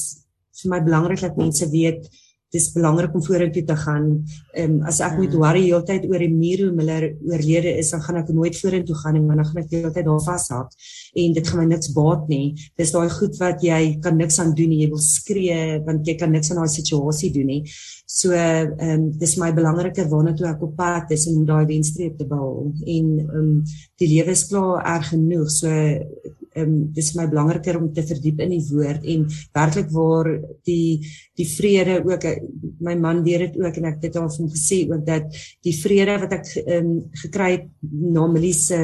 vir 0.61 0.71
my 0.71 0.81
belangrik 0.85 1.23
dat 1.25 1.39
mense 1.39 1.67
weet 1.71 2.07
dis 2.55 2.71
belangrik 2.75 3.15
om 3.15 3.23
vorentoe 3.25 3.65
te 3.67 3.77
gaan. 3.85 4.07
Ehm 4.55 4.77
um, 4.79 4.83
as 4.89 5.01
ek 5.05 5.17
moet 5.19 5.33
mm. 5.33 5.41
worry 5.43 5.65
heeltyd 5.67 6.07
oor 6.11 6.23
die 6.23 6.31
muur 6.33 6.65
hoe 6.65 6.73
hulle 6.81 6.99
oorlede 7.33 7.75
is, 7.81 7.91
dan 7.95 8.05
gaan 8.07 8.21
ek 8.23 8.31
nooit 8.37 8.59
vorentoe 8.61 8.97
gaan 9.01 9.19
nie, 9.19 9.25
want 9.27 9.43
dan 9.43 9.49
gaan 9.51 9.63
ek 9.65 9.75
heeltyd 9.75 10.09
daar 10.09 10.23
vashak 10.29 10.79
en 11.25 11.35
dit 11.37 11.51
gaan 11.51 11.63
my 11.63 11.67
niks 11.73 11.91
baat 11.97 12.29
nie. 12.31 12.47
Dis 12.79 12.95
daai 12.95 13.11
goed 13.19 13.39
wat 13.43 13.65
jy 13.67 13.81
kan 14.05 14.19
niks 14.19 14.39
aan 14.43 14.55
doen 14.59 14.71
nie. 14.73 14.83
Jy 14.85 14.91
wil 14.95 15.03
skree 15.03 15.59
want 15.87 16.09
jy 16.09 16.17
kan 16.21 16.33
niks 16.35 16.53
aan 16.53 16.63
daai 16.63 16.73
situasie 16.73 17.33
doen 17.35 17.51
nie. 17.55 17.63
So 18.07 18.33
ehm 18.37 18.79
um, 18.91 19.11
dis 19.19 19.37
my 19.41 19.51
belangriker 19.57 20.09
waarna 20.13 20.35
toe 20.39 20.49
ek 20.53 20.63
op 20.63 20.77
pad 20.79 21.11
is 21.17 21.27
om 21.31 21.45
daai 21.49 21.67
wenstreep 21.71 22.19
te 22.19 22.29
behaal 22.31 22.71
en 22.71 23.13
ehm 23.19 23.37
um, 23.41 23.53
die 24.01 24.11
lewe 24.15 24.35
is 24.39 24.47
klaar 24.51 24.83
erg 24.95 25.11
genoeg. 25.13 25.51
So 25.51 25.71
ehm 26.55 26.71
um, 26.71 26.93
dis 26.95 27.13
my 27.19 27.27
belangriker 27.31 27.79
om 27.79 27.93
te 27.93 28.03
verdiep 28.07 28.41
in 28.45 28.55
die 28.55 28.65
woord 28.71 29.05
en 29.15 29.27
werklik 29.57 29.91
waar 29.95 30.31
die 30.69 31.01
die 31.39 31.49
vrede 31.51 32.01
ook 32.05 32.27
my 32.81 32.95
man 32.95 33.25
weet 33.27 33.49
dit 33.49 33.59
ook 33.63 33.81
en 33.81 33.91
ek 33.91 34.07
het 34.07 34.17
al 34.21 34.31
van 34.31 34.53
gesê 34.53 34.85
ook 34.91 35.05
dat 35.07 35.41
die 35.67 35.75
vrede 35.83 36.19
wat 36.25 36.39
ek 36.39 36.55
ehm 36.65 36.79
um, 36.79 36.95
gekry 37.25 37.51
het 37.57 37.69
na 37.91 38.27
Melise 38.31 38.81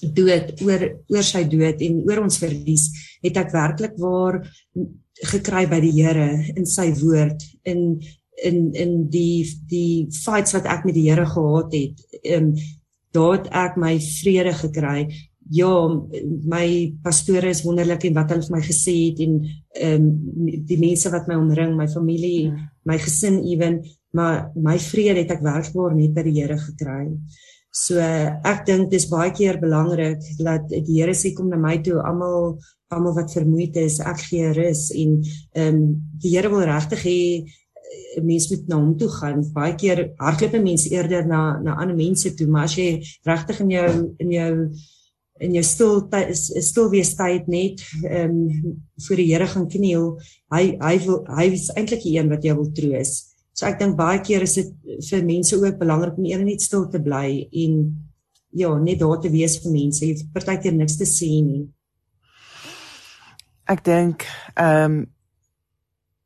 dood 0.00 0.52
oor 0.66 0.82
oor 1.12 1.24
sy 1.24 1.44
dood 1.48 1.80
en 1.84 2.02
oor 2.08 2.24
ons 2.24 2.40
verlies 2.42 2.90
het 3.24 3.36
ek 3.40 3.52
werklik 3.54 3.96
waar 4.00 4.42
gekry 5.30 5.64
by 5.70 5.80
die 5.80 5.94
Here 6.00 6.28
in 6.56 6.66
sy 6.66 6.90
woord 7.00 7.44
in 7.64 8.02
in 8.44 8.72
in 8.74 8.94
die 9.10 9.44
die 9.70 10.06
fights 10.24 10.54
wat 10.56 10.66
ek 10.66 10.84
met 10.88 10.96
die 10.96 11.06
Here 11.08 11.26
gehad 11.26 11.76
het. 11.76 12.00
Ehm 12.22 12.50
um, 12.50 12.56
daar 13.14 13.36
het 13.36 13.46
ek 13.54 13.76
my 13.78 13.92
vrede 14.02 14.52
gekry 14.58 15.06
ja, 15.50 15.72
my 16.48 16.66
pastore 17.02 17.50
is 17.52 17.62
wonderlik 17.64 18.06
en 18.08 18.16
wat 18.16 18.30
hulle 18.32 18.46
vir 18.46 18.56
my 18.56 18.62
gesê 18.64 18.94
het 19.08 19.24
en 19.24 19.40
ehm 19.74 20.06
um, 20.06 20.52
die 20.68 20.78
mense 20.80 21.10
wat 21.12 21.28
my 21.28 21.36
omring, 21.36 21.74
my 21.76 21.88
familie, 21.90 22.46
ja. 22.48 22.68
my 22.88 22.98
gesin 22.98 23.40
ewen, 23.42 23.82
maar 24.14 24.50
my 24.54 24.78
vrede 24.78 25.24
het 25.24 25.34
ek 25.34 25.42
werkbaar 25.44 25.96
net 25.96 26.14
by 26.14 26.24
die 26.26 26.36
Here 26.38 26.56
gekry. 26.58 27.10
So 27.74 27.98
ek 27.98 28.64
dink 28.68 28.92
dis 28.92 29.08
baie 29.10 29.32
keer 29.34 29.58
belangrik 29.60 30.22
dat 30.38 30.70
die 30.70 31.00
Here 31.00 31.14
sê 31.14 31.34
kom 31.34 31.50
na 31.50 31.58
my 31.58 31.80
toe 31.82 31.98
almal 32.00 32.56
almal 32.94 33.16
wat 33.16 33.32
vermoeid 33.34 33.76
is, 33.80 33.98
ek 33.98 34.20
gee 34.28 34.52
rus 34.54 34.88
en 34.94 35.20
ehm 35.58 35.68
um, 35.68 35.84
die 36.22 36.36
Here 36.36 36.48
wil 36.52 36.64
regtig 36.70 37.04
hê 37.04 37.20
eh, 37.42 38.22
mens 38.22 38.48
moet 38.50 38.68
na 38.70 38.78
hom 38.78 38.96
toe 38.96 39.10
gaan. 39.10 39.42
Baie 39.52 39.74
keer 39.76 40.06
hardloop 40.22 40.56
mense 40.62 40.88
eerder 40.94 41.26
na 41.26 41.58
na 41.60 41.76
ander 41.82 41.98
mense 41.98 42.32
toe, 42.38 42.46
maar 42.46 42.70
as 42.70 42.78
jy 42.78 43.02
regtig 43.26 43.60
in 43.66 43.74
jou 43.74 43.88
in 44.22 44.36
jou 44.38 44.52
in 45.42 45.54
jou 45.56 45.64
stil 45.66 46.02
is 46.28 46.46
stil 46.68 46.90
wees 46.92 47.14
tyd 47.18 47.48
net 47.50 47.82
ehm 48.06 48.34
um, 48.46 48.74
voor 49.06 49.16
die 49.18 49.26
Here 49.32 49.46
gaan 49.50 49.68
kniel. 49.68 50.20
Hy 50.54 50.76
hy 50.78 50.98
wil 51.06 51.24
hy 51.38 51.46
is 51.56 51.70
eintlik 51.74 52.04
die 52.04 52.16
een 52.18 52.30
wat 52.30 52.44
jou 52.46 52.54
wil 52.60 52.70
troos. 52.72 53.14
So 53.54 53.66
ek 53.66 53.78
dink 53.78 53.96
baie 53.98 54.20
keer 54.22 54.42
is 54.46 54.54
dit 54.58 54.70
vir 55.10 55.24
mense 55.26 55.56
ook 55.56 55.78
belangrik 55.78 56.18
om 56.18 56.26
eerder 56.26 56.46
net 56.46 56.62
stil 56.62 56.86
te 56.90 57.00
bly 57.02 57.48
en 57.50 57.80
ja, 58.54 58.70
net 58.78 59.00
daar 59.00 59.18
te 59.20 59.30
wees 59.30 59.58
vir 59.62 59.74
mense. 59.74 60.06
Jy 60.06 60.28
partykeer 60.34 60.74
niks 60.74 60.98
te 61.00 61.08
sê 61.10 61.30
nie. 61.42 61.64
Ek 63.66 63.82
dink 63.84 64.26
ehm 64.54 65.00
um, 65.00 65.02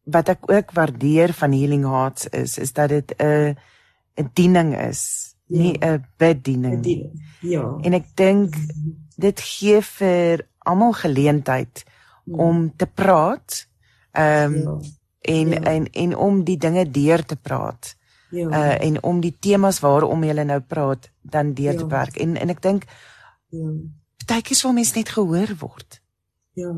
wat 0.08 0.30
ek 0.32 0.46
ook 0.48 0.70
waardeer 0.72 1.34
van 1.36 1.52
Healing 1.52 1.84
Hearts 1.84 2.30
is 2.32 2.56
is 2.58 2.72
dat 2.72 2.88
dit 2.88 3.12
'n 3.20 3.56
'n 4.16 4.30
diening 4.34 4.72
is 4.76 5.36
nie 5.48 5.72
'n 5.78 5.86
ja. 5.86 6.00
bediening 6.16 6.84
nie. 6.84 7.10
Ja. 7.40 7.78
En 7.82 7.92
ek 7.92 8.06
dink 8.14 8.54
dit 9.16 9.40
gee 9.40 9.82
vir 9.82 10.46
almal 10.58 10.92
geleentheid 10.92 11.84
ja. 12.24 12.36
om 12.36 12.76
te 12.76 12.86
praat. 12.86 13.68
Ehm 14.12 14.54
um, 14.54 14.62
ja. 14.62 14.78
en 15.20 15.48
ja. 15.48 15.60
en 15.60 15.92
en 15.92 16.16
om 16.16 16.44
die 16.44 16.56
dinge 16.56 16.90
deur 16.90 17.24
te 17.24 17.36
praat. 17.36 17.96
Ja. 18.30 18.48
Uh 18.48 18.84
en 18.84 19.02
om 19.02 19.20
die 19.20 19.36
temas 19.40 19.80
waarom 19.80 20.24
jy 20.24 20.32
nou 20.32 20.60
praat 20.60 21.10
dan 21.22 21.54
deur 21.54 21.72
ja. 21.72 21.78
te 21.78 21.86
werk. 21.86 22.16
En 22.16 22.36
en 22.36 22.48
ek 22.48 22.62
dink 22.62 22.84
ja. 23.48 23.72
Partykies 24.28 24.62
wil 24.62 24.74
mense 24.76 24.96
net 24.96 25.08
gehoor 25.08 25.54
word. 25.58 26.00
Ja. 26.58 26.72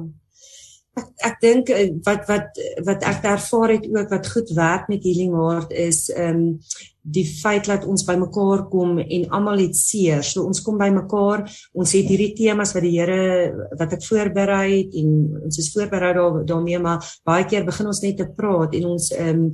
Ek 0.99 1.09
ek 1.27 1.41
dink 1.43 1.71
eh, 1.75 1.89
wat 2.07 2.29
wat 2.29 2.61
wat 2.87 3.07
ek 3.09 3.27
ervaar 3.27 3.75
het 3.75 3.87
ook 3.91 4.13
wat 4.15 4.31
goed 4.31 4.51
werk 4.55 4.89
met 4.93 5.07
Healing 5.07 5.35
Heart 5.35 5.73
is 5.73 6.09
ehm 6.11 6.37
um, 6.37 6.59
die 7.03 7.25
feit 7.25 7.67
dat 7.71 7.87
ons 7.89 8.05
bymekaar 8.05 8.67
kom 8.73 8.99
en 9.01 9.29
almal 9.31 9.63
het 9.65 9.77
seer. 9.77 10.23
So 10.27 10.45
ons 10.49 10.63
kom 10.65 10.79
bymekaar, 10.81 11.45
ons 11.73 11.95
het 11.97 12.09
hierdie 12.11 12.33
temas 12.37 12.75
wat 12.77 12.85
die 12.85 12.97
Here 13.01 13.69
wat 13.79 13.95
ek 13.97 14.05
voorberei 14.05 14.67
het 14.71 14.97
en 15.01 15.13
ons 15.47 15.59
is 15.61 15.71
voorberei 15.75 16.13
daar 16.17 16.41
daarmee 16.47 16.81
maar 16.83 17.05
baie 17.27 17.47
keer 17.49 17.65
begin 17.65 17.89
ons 17.91 18.03
net 18.05 18.19
te 18.21 18.27
praat 18.37 18.75
en 18.77 18.91
ons 18.93 19.11
ehm 19.17 19.29
um, 19.31 19.47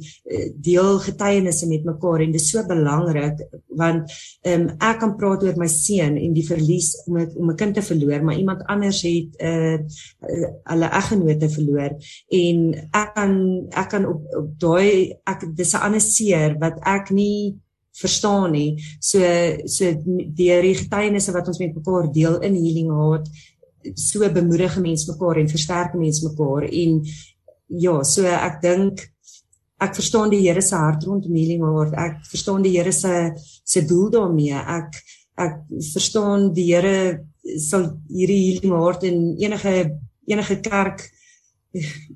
deel 0.66 0.98
getuienisse 1.04 1.68
met 1.70 1.84
mekaar 1.86 2.24
en 2.24 2.32
dit 2.34 2.40
is 2.40 2.48
so 2.50 2.64
belangrik 2.66 3.44
want 3.76 4.12
ehm 4.42 4.66
um, 4.66 4.68
ek 4.80 5.00
kan 5.02 5.14
praat 5.20 5.44
oor 5.46 5.60
my 5.60 5.68
seun 5.70 6.16
en 6.20 6.34
die 6.36 6.46
verlies 6.46 6.92
om 7.06 7.20
het, 7.20 7.36
om 7.36 7.50
'n 7.50 7.56
kind 7.56 7.74
te 7.74 7.82
verloor, 7.82 8.24
maar 8.24 8.38
iemand 8.38 8.64
anders 8.66 9.02
het 9.02 9.36
uh, 9.40 9.78
uh, 9.78 10.48
hulle 10.72 10.88
eggenote 11.00 11.48
verloor 11.48 11.92
en 12.42 12.58
ek 12.90 13.14
kan 13.14 13.34
ek 13.70 13.88
kan 13.90 14.06
op, 14.06 14.22
op 14.40 14.48
daai 14.60 15.14
ek 15.24 15.46
dis 15.56 15.74
'n 15.74 15.84
ander 15.86 16.00
seer 16.00 16.56
wat 16.58 16.80
ek 16.82 17.10
nie 17.10 17.35
verstaan 18.00 18.52
nie. 18.52 18.76
So 19.00 19.20
so 19.66 19.92
deur 20.04 20.62
die 20.66 20.76
getuienisse 20.76 21.34
wat 21.36 21.48
ons 21.48 21.60
met 21.62 21.74
mekaar 21.76 22.10
deel 22.12 22.40
in 22.46 22.56
healing 22.58 22.92
heart, 22.92 23.28
so 23.94 24.28
bemoedig 24.32 24.78
mense 24.82 25.10
mekaar 25.12 25.40
en 25.40 25.50
versterk 25.50 25.94
mense 25.98 26.24
mekaar 26.26 26.66
en 26.68 27.02
ja, 27.66 28.00
so 28.04 28.26
ek 28.30 28.60
dink 28.62 29.04
ek 29.82 29.96
verstaan 29.98 30.30
die 30.32 30.40
Here 30.40 30.62
se 30.64 30.76
hart 30.78 31.04
rondom 31.04 31.34
healing 31.36 31.64
heart. 31.66 31.96
Ek 32.00 32.22
verstaan 32.30 32.64
die 32.64 32.76
Here 32.76 32.92
se 32.92 33.32
se 33.36 33.84
doel 33.84 34.10
daarmee. 34.14 34.56
Ek 34.56 35.00
ek 35.36 35.58
verstaan 35.92 36.50
die 36.56 36.70
Here 36.70 37.26
sal 37.60 37.90
hierdie 38.08 38.40
healing 38.46 38.76
heart 38.76 39.04
in 39.08 39.34
enige 39.36 39.74
enige 40.26 40.60
kerk 40.64 41.04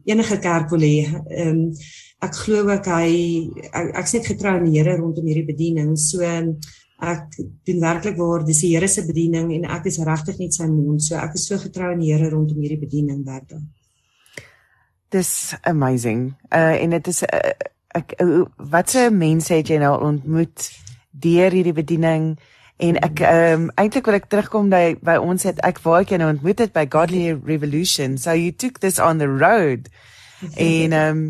enige 0.04 0.38
kerk 0.42 0.70
wil 0.74 0.84
hê. 0.86 0.96
Ehm 1.06 1.48
um, 1.48 1.64
ek 2.20 2.34
glo 2.36 2.66
ook 2.68 2.84
hy 2.92 3.12
ek, 3.72 3.94
ek's 4.02 4.12
net 4.12 4.26
getrou 4.28 4.52
aan 4.52 4.66
die 4.68 4.76
Here 4.76 4.98
rondom 4.98 5.24
hierdie 5.24 5.46
bediening. 5.48 5.94
So 5.96 6.20
ek 6.20 7.38
doen 7.64 7.80
werklik 7.80 8.18
waar 8.20 8.44
dis 8.44 8.60
die 8.60 8.74
Here 8.74 8.88
se 8.88 9.06
bediening 9.06 9.48
en 9.56 9.64
ek 9.72 9.88
is 9.88 10.00
regtig 10.04 10.38
net 10.42 10.56
sy 10.56 10.68
mond. 10.68 11.00
So 11.02 11.16
ek 11.16 11.38
is 11.38 11.46
so 11.48 11.56
getrou 11.62 11.88
aan 11.90 12.02
die 12.04 12.12
Here 12.12 12.28
rondom 12.32 12.60
hierdie 12.60 12.80
bediening 12.82 13.24
werklik. 13.24 13.64
Dis 15.10 15.54
amazing. 15.64 16.34
Uh 16.52 16.76
en 16.76 16.96
dit 16.98 17.12
is 17.14 17.24
uh, 17.24 17.56
ek 17.96 18.14
uh, 18.22 18.44
wat 18.70 18.92
se 18.92 19.08
mense 19.10 19.54
het 19.54 19.72
jy 19.72 19.80
nou 19.82 19.96
ontmoet 20.10 20.68
deur 21.10 21.56
hierdie 21.56 21.74
bediening? 21.74 22.34
En 22.80 22.96
ek 23.04 23.20
ehm 23.20 23.52
um, 23.52 23.64
eintlik 23.76 24.06
wil 24.08 24.16
ek 24.16 24.30
terugkom 24.32 24.70
by 24.72 24.94
by 25.04 25.18
ons 25.20 25.42
het 25.44 25.58
ek 25.66 25.82
waar 25.84 26.00
ek 26.00 26.14
jou 26.14 26.18
nou 26.22 26.30
ontmoet 26.32 26.62
het 26.64 26.72
by 26.72 26.86
Godly 26.88 27.34
Revolution. 27.36 28.16
So 28.18 28.32
you 28.32 28.54
took 28.56 28.80
this 28.80 28.96
on 28.98 29.20
the 29.20 29.28
road 29.28 29.90
en 30.56 30.96
ehm 30.96 31.18
um, 31.18 31.20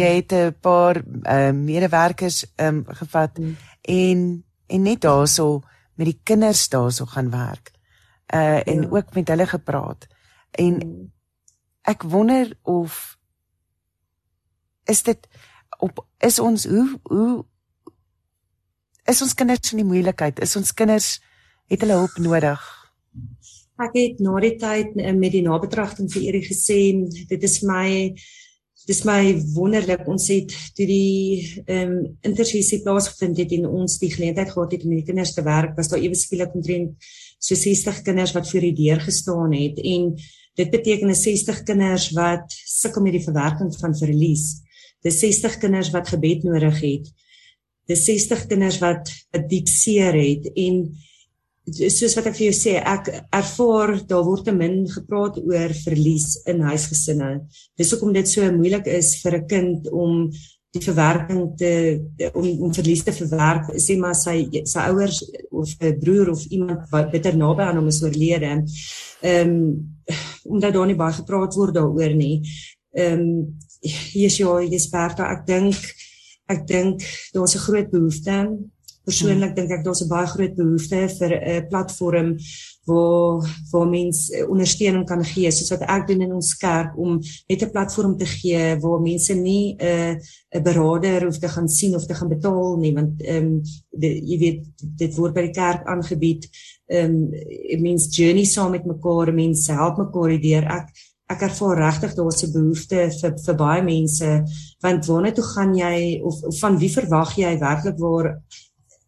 jy 0.00 0.10
het 0.18 0.34
'n 0.34 0.56
paar 0.60 0.98
ehm 0.98 1.54
uh, 1.54 1.64
medewerkers 1.70 2.42
ehm 2.56 2.82
um, 2.82 2.84
gevat 2.88 3.38
mm. 3.38 3.56
en 3.82 4.44
en 4.66 4.82
net 4.82 5.00
daarso 5.00 5.62
met 5.94 6.06
die 6.06 6.20
kinders 6.22 6.68
daarso 6.68 7.06
gaan 7.06 7.30
werk. 7.30 7.70
Uh 8.34 8.66
en 8.66 8.82
ja. 8.82 8.88
ook 8.90 9.14
met 9.14 9.28
hulle 9.28 9.46
gepraat. 9.46 10.06
En 10.50 10.74
mm. 10.74 11.12
ek 11.82 12.02
wonder 12.02 12.58
of 12.62 13.18
is 14.84 15.02
dit 15.02 15.28
op 15.78 16.06
is 16.18 16.38
ons 16.38 16.64
hoe 16.64 16.98
hoe 17.02 17.44
is 19.10 19.22
ons 19.22 19.34
kinders 19.34 19.72
in 19.72 19.82
die 19.82 19.88
moeilikheid? 19.88 20.40
Is 20.44 20.56
ons 20.58 20.74
kinders 20.76 21.16
het 21.70 21.82
hulle 21.82 21.98
hulp 22.00 22.18
nodig? 22.22 22.64
Ek 23.82 23.94
het 23.96 24.20
na 24.24 24.40
die 24.40 24.56
tyd 24.60 24.96
eh, 24.96 25.12
met 25.16 25.34
die 25.34 25.44
nabetragting 25.44 26.08
vir 26.12 26.30
Erie 26.30 26.44
gesê, 26.46 26.80
dit 27.28 27.42
is 27.44 27.60
my 27.66 28.14
dis 28.86 29.02
my 29.06 29.34
wonderlik 29.56 30.06
ons 30.06 30.28
het 30.30 30.52
toe 30.78 30.86
die 30.86 31.62
ehm 31.66 31.90
um, 31.90 31.94
intersessie 32.28 32.78
plaasgevind 32.84 33.40
het 33.42 33.54
en 33.56 33.66
ons 33.66 33.98
die 33.98 34.12
geleentheid 34.12 34.52
gehad 34.52 34.76
het 34.76 34.84
om 34.86 34.92
met 34.94 35.08
kinders 35.08 35.34
te 35.34 35.42
werk 35.42 35.74
was 35.78 35.90
daar 35.90 36.02
ewe 36.04 36.14
skielik 36.14 36.54
omtrent 36.54 37.08
so 37.42 37.58
60 37.58 38.02
kinders 38.06 38.34
wat 38.36 38.46
voor 38.50 38.68
die 38.68 38.76
deur 38.78 39.02
gestaan 39.02 39.56
het 39.58 39.80
en 39.82 40.12
dit 40.60 40.70
beteken 40.70 41.14
60 41.14 41.62
kinders 41.66 42.12
wat 42.14 42.54
sukkel 42.62 43.02
met 43.02 43.18
die 43.18 43.24
verwerking 43.26 43.74
van 43.80 43.98
verlies 43.98 44.46
dis 45.02 45.18
60 45.24 45.58
kinders 45.64 45.90
wat 45.96 46.14
gebed 46.14 46.46
nodig 46.46 46.78
het 46.84 47.10
dis 47.88 48.04
60 48.04 48.46
kinders 48.50 48.78
wat 48.80 49.10
'n 49.34 49.46
diep 49.48 49.68
seer 49.68 50.14
het 50.14 50.50
en 50.56 50.96
soos 51.66 52.14
wat 52.14 52.28
ek 52.30 52.36
vir 52.38 52.46
jou 52.46 52.54
sê, 52.54 52.76
ek 52.78 53.08
ervaar 53.34 53.96
daar 54.06 54.24
word 54.24 54.44
te 54.46 54.52
min 54.54 54.84
gepraat 54.86 55.38
oor 55.42 55.72
verlies 55.74 56.36
in 56.46 56.62
huisgesinne. 56.62 57.30
Dis 57.76 57.90
hoekom 57.90 58.12
dit 58.14 58.28
so 58.28 58.46
moeilik 58.54 58.86
is 58.86 59.16
vir 59.22 59.38
'n 59.38 59.48
kind 59.48 59.88
om 59.90 60.30
die 60.76 60.84
verwerking 60.84 61.56
te 61.58 61.72
om 62.34 62.46
om 62.68 62.74
verlies 62.74 63.02
te 63.04 63.12
verwerk. 63.12 63.72
Sê 63.82 63.96
maar 63.98 64.14
sy 64.14 64.46
sy 64.64 64.86
ouers 64.90 65.22
of 65.50 65.68
'n 65.80 65.98
broer 65.98 66.30
of 66.30 66.44
iemand 66.50 66.88
wat 66.90 67.10
bitter 67.10 67.36
naby 67.36 67.62
aan 67.62 67.76
hom 67.76 67.88
is 67.88 68.02
oorlede. 68.02 68.62
Ehm 69.22 69.50
um, 69.50 69.96
omdat 70.44 70.72
daar 70.72 70.86
nie 70.86 70.94
baie 70.94 71.12
gepraat 71.12 71.54
word 71.54 71.74
daaroor 71.74 72.14
nie. 72.14 72.42
Ehm 72.94 73.20
um, 73.20 73.56
hier 73.80 74.26
is 74.26 74.38
jy, 74.38 74.68
Jesperta, 74.70 75.30
ek 75.32 75.46
dink 75.46 75.74
ek 76.48 76.66
dink 76.66 77.02
daar's 77.32 77.54
'n 77.54 77.64
groot 77.66 77.90
behoefte. 77.90 78.36
Persoonlik 79.06 79.54
dink 79.54 79.70
ek 79.70 79.84
daar's 79.84 80.02
'n 80.02 80.08
baie 80.08 80.26
groot 80.26 80.54
behoefte 80.56 81.08
vir 81.18 81.32
'n 81.32 81.68
platform 81.68 82.36
waar 82.86 83.42
waar 83.70 83.88
mense 83.88 84.46
ondersteuning 84.48 85.06
kan 85.06 85.24
gee 85.24 85.50
soos 85.50 85.70
wat 85.70 85.82
ek 85.90 86.06
doen 86.06 86.22
in 86.22 86.32
ons 86.32 86.54
kerk 86.56 86.94
om 86.98 87.18
net 87.48 87.62
'n 87.62 87.70
platform 87.70 88.16
te 88.16 88.26
gee 88.26 88.76
waar 88.82 89.00
mense 89.00 89.34
nie 89.34 89.76
'n 89.78 90.18
'n 90.54 90.62
beraader 90.62 91.24
hoef 91.24 91.38
te 91.38 91.48
gaan 91.48 91.68
sien 91.68 91.94
of 91.94 92.06
te 92.06 92.14
gaan 92.14 92.28
betaal 92.28 92.76
nie 92.76 92.94
want 92.94 93.22
ehm 93.22 93.46
um, 93.46 93.62
jy 94.30 94.38
weet 94.38 94.62
dit 94.78 95.16
word 95.16 95.34
by 95.34 95.42
die 95.42 95.58
kerk 95.62 95.82
aangebied. 95.86 96.48
Ehm 96.86 97.14
um, 97.14 97.82
means 97.82 98.16
journey 98.16 98.44
saam 98.44 98.70
met 98.70 98.86
mekaar 98.86 99.34
mense 99.34 99.72
help 99.72 99.98
mekaar 99.98 100.40
deur. 100.40 100.64
Ek 100.64 100.88
ek 101.32 101.42
ervaar 101.48 101.78
regtig 101.78 102.14
daar's 102.14 102.42
'n 102.44 102.52
behoefte 102.52 103.10
vir 103.20 103.32
vir 103.46 103.56
baie 103.56 103.82
mense 103.82 104.30
want 104.82 105.06
waarna 105.06 105.32
toe 105.32 105.44
gaan 105.44 105.74
jy 105.74 106.20
of, 106.22 106.42
of 106.42 106.58
van 106.58 106.78
wie 106.78 106.92
verwag 106.92 107.36
jy 107.36 107.58
werklik 107.58 107.98
waar 107.98 108.38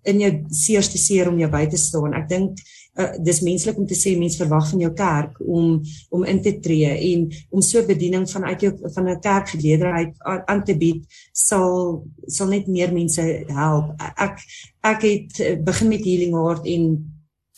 in 0.09 0.21
jou 0.21 0.33
seerste 0.51 0.99
seer 0.99 1.29
om 1.29 1.39
jou 1.39 1.51
by 1.51 1.67
te 1.67 1.77
staan. 1.77 2.15
Ek 2.17 2.29
dink 2.31 2.61
uh, 2.99 3.11
dis 3.23 3.41
menslik 3.47 3.79
om 3.79 3.87
te 3.87 3.97
sê 3.99 4.15
mense 4.19 4.41
verwag 4.41 4.71
van 4.71 4.83
jou 4.85 4.93
kerk 4.97 5.41
om 5.41 5.83
om 6.15 6.25
in 6.25 6.41
te 6.43 6.55
tree 6.65 6.91
en 7.13 7.27
om 7.51 7.63
so 7.63 7.83
bediening 7.87 8.27
vanuit 8.31 8.61
jou 8.67 8.73
van 8.95 9.09
'n 9.09 9.21
kerkgeleerdheid 9.21 10.15
aan 10.47 10.65
te 10.65 10.77
bied 10.77 11.05
sal 11.33 12.03
sal 12.27 12.49
net 12.49 12.67
meer 12.67 12.93
mense 12.93 13.23
help. 13.47 13.95
Ek 14.17 14.41
ek 14.83 15.03
het 15.03 15.41
uh, 15.41 15.57
begin 15.63 15.89
met 15.89 16.05
healing 16.05 16.35
heart 16.35 16.67
en 16.67 16.85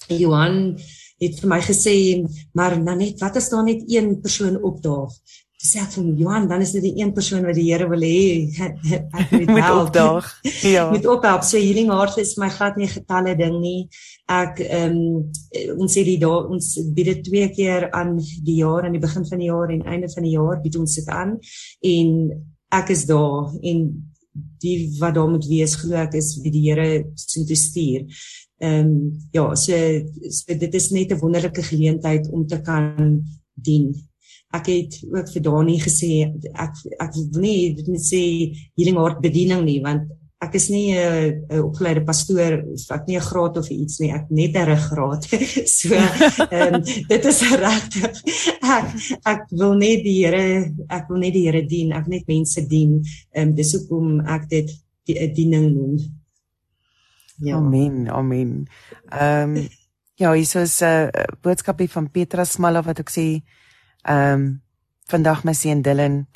Johan 0.08 0.78
het 1.20 1.40
vir 1.40 1.52
my 1.52 1.60
gesê 1.64 1.96
maar 2.56 2.78
nou 2.80 2.96
net 2.96 3.20
wat 3.20 3.36
as 3.36 3.50
daar 3.52 3.66
net 3.66 3.84
een 3.88 4.16
persoon 4.24 4.56
opdaag 4.56 5.14
sê 5.60 5.82
ek 5.82 5.90
vir 5.92 6.06
Johan, 6.16 6.46
dan 6.48 6.62
is 6.64 6.72
dit 6.72 6.86
die 6.86 7.02
een 7.02 7.10
persoon 7.12 7.44
wat 7.44 7.56
die 7.58 7.66
Here 7.68 7.84
wil 7.90 8.00
hê 8.00 8.48
ek 9.20 9.32
moet 9.34 9.50
met 9.58 9.68
opdaag. 9.68 10.28
Ja. 10.74 10.86
met 10.90 11.06
ophelp. 11.06 11.44
So 11.44 11.60
healing 11.60 11.90
heart 11.92 12.16
is 12.20 12.36
my 12.40 12.48
glad 12.52 12.78
nie 12.80 12.88
getalle 12.88 13.34
ding 13.36 13.58
nie. 13.60 13.88
Ek 14.30 14.62
ehm 14.64 14.96
um, 14.96 15.80
ons 15.84 15.96
sê 15.96 16.04
die 16.06 16.18
daar 16.22 16.48
ons 16.48 16.72
bied 16.96 17.12
dit 17.12 17.24
twee 17.28 17.48
keer 17.52 17.90
aan 17.96 18.16
die 18.20 18.60
jaar 18.62 18.88
aan 18.88 18.96
die 18.96 19.02
begin 19.02 19.26
van 19.28 19.42
die 19.42 19.50
jaar 19.50 19.72
en 19.74 19.84
einde 19.84 20.08
van 20.14 20.24
die 20.24 20.36
jaar 20.38 20.62
bied 20.64 20.78
ons 20.80 20.96
dit 20.96 21.12
aan 21.12 21.36
en 21.92 22.14
ek 22.80 22.94
is 22.94 23.04
daar 23.10 23.50
en 23.60 23.84
die 24.62 24.76
wat 25.00 25.16
daar 25.18 25.28
moet 25.28 25.46
wees 25.50 25.74
glo 25.80 25.98
ek 26.00 26.14
is 26.20 26.36
wie 26.40 26.54
die 26.54 26.64
Here 26.70 26.88
sien 27.18 27.44
te 27.44 27.58
stuur. 27.58 28.06
Ehm 28.60 28.86
um, 28.86 29.18
ja, 29.32 29.54
so, 29.54 29.76
so 30.28 30.54
dit 30.58 30.74
is 30.74 30.90
net 30.90 31.12
'n 31.12 31.18
wonderlike 31.18 31.62
geleentheid 31.62 32.28
om 32.28 32.46
te 32.46 32.60
kan 32.60 33.24
dien. 33.54 33.94
Ek 34.52 34.66
het 34.66 35.00
ook 35.08 35.28
vir 35.32 35.42
Dani 35.42 35.78
gesê 35.80 36.28
ek 36.52 36.74
ek 36.98 37.14
wil 37.14 37.40
nie 37.40 37.74
dit 37.74 37.86
net 37.88 38.04
sê 38.04 38.22
healing 38.76 38.98
heart 39.00 39.20
bediening 39.20 39.64
nie 39.64 39.80
want 39.80 40.10
ek 40.44 40.54
is 40.54 40.68
nie 40.68 40.92
'n 40.92 41.40
'n 41.48 41.62
opgeleide 41.62 42.04
pastoor 42.04 42.52
of 42.74 42.90
ek 42.90 43.06
nie 43.08 43.16
'n 43.16 43.28
graad 43.30 43.56
of 43.56 43.70
iets 43.70 43.98
nie 44.00 44.12
ek 44.12 44.30
net 44.30 44.54
'n 44.56 44.68
ruggraat. 44.68 45.24
So 45.78 45.96
um, 45.96 46.82
dit 47.08 47.24
is 47.24 47.40
regtig 47.64 48.14
ek 48.60 48.86
ek 49.24 49.42
wil 49.50 49.74
net 49.74 50.04
die 50.04 50.20
Here 50.24 50.68
ek 50.88 51.08
wil 51.08 51.18
net 51.18 51.32
die 51.32 51.46
Here 51.48 51.64
dien 51.64 51.92
ek 51.92 52.08
net 52.08 52.28
mense 52.28 52.60
dien. 52.68 53.00
Um, 53.36 53.54
dis 53.54 53.72
hoekom 53.72 54.20
ek 54.20 54.48
dit 54.48 54.68
'n 54.68 54.76
die, 55.06 55.32
diening 55.32 55.72
noem 55.72 56.19
ja 57.40 57.56
amen 57.56 58.08
amen 58.08 58.66
ehm 59.10 59.56
um, 59.56 59.68
ja 60.14 60.32
hier 60.32 60.56
is 60.62 60.80
'n 60.80 60.84
uh, 60.84 61.08
boodskapie 61.40 61.90
van 61.90 62.10
Petra 62.10 62.44
Smalla 62.44 62.82
wat 62.82 62.98
ek 62.98 63.10
sê 63.10 63.26
Ehm 64.02 64.32
um, 64.32 64.62
vandag 65.04 65.44
my 65.44 65.52
seun 65.52 65.82
Dylan. 65.82 66.26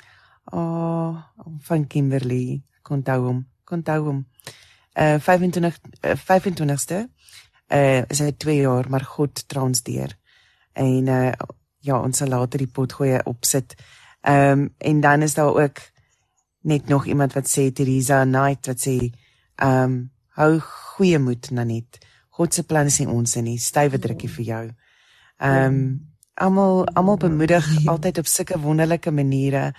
Oh, 0.53 1.17
van 1.61 1.87
Kimberley. 1.87 2.63
Kontou 2.83 3.25
hom. 3.25 3.47
Kontou 3.65 4.05
hom. 4.05 4.27
Uh 4.93 5.19
25 5.19 5.79
uh, 6.05 6.17
25ste. 6.17 7.07
Uh 7.73 8.03
is 8.09 8.21
hy 8.21 8.33
2 8.37 8.57
jaar, 8.61 8.91
maar 8.91 9.05
God 9.05 9.49
transdeer. 9.49 10.19
En 10.73 11.09
uh 11.09 11.33
ja, 11.85 12.01
ons 12.01 12.17
sal 12.17 12.29
later 12.29 12.59
die 12.59 12.69
pot 12.69 12.93
gooi 12.93 13.19
opsit. 13.25 13.75
Ehm 14.21 14.61
um, 14.61 14.75
en 14.79 15.01
dan 15.01 15.23
is 15.23 15.35
daar 15.35 15.55
ook 15.55 15.81
net 16.61 16.89
nog 16.89 17.07
iemand 17.07 17.33
wat 17.33 17.49
sê 17.49 17.73
Teresa 17.73 18.25
Knight 18.25 18.67
wat 18.67 18.81
sê 18.81 18.99
ehm 19.57 19.83
um, 19.83 20.11
hou 20.39 20.59
goeie 20.61 21.19
moed 21.19 21.51
Nanet. 21.51 22.01
God 22.35 22.55
se 22.55 22.65
planne 22.67 22.91
is 22.91 22.99
nie 23.01 23.11
ons 23.11 23.37
nie. 23.37 23.59
Stywe 23.59 24.01
drukkie 24.03 24.31
vir 24.39 24.45
jou. 24.49 24.65
Ehm 25.43 25.69
um, 25.69 25.87
almal 26.35 26.83
almal 26.99 27.17
bemoedig 27.23 27.67
altyd 27.87 28.19
op 28.19 28.27
sulke 28.27 28.59
wonderlike 28.59 29.11
maniere. 29.11 29.73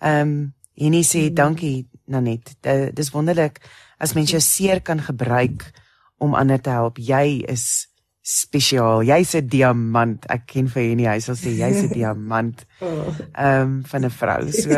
Ehm 0.00 0.20
um, 0.20 0.52
Henny 0.74 1.04
sê 1.06 1.28
dankie 1.30 1.86
Nanet. 2.10 2.56
Dis 2.92 3.12
wonderlik 3.14 3.60
as 3.98 4.14
mens 4.14 4.32
jou 4.34 4.40
seer 4.42 4.82
kan 4.82 5.00
gebruik 5.00 5.70
om 6.18 6.34
ander 6.34 6.60
te 6.60 6.70
help. 6.70 6.98
Jy 6.98 7.44
is 7.48 7.86
spesiaal. 8.24 9.02
Jy's 9.04 9.34
'n 9.36 9.48
diamant. 9.52 10.24
Ek 10.32 10.46
ken 10.46 10.68
vir 10.72 10.82
Henny, 10.82 11.04
hy 11.04 11.20
sal 11.20 11.36
sê 11.36 11.52
jy's 11.52 11.84
'n 11.84 11.92
diamant. 11.98 12.64
Ehm 12.80 13.60
um, 13.60 13.82
van 13.84 14.04
'n 14.04 14.10
vrou. 14.10 14.48
So 14.48 14.70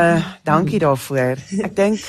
uh 0.00 0.18
dankie 0.42 0.82
daarvoor. 0.82 1.38
Ek 1.62 1.76
dink 1.76 2.02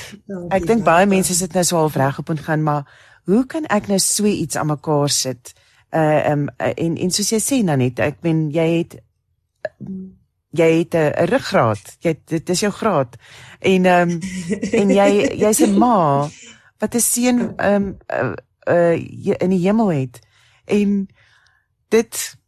ek 0.50 0.66
dink 0.66 0.82
baie 0.84 1.06
mense 1.06 1.34
sit 1.34 1.54
nou 1.54 1.64
so 1.64 1.76
half 1.76 1.96
reg 1.96 2.18
op 2.18 2.30
en 2.30 2.42
gaan 2.42 2.62
maar 2.62 2.84
hoe 3.30 3.46
kan 3.46 3.64
ek 3.70 3.86
nou 3.86 3.98
so 3.98 4.26
iets 4.26 4.56
aan 4.56 4.66
mekaar 4.74 5.08
sit? 5.08 5.54
uh 5.92 6.30
um 6.30 6.48
en 6.58 6.96
en 6.96 7.10
soos 7.10 7.30
jy 7.32 7.40
sê 7.40 7.62
Nanet, 7.64 8.00
ek 8.00 8.20
meen 8.22 8.48
jy 8.52 8.66
het 8.78 8.98
jy 10.58 10.70
het 10.78 10.94
'n 10.94 11.26
ruggraat. 11.30 11.96
Jy 12.00 12.18
dit 12.26 12.50
is 12.50 12.60
jou 12.60 12.72
graad. 12.72 13.16
En 13.60 13.86
um 13.86 14.20
en 14.72 14.90
jy 14.90 15.10
jy's 15.38 15.60
'n 15.60 15.78
ma 15.78 16.28
wat 16.80 16.94
'n 16.94 17.00
seun 17.00 17.54
um 17.58 17.96
uh, 18.68 18.96
in 19.40 19.50
die 19.50 19.62
hemel 19.66 19.92
het. 19.92 20.20
En 20.64 21.08
dit 21.88 22.38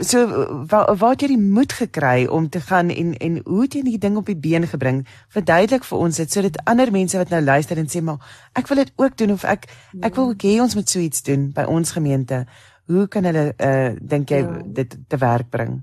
so 0.00 0.26
waar 0.66 0.96
waar 0.96 1.10
het 1.10 1.20
jy 1.24 1.28
die 1.34 1.40
moed 1.40 1.72
gekry 1.72 2.26
om 2.26 2.48
te 2.48 2.60
gaan 2.60 2.88
en 2.88 3.16
en 3.16 3.40
hoe 3.44 3.62
het 3.62 3.74
jy 3.74 3.82
die 3.82 3.98
ding 3.98 4.16
op 4.16 4.26
die 4.26 4.36
been 4.36 4.66
gebring? 4.66 5.02
Verduidelik 5.28 5.84
vir 5.84 5.98
ons 5.98 6.16
dit 6.16 6.32
sodat 6.32 6.60
ander 6.64 6.92
mense 6.92 7.18
wat 7.18 7.30
nou 7.30 7.42
luister 7.42 7.78
en 7.78 7.88
sê 7.88 8.02
maar 8.02 8.18
ek 8.52 8.68
wil 8.68 8.82
dit 8.84 8.92
ook 8.96 9.16
doen 9.16 9.32
of 9.36 9.44
ek 9.44 9.68
ek 10.00 10.16
wil 10.16 10.32
ook 10.32 10.42
hê 10.42 10.56
ons 10.60 10.74
moet 10.74 10.88
so 10.88 10.98
iets 10.98 11.22
doen 11.22 11.50
by 11.52 11.64
ons 11.68 11.92
gemeente. 11.92 12.44
Hoe 12.86 13.06
kan 13.08 13.24
hulle 13.24 13.52
uh 13.56 13.92
dink 14.00 14.30
jy 14.30 14.42
ja. 14.44 14.60
dit 14.64 14.98
te 15.08 15.16
werk 15.16 15.50
bring? 15.50 15.80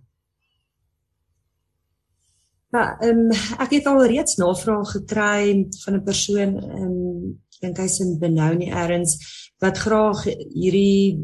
Ja, 2.75 2.97
ehm 2.99 3.27
um, 3.29 3.31
ek 3.63 3.77
het 3.77 3.85
al 3.87 4.05
reeds 4.05 4.35
navraag 4.35 4.91
gekry 4.91 5.67
van 5.83 5.93
'n 5.93 6.03
persoon 6.03 6.57
ehm 6.57 6.83
um, 6.83 7.43
dink 7.61 7.81
hy's 7.81 7.99
in 8.03 8.17
Benoni 8.21 8.69
Erns 8.69 9.17
wat 9.61 9.79
graag 9.81 10.23
hierdie 10.27 11.17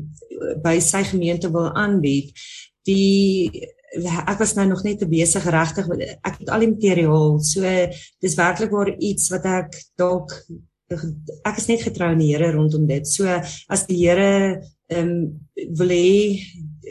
by 0.64 0.80
sy 0.82 1.04
gemeente 1.06 1.52
wil 1.54 1.70
aanbied. 1.78 2.34
Die 2.88 3.70
ek 4.02 4.40
was 4.42 4.56
nou 4.58 4.66
nog 4.72 4.82
net 4.84 5.00
te 5.04 5.08
besig 5.10 5.46
regtig 5.54 5.90
ek 6.26 6.40
het 6.40 6.50
al 6.50 6.64
die 6.66 6.72
materiaal 6.72 7.36
so 7.46 7.74
dis 8.24 8.38
werklik 8.40 8.72
waar 8.74 8.90
iets 8.98 9.30
wat 9.30 9.46
ek 9.46 9.78
dalk 10.02 10.34
ek 10.94 11.58
is 11.58 11.70
net 11.70 11.84
getrou 11.86 12.12
in 12.14 12.22
die 12.22 12.32
Here 12.34 12.52
rondom 12.54 12.86
dit. 12.90 13.08
So 13.08 13.30
as 13.30 13.86
die 13.90 14.02
Here 14.04 14.62
ehm 14.92 15.10
um, 15.10 15.14
wil 15.78 15.94
hê 15.94 16.42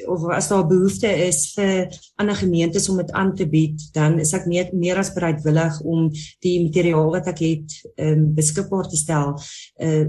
of 0.07 0.25
as 0.33 0.49
daar 0.49 0.67
behoefte 0.67 1.09
is 1.27 1.53
vir 1.57 1.93
ander 2.21 2.37
gemeentes 2.39 2.89
om 2.89 2.97
dit 3.01 3.11
aan 3.13 3.35
te 3.37 3.47
bied 3.49 3.81
dan 3.97 4.19
is 4.23 4.33
ek 4.37 4.47
meer 4.51 4.71
meer 4.73 5.01
as 5.01 5.13
bereidwillig 5.15 5.81
om 5.85 6.09
die 6.45 6.57
materiaal 6.65 7.11
wat 7.13 7.29
ek 7.33 7.43
het 7.45 7.77
um, 7.97 8.31
beskikbaar 8.37 8.89
te 8.89 9.01
stel. 9.01 9.35
Uh, 9.83 10.07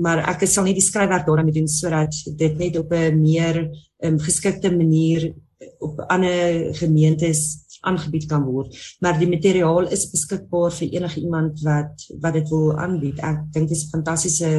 maar 0.00 0.22
ek 0.34 0.46
sal 0.46 0.68
nie 0.68 0.76
die 0.78 0.84
skryfwerk 0.84 1.26
daarmee 1.26 1.56
doen 1.56 1.70
sodat 1.70 2.14
dit 2.38 2.58
net 2.58 2.78
op 2.78 2.92
'n 2.92 3.20
meer 3.20 3.64
um, 4.04 4.18
geskikte 4.18 4.70
manier 4.70 5.32
op 5.78 6.00
ander 6.08 6.74
gemeentes 6.74 7.64
aangebied 7.84 8.26
kan 8.26 8.44
word. 8.44 8.76
Maar 9.00 9.18
die 9.18 9.28
materiaal 9.28 9.90
is 9.92 10.08
beskikbaar 10.12 10.72
vir 10.72 10.96
enige 10.96 11.20
iemand 11.20 11.60
wat 11.66 12.06
wat 12.20 12.36
dit 12.38 12.48
wil 12.52 12.72
aanbied. 12.80 13.20
Ek 13.20 13.44
dink 13.52 13.68
dit 13.68 13.76
is 13.76 13.84
'n 13.86 13.94
fantastiese 13.96 14.50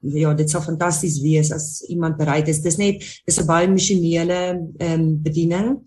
ja 0.00 0.32
dit 0.34 0.50
sou 0.50 0.62
fantasties 0.62 1.20
wees 1.20 1.52
as 1.52 1.82
iemand 1.88 2.16
bereid 2.16 2.48
is. 2.48 2.62
Dis 2.64 2.78
net 2.80 3.04
dis 3.26 3.40
'n 3.40 3.46
baie 3.46 3.68
missionele 3.68 4.72
um, 4.78 5.22
bediening. 5.22 5.78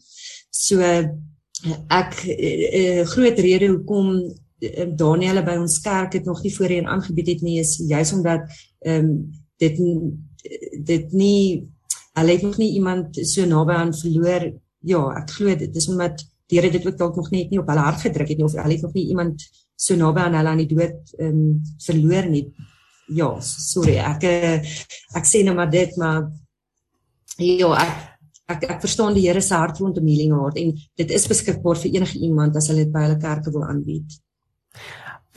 So 0.50 0.80
ek 0.82 2.12
'n 2.26 2.30
uh, 2.30 3.00
uh, 3.00 3.06
groot 3.06 3.40
rede 3.40 3.68
hoekom 3.68 4.08
um, 4.62 4.96
Daniel 4.96 5.44
by 5.44 5.58
ons 5.58 5.80
kerk 5.80 6.14
het 6.14 6.26
nog 6.26 6.44
nie 6.44 6.56
voorheen 6.56 6.88
aangebied 6.88 7.28
het 7.28 7.42
nie 7.42 7.60
is 7.60 7.78
juis 7.78 8.14
omdat 8.14 8.42
ehm 8.86 9.06
um, 9.06 9.32
dit 9.58 9.78
dit 10.84 11.12
nie 11.12 11.68
hulle 12.14 12.32
het 12.32 12.42
nog 12.42 12.58
nie 12.58 12.74
iemand 12.74 13.16
so 13.16 13.46
naby 13.46 13.74
aan 13.74 13.94
verloor. 13.94 14.54
Ja 14.80 15.02
ek 15.18 15.30
glo 15.30 15.56
dit 15.56 15.76
is 15.76 15.88
omdat 15.88 16.26
die 16.48 16.60
Here 16.60 16.70
dit 16.70 16.86
ook 16.86 16.98
dalk 16.98 17.16
nog 17.16 17.32
net 17.32 17.50
nie 17.50 17.60
op 17.60 17.68
hulle 17.68 17.80
hart 17.80 18.02
gedruk 18.02 18.28
het 18.28 18.38
nie 18.38 18.46
of 18.46 18.54
hulle 18.54 18.74
het 18.74 18.82
nog 18.82 18.94
nie 18.94 19.08
iemand 19.08 19.42
so 19.76 19.96
naby 19.96 20.20
aan 20.20 20.36
hulle 20.36 20.50
aan 20.50 20.62
die 20.62 20.76
dood 20.76 21.16
ehm 21.18 21.30
um, 21.30 21.62
verloor 21.80 22.30
nie 22.30 22.46
ja 23.10 23.30
sorry 23.42 23.98
ek 24.00 24.24
ek 25.16 25.26
sê 25.28 25.44
nou 25.44 25.56
maar 25.56 25.72
dit 25.72 25.98
maar 25.98 26.30
ja 27.38 27.74
ek 27.84 28.14
ek 28.54 28.68
ek 28.76 28.82
verstaan 28.84 29.16
die 29.16 29.26
Here 29.28 29.42
se 29.42 29.56
hart 29.56 29.80
rondom 29.80 30.08
healing 30.08 30.36
hart 30.36 30.60
en 30.62 30.74
dit 31.00 31.16
is 31.18 31.28
beskikbaar 31.28 31.80
vir 31.80 31.96
enige 31.98 32.20
iemand 32.20 32.56
as 32.60 32.70
hulle 32.72 32.86
dit 32.86 32.94
by 32.94 33.08
hulle 33.08 33.20
kerke 33.22 33.54
wil 33.56 33.66
aanbied. 33.68 34.20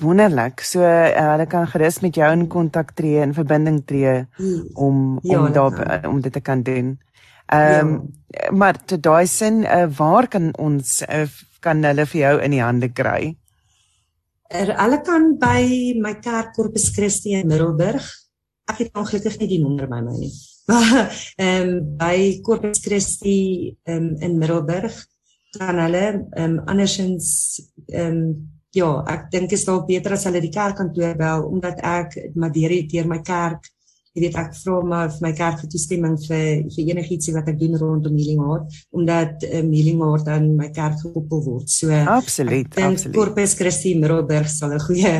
Wonderlik. 0.02 0.60
So 0.60 0.84
uh, 0.84 1.14
hulle 1.32 1.46
kan 1.48 1.68
gerus 1.70 2.02
met 2.04 2.18
jou 2.18 2.28
in 2.34 2.46
kontak 2.52 2.92
tree 2.98 3.22
en 3.24 3.32
verbinding 3.36 3.80
tree 3.88 4.26
hmm. 4.36 4.66
om 4.74 5.18
ja, 5.22 5.38
om 5.40 5.52
daar 5.52 5.72
kan. 5.72 6.10
om 6.10 6.20
dit 6.20 6.32
te 6.32 6.40
kan 6.40 6.62
doen. 6.62 6.96
Ehm 7.46 7.86
um, 7.86 8.14
ja. 8.26 8.50
maar 8.52 8.84
te 8.84 9.00
daai 9.00 9.26
sin 9.26 9.62
uh, 9.64 9.86
waar 9.96 10.28
kan 10.28 10.50
ons 10.58 11.02
uh, 11.08 11.24
kan 11.60 11.84
hulle 11.84 12.06
vir 12.06 12.20
jou 12.20 12.34
in 12.42 12.50
die 12.50 12.62
hande 12.62 12.90
kry? 12.92 13.36
Er, 14.48 14.70
hulle 14.78 15.00
kan 15.02 15.32
by 15.40 15.94
my 15.98 16.14
kerk 16.22 16.54
Corpus 16.54 16.90
Christi 16.94 17.34
in 17.34 17.48
Middelburg. 17.50 18.04
Ek 18.70 18.82
het 18.84 18.98
ongelukkig 18.98 19.38
nie 19.40 19.48
die 19.50 19.62
nommer 19.62 19.88
by 19.90 20.00
my 20.04 20.14
nie. 20.18 20.32
Ehm 20.72 21.68
um, 21.68 21.72
by 21.98 22.40
Corpus 22.46 22.82
Christi 22.82 23.70
um, 23.86 24.14
in 24.18 24.38
Middelburg 24.38 24.94
kan 25.56 25.78
hulle 25.80 26.04
ehm 26.06 26.26
um, 26.44 26.58
andersins 26.66 27.28
ehm 27.86 28.20
um, 28.20 28.28
ja, 28.76 28.90
ek 29.08 29.30
dink 29.32 29.54
is 29.56 29.64
dalk 29.64 29.86
beter 29.88 30.12
as 30.16 30.26
hulle 30.28 30.42
die 30.44 30.52
kerkkantoor 30.52 31.14
bel 31.16 31.46
omdat 31.48 31.80
ek 31.80 32.18
maar 32.36 32.52
deur 32.52 32.74
deur 32.90 33.06
my 33.08 33.22
kerk 33.24 33.70
jy 34.16 34.22
weet 34.24 34.36
ek 34.40 34.54
vra 34.56 34.76
maar 34.88 35.10
vir 35.12 35.24
my 35.26 35.32
kerk 35.36 35.58
vir 35.60 35.70
toestemming 35.74 36.14
vir 36.22 36.44
vir 36.72 36.92
enigiets 36.92 37.32
wat 37.36 37.50
ek 37.52 37.58
doen 37.60 37.76
rondom 37.76 38.16
healing 38.16 38.40
heart 38.40 38.78
omdat 38.96 39.44
um, 39.50 39.68
healing 39.76 40.00
heart 40.00 40.30
aan 40.32 40.46
my 40.56 40.70
kerk 40.72 41.02
gekoppel 41.02 41.42
word. 41.44 41.68
So 41.68 41.92
Absoluut, 41.92 42.72
absoluut. 42.80 43.16
Corpus 43.16 43.54
Christi 43.58 43.92
Middelburg 44.00 44.48
sal 44.48 44.72
'n 44.72 44.80
goeie 44.80 45.14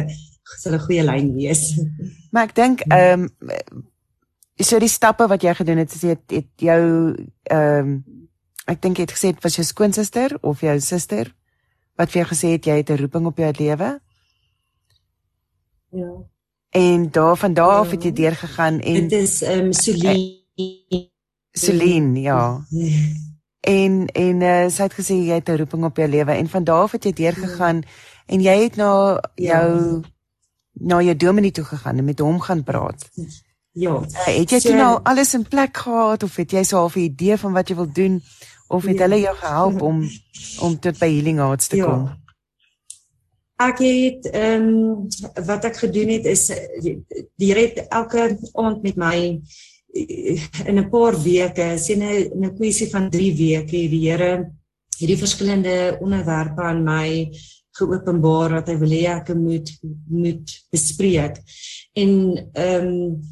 sal 0.57 0.75
'n 0.75 0.85
goeie 0.87 1.05
lyn 1.05 1.35
wees. 1.37 1.77
Maar 2.33 2.49
ek 2.49 2.57
dink 2.57 2.81
ehm 2.89 3.29
um, 3.29 3.85
so 4.57 4.79
die 4.81 4.89
stappe 4.89 5.27
wat 5.29 5.43
jy 5.45 5.53
gedoen 5.55 5.79
het, 5.85 5.93
het, 6.01 6.25
het 6.33 6.53
jou 6.57 6.83
ehm 7.53 7.93
um, 7.93 8.05
ek 8.67 8.81
dink 8.83 8.99
jy 8.99 9.05
het 9.05 9.15
gesê 9.15 9.31
dit 9.31 9.45
was 9.45 9.57
jou 9.57 9.65
skoonsister 9.65 10.39
of 10.43 10.65
jou 10.65 10.75
suster 10.81 11.31
wat 11.97 12.11
vir 12.11 12.25
jou 12.25 12.29
gesê 12.33 12.49
het 12.57 12.67
jy 12.67 12.81
het 12.81 12.91
'n 12.91 13.01
roeping 13.05 13.27
op 13.27 13.39
jou 13.39 13.53
lewe? 13.59 14.01
Ja. 15.93 16.13
En 16.77 17.11
daar 17.11 17.37
van 17.37 17.55
daar 17.55 17.79
af 17.83 17.91
het 17.91 18.03
jy 18.03 18.09
ja. 18.09 18.15
deurgegaan 18.15 18.81
en 18.81 19.09
dit 19.09 19.13
is 19.13 19.43
ehm 19.43 19.59
um, 19.59 19.73
Celine. 19.73 21.11
Celine, 21.51 22.21
ja. 22.21 22.67
ja. 22.69 22.91
En 23.61 24.07
en 24.07 24.41
uh, 24.41 24.69
sy 24.71 24.83
het 24.83 24.95
gesê 24.95 25.15
jy 25.27 25.39
het 25.41 25.49
'n 25.49 25.57
roeping 25.57 25.85
op 25.85 25.97
jou 25.97 26.09
lewe 26.09 26.33
en 26.33 26.49
van 26.49 26.65
daar 26.65 26.83
af 26.83 26.93
het 26.93 27.05
jy 27.05 27.13
deurgegaan 27.13 27.77
ja. 27.77 27.89
en 28.27 28.41
jy 28.41 28.63
het 28.63 28.77
na 28.77 29.21
jou 29.35 29.71
ja. 29.75 30.01
na 30.73 31.01
jou 31.03 31.17
dominee 31.17 31.51
toe 31.51 31.65
gegaan 31.65 31.99
en 31.99 32.05
met 32.05 32.19
hom 32.19 32.41
gaan 32.41 32.63
praat. 32.63 33.09
Ja. 33.13 33.25
Ja. 33.71 33.91
Uh, 33.91 34.39
het 34.39 34.51
jy 34.51 34.61
so, 34.61 34.75
nou 34.75 35.01
alles 35.03 35.35
in 35.35 35.49
plek 35.49 35.77
gehad 35.77 36.23
of 36.23 36.37
het 36.37 36.51
jy 36.51 36.63
so 36.63 36.87
'n 36.95 36.99
idee 36.99 37.37
van 37.37 37.53
wat 37.53 37.69
jy 37.69 37.75
wil 37.75 37.93
doen 37.93 38.23
of 38.69 38.85
het 38.85 38.97
ja. 38.97 39.03
hulle 39.03 39.21
jou 39.21 39.37
gehelp 39.37 39.83
om 39.83 40.09
om 40.61 40.79
tot 40.79 40.99
by 40.99 41.11
healing 41.13 41.39
hearts 41.39 41.67
te 41.67 41.77
ja. 41.77 41.85
kom? 41.85 42.25
Ek 43.57 43.79
het 43.81 44.27
ehm 44.37 44.67
um, 44.69 45.07
wat 45.49 45.65
ek 45.65 45.79
gedoen 45.81 46.11
het 46.13 46.27
is 46.29 46.51
direk 47.41 47.79
elke 47.89 48.37
aand 48.53 48.83
met 48.85 48.97
my 49.01 49.17
in 49.97 50.79
'n 50.79 50.91
paar 50.91 51.17
weke, 51.17 51.79
sien 51.79 52.03
'n 52.03 52.45
'n 52.45 52.57
kwessie 52.57 52.91
van 52.91 53.09
3 53.11 53.33
weke, 53.33 53.89
die 53.89 54.11
Here 54.11 54.53
hierdie 54.99 55.17
verskillende 55.17 55.97
onderwerpe 56.01 56.63
aan 56.63 56.85
my 56.85 57.33
geopenbaar 57.77 58.51
wat 58.57 58.69
hy 58.69 58.77
wil 58.81 58.93
hê 58.93 59.03
ek 59.13 59.35
moet 59.35 59.73
moet 60.09 60.53
bespreek. 60.71 61.41
En 61.97 62.13
ehm 62.53 62.87
um, 62.87 63.23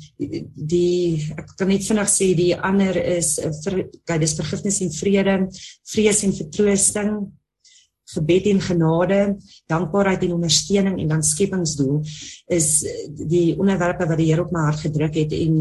die 0.55 1.20
ek 1.37 1.57
kan 1.57 1.68
net 1.68 1.85
vinnig 1.85 2.09
sê 2.09 2.35
die 2.35 2.57
ander 2.57 2.97
is 2.97 3.37
vir 3.64 3.91
kyk 4.05 4.20
dis 4.20 4.37
vergifnis 4.41 4.81
en 4.81 4.93
vrede, 4.93 5.39
vrees 5.85 6.22
en 6.25 6.33
vertroosting, 6.33 7.16
gebed 8.14 8.48
en 8.52 8.60
genade, 8.60 9.20
dankbaarheid 9.70 10.24
en 10.26 10.36
ondersteuning 10.38 11.00
en 11.00 11.14
dan 11.14 11.22
skepingsdoel 11.22 12.00
is 12.46 12.68
die 13.34 13.54
onderwerpe 13.58 14.08
wat 14.08 14.18
die 14.18 14.30
Here 14.32 14.44
op 14.44 14.52
my 14.54 14.66
hart 14.70 14.84
gedruk 14.86 15.14
het 15.20 15.32
en 15.36 15.56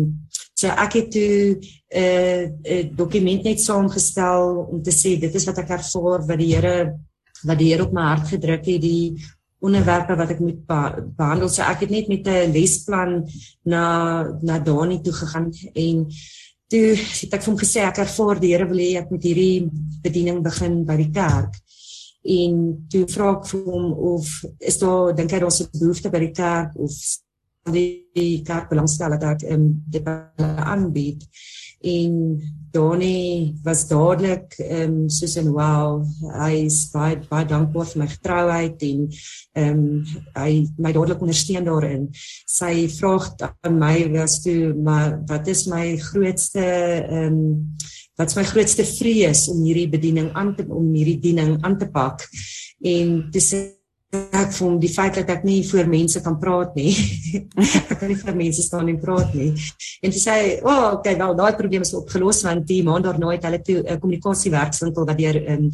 so 0.54 0.68
ek 0.70 0.94
het 1.00 1.12
toe 1.12 1.58
'n 1.58 2.00
uh, 2.00 2.44
'n 2.78 2.96
dokument 2.96 3.44
net 3.44 3.60
saamgestel 3.60 4.68
om 4.72 4.82
te 4.82 4.92
sê 4.92 5.20
dit 5.20 5.36
is 5.36 5.46
wat 5.46 5.58
ek 5.58 5.70
ervaar 5.70 6.26
wat 6.28 6.40
die 6.40 6.54
Here 6.56 6.94
wat 7.44 7.58
die 7.60 7.74
Here 7.74 7.84
op 7.84 7.94
my 7.94 8.06
hart 8.14 8.28
gedruk 8.28 8.66
het 8.66 8.82
die 8.82 9.16
onderwerpe 9.64 10.16
wat 10.20 10.34
ek 10.36 10.42
moet 10.44 10.60
behandel. 10.68 11.50
So 11.50 11.64
ek 11.64 11.86
het 11.86 11.92
net 11.92 12.08
met 12.08 12.28
'n 12.28 12.52
lesplan 12.52 13.24
na 13.64 13.84
na 14.42 14.60
Dani 14.60 15.02
toe 15.02 15.14
gegaan 15.14 15.52
en 15.74 16.08
toe 16.68 16.96
het 16.96 17.34
ek 17.34 17.44
vir 17.44 17.52
hom 17.52 17.60
gesê 17.60 17.80
ek 17.86 17.98
ervaar 17.98 18.40
die 18.40 18.52
Here 18.54 18.68
wil 18.68 18.78
hê 18.78 18.98
ek 18.98 19.10
moet 19.12 19.24
hierdie 19.24 19.70
bediening 20.04 20.44
begin 20.44 20.86
by 20.86 20.98
die 20.98 21.12
kerk. 21.12 21.54
En 22.24 22.86
toe 22.90 23.04
vra 23.12 23.34
ek 23.38 23.50
vir 23.52 23.66
hom 23.68 23.92
of 24.16 24.30
is 24.60 24.80
daar 24.80 25.16
dink 25.16 25.32
hy 25.32 25.40
daar's 25.44 25.62
'n 25.62 25.80
behoefte 25.80 26.10
by 26.10 26.20
die 26.20 26.32
kerk 26.32 26.76
of 26.76 26.94
die 27.72 28.42
kerk 28.44 28.70
belangstel 28.70 29.16
dat 29.18 29.24
ek 29.24 29.52
um, 29.52 29.84
dit 29.88 30.08
aanbied 30.38 31.24
en 31.84 32.42
Donnie 32.72 33.54
was 33.64 33.84
dadelik 33.88 34.56
ehm 34.58 35.04
um, 35.04 35.10
soos 35.12 35.36
en 35.38 35.52
wow 35.54 36.00
hy 36.40 36.64
is 36.66 36.80
baie 36.94 37.20
baie 37.30 37.46
dankbaar 37.46 37.90
vir 37.92 38.02
my 38.02 38.08
getrouheid 38.10 38.86
en 38.88 39.04
ehm 39.60 39.82
um, 39.84 39.84
hy 40.40 40.52
my 40.80 40.94
dadelik 40.96 41.22
ondersteun 41.22 41.68
daarin. 41.68 42.08
Sy 42.50 42.88
vraag 42.96 43.30
aan 43.44 43.78
my 43.78 43.98
was 44.16 44.40
toe 44.42 44.74
maar 44.74 45.20
wat 45.30 45.52
is 45.54 45.68
my 45.70 45.98
grootste 46.10 46.64
ehm 46.64 47.28
um, 47.28 47.44
wat 48.20 48.30
is 48.30 48.38
my 48.38 48.46
grootste 48.46 48.86
vrees 48.86 49.48
om 49.52 49.64
hierdie 49.66 49.90
bediening 49.90 50.32
aan 50.38 50.54
te 50.56 50.66
om 50.70 50.92
hierdie 50.94 51.18
bediening 51.22 51.58
aan 51.66 51.78
te 51.82 51.90
pak 51.94 52.28
en 52.84 53.16
dis 53.34 53.54
ek 54.14 54.52
voel 54.54 54.76
die 54.82 54.92
feit 54.92 55.16
dat 55.18 55.30
ek 55.34 55.46
nie 55.48 55.62
voor 55.66 55.88
mense 55.90 56.22
kan 56.22 56.36
praat 56.42 56.76
nie. 56.78 56.92
ek 57.64 57.96
kan 57.98 58.12
nie 58.12 58.18
voor 58.20 58.36
mense 58.38 58.62
staan 58.66 58.92
en 58.92 59.00
praat 59.02 59.34
nie. 59.38 59.50
En 60.06 60.14
sy 60.14 60.22
sê, 60.22 60.36
"O, 60.62 60.70
oh, 60.70 60.88
okay, 61.00 61.16
wel 61.18 61.34
daai 61.36 61.56
probleem 61.58 61.82
is 61.82 61.94
opgelos 61.98 62.44
want 62.46 62.68
die 62.68 62.84
maand 62.86 63.08
daarna 63.08 63.32
het 63.34 63.48
hulle 63.48 63.62
toe 63.62 63.80
'n 63.82 63.88
uh, 63.88 63.98
kommunikasiewerkswinkel 64.00 65.08
wat 65.10 65.18
deur 65.18 65.38
um, 65.54 65.70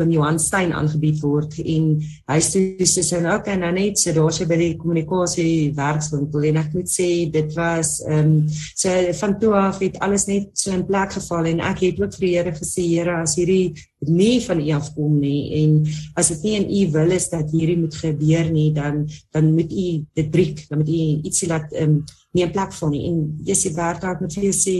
oom 0.00 0.10
Johan 0.10 0.38
Stein 0.38 0.72
aangebied 0.72 1.20
word 1.20 1.58
en 1.60 2.00
hy 2.32 2.40
sê 2.40 2.62
sy 2.86 3.02
sê 3.04 3.20
nou 3.20 3.36
okay, 3.38 3.56
nou 3.56 3.72
net 3.72 3.98
so 3.98 4.12
daar 4.12 4.32
sy 4.32 4.46
by 4.48 4.56
die 4.56 4.76
kommunikasiewerkswinkel 4.80 6.48
en 6.50 6.56
ek 6.62 6.72
moet 6.74 6.88
sê 6.88 7.08
dit 7.32 7.52
was 7.56 8.00
ehm 8.06 8.24
um, 8.26 8.48
so 8.74 8.88
van 9.20 9.38
toe 9.40 9.52
af 9.54 9.80
het 9.80 9.98
alles 10.00 10.26
net 10.26 10.48
so 10.54 10.72
in 10.72 10.86
plek 10.86 11.12
geval 11.18 11.46
en 11.52 11.60
ek 11.60 11.84
het 11.84 12.00
ook 12.00 12.14
vir 12.16 12.26
die 12.26 12.34
Here 12.36 12.52
gesê, 12.52 12.82
Here, 12.86 13.20
as 13.22 13.36
hierdie 13.36 13.74
nie 14.06 14.40
van 14.44 14.60
U 14.60 14.70
afkom 14.76 15.20
nie 15.20 15.42
en 15.62 15.76
as 16.16 16.28
dit 16.34 16.42
nie 16.44 16.56
in 16.60 16.66
U 16.68 16.80
wil 16.98 17.14
is 17.16 17.28
dat 17.32 17.52
hierdie 17.66 17.82
moet 17.82 17.98
gebeur 17.98 18.52
nie 18.54 18.70
dan 18.76 19.02
dan 19.34 19.50
moet 19.56 19.72
U 19.72 19.88
dit 20.20 20.30
breek 20.30 20.62
dan 20.70 20.80
moet 20.80 20.94
U 20.94 21.00
ietsie 21.26 21.50
laat 21.50 21.74
um, 21.82 21.98
nie 22.36 22.44
in 22.44 22.52
plek 22.52 22.72
val 22.76 22.92
nie. 22.92 23.02
En 23.08 23.18
Jesusie 23.48 23.74
Bertha 23.76 24.14
het 24.14 24.36
vir 24.36 24.52
sê 24.54 24.76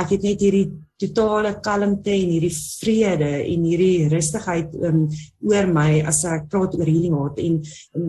ek 0.00 0.14
het 0.14 0.26
net 0.26 0.42
hierdie 0.42 0.66
totale 1.00 1.56
kalmte 1.62 2.12
en 2.14 2.32
hierdie 2.36 2.54
vrede 2.54 3.30
en 3.42 3.68
hierdie 3.68 4.08
rustigheid 4.12 4.74
um, 4.86 5.04
oor 5.50 5.70
my 5.70 6.02
as 6.06 6.22
ek 6.30 6.48
praat 6.52 6.74
oor 6.78 6.88
healing 6.88 7.16
heart. 7.18 7.42
En 7.42 7.60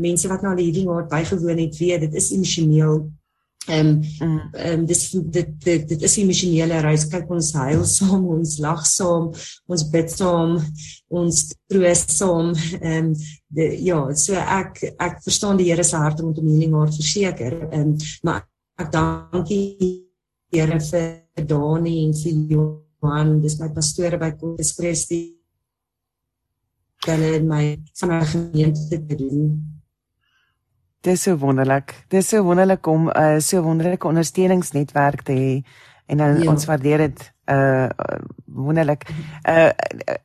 mense 0.05 0.30
wat 0.32 0.45
nou 0.45 0.53
al 0.55 0.63
healing 0.63 0.89
heart 0.93 1.11
bygewoon 1.13 1.63
het 1.66 1.80
weet 1.82 2.07
dit 2.07 2.20
is 2.22 2.32
emosioneel 2.38 3.05
Ehm 3.68 4.01
um, 4.22 4.49
ehm 4.53 4.80
um, 4.80 4.86
dis 4.86 5.09
dit 5.09 5.47
dit 5.63 5.88
dit 5.88 6.01
is 6.01 6.18
'n 6.18 6.22
emosionele 6.22 6.80
reis. 6.80 7.07
Kyk 7.09 7.30
ons 7.30 7.53
huil 7.53 7.86
saam, 7.97 8.28
ons 8.38 8.57
lag 8.57 8.86
saam, 8.86 9.34
ons 9.66 9.84
bid 9.89 10.11
saam, 10.11 10.59
ons 11.09 11.55
troos 11.68 12.03
saam. 12.18 12.53
Ehm 12.82 13.09
um, 13.09 13.13
ja, 13.89 14.13
so 14.13 14.34
ek 14.34 14.84
ek 14.99 15.22
verstaan 15.24 15.57
die 15.57 15.72
Here 15.72 15.84
se 15.84 15.97
hart 15.97 16.22
om 16.22 16.34
te 16.34 16.43
mening 16.45 16.74
haar 16.74 16.93
verseker. 16.93 17.70
Ehm 17.72 17.82
um, 17.82 17.97
maar 18.24 18.45
ek 18.78 18.91
dankie 18.91 20.05
Here 20.53 20.80
vir 20.80 21.45
Dani 21.47 22.05
en 22.05 22.13
vir 22.13 22.34
Johan, 22.53 23.41
dis 23.41 23.59
my 23.59 23.70
pastore 23.74 24.18
by 24.18 24.32
Corpus 24.38 24.76
Christi. 24.78 25.24
Hulle 27.05 27.34
het 27.34 27.43
my 27.45 27.82
van 27.99 28.09
my 28.09 28.26
gemeente 28.26 29.05
te 29.05 29.16
doen. 29.16 29.75
Dis 31.06 31.22
so 31.22 31.38
wonderlik. 31.38 31.93
Dis 32.10 32.30
so 32.30 32.41
wonderlik 32.43 32.88
om 32.88 33.10
'n 33.10 33.18
uh, 33.22 33.39
so 33.39 33.62
wonderlike 33.62 34.08
ondersteuningsnetwerk 34.08 35.22
te 35.22 35.34
hê 35.34 35.64
en 36.06 36.20
uh, 36.20 36.43
ja. 36.43 36.49
ons 36.51 36.66
waardeer 36.66 36.97
dit 36.97 37.34
Uh 37.45 37.89
wonderlik. 38.45 39.06
Uh 39.47 39.70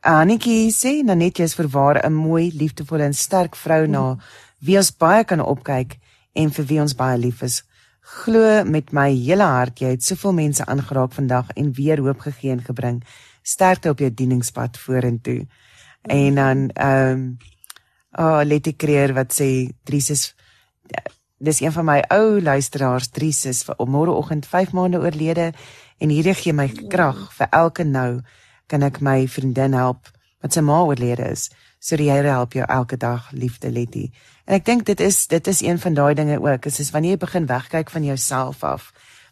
Anetjie 0.01 0.72
sê 0.72 1.03
Nanet 1.05 1.37
jy 1.39 1.45
is 1.45 1.55
verware 1.55 2.01
'n 2.09 2.12
mooi, 2.12 2.51
liefdevolle 2.57 3.05
en 3.05 3.14
sterk 3.14 3.57
vrou 3.57 3.87
na 3.87 4.16
wie 4.59 4.76
ons 4.76 4.97
baie 4.97 5.24
kan 5.24 5.41
opkyk 5.41 5.99
en 6.33 6.51
vir 6.51 6.64
wie 6.64 6.81
ons 6.81 6.95
baie 6.95 7.18
lief 7.18 7.43
is. 7.43 7.62
Glo 8.01 8.64
met 8.64 8.93
my 8.93 9.11
hele 9.12 9.45
hart 9.45 9.81
jy 9.81 9.89
het 9.89 10.03
soveel 10.03 10.33
mense 10.33 10.64
aangeraak 10.64 11.12
vandag 11.12 11.51
en 11.57 11.72
weer 11.72 12.01
hoop 12.01 12.20
gegee 12.20 12.51
en 12.51 12.64
gebring. 12.64 13.05
Sterkte 13.43 13.91
op 13.91 13.99
jou 13.99 14.11
dieningspad 14.14 14.78
vorentoe. 14.78 15.47
En 16.03 16.35
dan 16.35 16.70
ehm 16.70 17.12
um, 17.12 17.37
oh 18.18 18.41
Letty 18.45 18.76
Creer 18.76 19.12
wat 19.12 19.33
sê 19.33 19.68
Dries 19.85 20.11
is 20.11 20.35
dis 21.41 21.61
een 21.61 21.72
van 21.72 21.86
my 21.88 21.99
ou 22.12 22.41
luisteraars 22.41 23.09
Dries 23.16 23.45
is 23.49 23.62
vir 23.64 23.78
môreoggend 23.88 24.47
5 24.47 24.74
maande 24.76 25.01
oorlede 25.01 25.53
en 25.99 26.12
hierdie 26.12 26.36
gee 26.36 26.53
my 26.53 26.68
krag 26.93 27.30
vir 27.36 27.49
elke 27.57 27.84
nou 27.84 28.20
kan 28.68 28.82
ek 28.86 29.01
my 29.01 29.24
vriendin 29.28 29.74
help 29.74 30.11
wat 30.41 30.57
sy 30.57 30.62
ma 30.64 30.82
oorlede 30.84 31.30
is. 31.32 31.49
So 31.80 31.97
die 31.97 32.11
Here 32.11 32.28
help 32.28 32.53
jou 32.57 32.64
elke 32.68 32.97
dag 33.01 33.30
liefde 33.32 33.70
Letty. 33.72 34.11
En 34.45 34.59
ek 34.59 34.66
dink 34.68 34.84
dit 34.88 35.01
is 35.01 35.26
dit 35.30 35.47
is 35.49 35.62
een 35.64 35.78
van 35.80 35.97
daai 35.97 36.14
dinge 36.14 36.36
ook. 36.41 36.62
Dit 36.68 36.78
is 36.78 36.93
wanneer 36.93 37.16
jy 37.16 37.22
begin 37.24 37.49
wegkyk 37.49 37.91
van 37.91 38.05
jouself 38.05 38.64
af. 38.64 38.91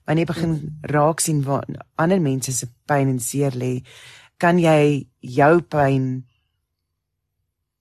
Wanneer 0.08 0.24
jy 0.26 0.32
begin 0.32 0.54
raak 0.88 1.20
sien 1.20 1.42
waar 1.44 1.68
ander 1.96 2.20
mense 2.20 2.52
se 2.52 2.68
pyn 2.88 3.12
en 3.12 3.20
seer 3.20 3.52
lê, 3.52 3.82
kan 4.40 4.58
jy 4.60 5.08
jou 5.20 5.60
pyn 5.60 6.08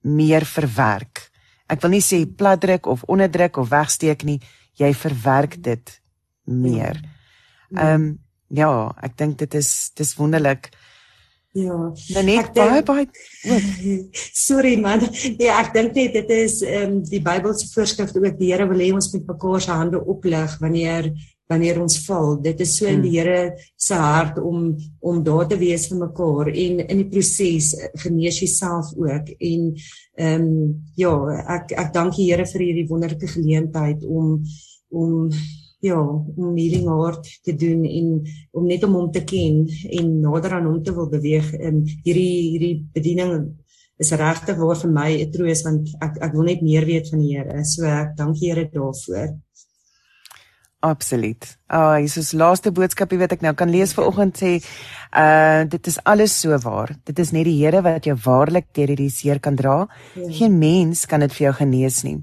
meer 0.04 0.44
verwerk. 0.44 1.28
Ek 1.68 1.82
wil 1.84 1.96
nie 1.96 2.04
sê 2.04 2.22
platdruk 2.26 2.88
of 2.88 3.04
onderdruk 3.08 3.60
of 3.60 3.70
wegsteek 3.72 4.24
nie, 4.24 4.38
jy 4.80 4.92
verwerk 4.96 5.58
dit 5.62 5.94
meer. 6.44 7.00
Ehm 7.76 7.94
um, 7.94 8.08
ja, 8.48 8.68
ek 9.04 9.18
dink 9.20 9.36
dit 9.42 9.54
is 9.58 9.92
dis 9.92 10.14
wonderlik. 10.16 10.70
Ja. 11.52 11.76
Dan 12.14 12.28
net 12.28 12.52
baie 12.56 12.82
baie 12.86 13.08
Sorry 14.46 14.76
man. 14.80 15.02
Ja, 15.40 15.58
ek 15.60 15.74
dink 15.74 15.96
net 15.96 16.16
dit 16.16 16.32
is 16.36 16.60
ehm 16.64 16.98
um, 16.98 17.02
die 17.08 17.20
Bybelse 17.24 17.68
voorskrif 17.72 18.14
ook 18.16 18.38
die 18.38 18.52
Here 18.52 18.68
wil 18.68 18.80
hê 18.84 18.92
ons 18.94 19.10
moet 19.12 19.26
mekaar 19.34 19.60
se 19.64 19.74
hande 19.74 20.00
oplig 20.00 20.56
wanneer 20.62 21.12
wanneer 21.48 21.80
ons 21.80 21.98
val. 22.04 22.36
Dit 22.44 22.60
is 22.60 22.74
so 22.76 22.86
in 22.86 23.02
die 23.02 23.14
hmm. 23.14 23.18
Here 23.18 23.68
se 23.76 23.96
hart 23.98 24.38
om 24.38 24.74
om 25.00 25.22
daar 25.24 25.48
te 25.48 25.56
wees 25.60 25.88
vir 25.90 26.02
mekaar 26.02 26.50
en 26.52 26.82
in 26.84 27.02
die 27.02 27.08
proses 27.08 27.72
genees 28.04 28.40
jouself 28.42 28.92
ook 28.96 29.30
en 29.38 29.70
ehm 30.18 30.42
um, 30.42 30.74
ja, 30.98 31.14
ek 31.58 31.72
ek 31.84 31.94
dank 31.94 32.16
die 32.16 32.28
Here 32.30 32.46
vir 32.46 32.66
hierdie 32.66 32.88
wonderlike 32.90 33.30
geleentheid 33.32 34.04
om 34.04 34.36
om 34.88 35.30
ja, 35.80 36.00
om 36.00 36.56
healing 36.58 36.88
heart 36.90 37.28
te 37.46 37.54
doen 37.54 37.84
en 37.86 38.10
om 38.52 38.66
net 38.66 38.84
om 38.84 38.96
hom 38.98 39.10
te 39.14 39.22
ken 39.22 39.62
en 40.00 40.14
nader 40.24 40.58
aan 40.58 40.66
hom 40.66 40.82
te 40.82 40.94
wil 40.94 41.08
beweeg 41.10 41.52
en 41.54 41.84
hierdie 41.86 42.50
hierdie 42.52 42.74
bediening 42.94 43.52
is 44.02 44.12
regtig 44.14 44.58
waar 44.58 44.78
vir 44.78 44.90
my 44.94 45.10
'n 45.22 45.30
troos 45.34 45.62
want 45.66 45.88
ek 46.02 46.18
ek 46.26 46.32
wil 46.34 46.46
net 46.46 46.62
meer 46.62 46.84
weet 46.86 47.08
van 47.10 47.20
die 47.20 47.34
Here. 47.34 47.64
So 47.64 47.84
ek 47.84 48.16
dank 48.16 48.38
die 48.38 48.50
Here 48.50 48.68
daarvoor. 48.70 49.38
Absoluut. 50.80 51.58
Ah, 51.66 51.80
oh, 51.80 51.98
Jesus 51.98 52.30
laaste 52.32 52.70
boodskap, 52.70 53.10
jy 53.10 53.18
weet 53.18 53.32
ek 53.34 53.40
nou 53.42 53.50
kan 53.58 53.70
lees 53.70 53.96
vanoggend 53.96 54.36
sê, 54.38 54.50
uh 55.10 55.64
dit 55.66 55.90
is 55.90 55.98
alles 56.06 56.36
so 56.38 56.54
waar. 56.62 56.92
Dit 57.08 57.18
is 57.18 57.32
net 57.34 57.48
die 57.48 57.56
Here 57.58 57.82
wat 57.82 58.06
jou 58.06 58.14
waarlik 58.14 58.68
deur 58.78 58.92
hierdie 58.92 59.10
seer 59.10 59.40
kan 59.42 59.58
dra. 59.58 59.88
Ja. 60.14 60.28
Geen 60.38 60.58
mens 60.60 61.02
kan 61.10 61.24
dit 61.26 61.34
vir 61.34 61.48
jou 61.48 61.54
genees 61.64 62.04
nie. 62.06 62.20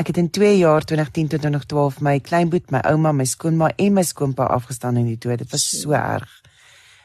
Ek 0.00 0.08
het 0.08 0.16
in 0.16 0.30
2 0.32 0.54
jaar 0.62 0.86
2010 0.86 1.28
tot 1.28 1.44
2012 1.44 2.00
my 2.00 2.16
kleinboet, 2.24 2.70
my 2.72 2.80
ouma, 2.88 3.12
my 3.12 3.26
skoonma 3.28 3.72
en 3.76 3.92
my 3.92 4.06
skoonpa 4.06 4.48
afgestaan 4.48 4.96
in 4.96 5.10
die 5.10 5.18
dood. 5.20 5.44
Dit 5.44 5.52
was 5.52 5.66
so 5.68 5.92
erg. 5.92 6.30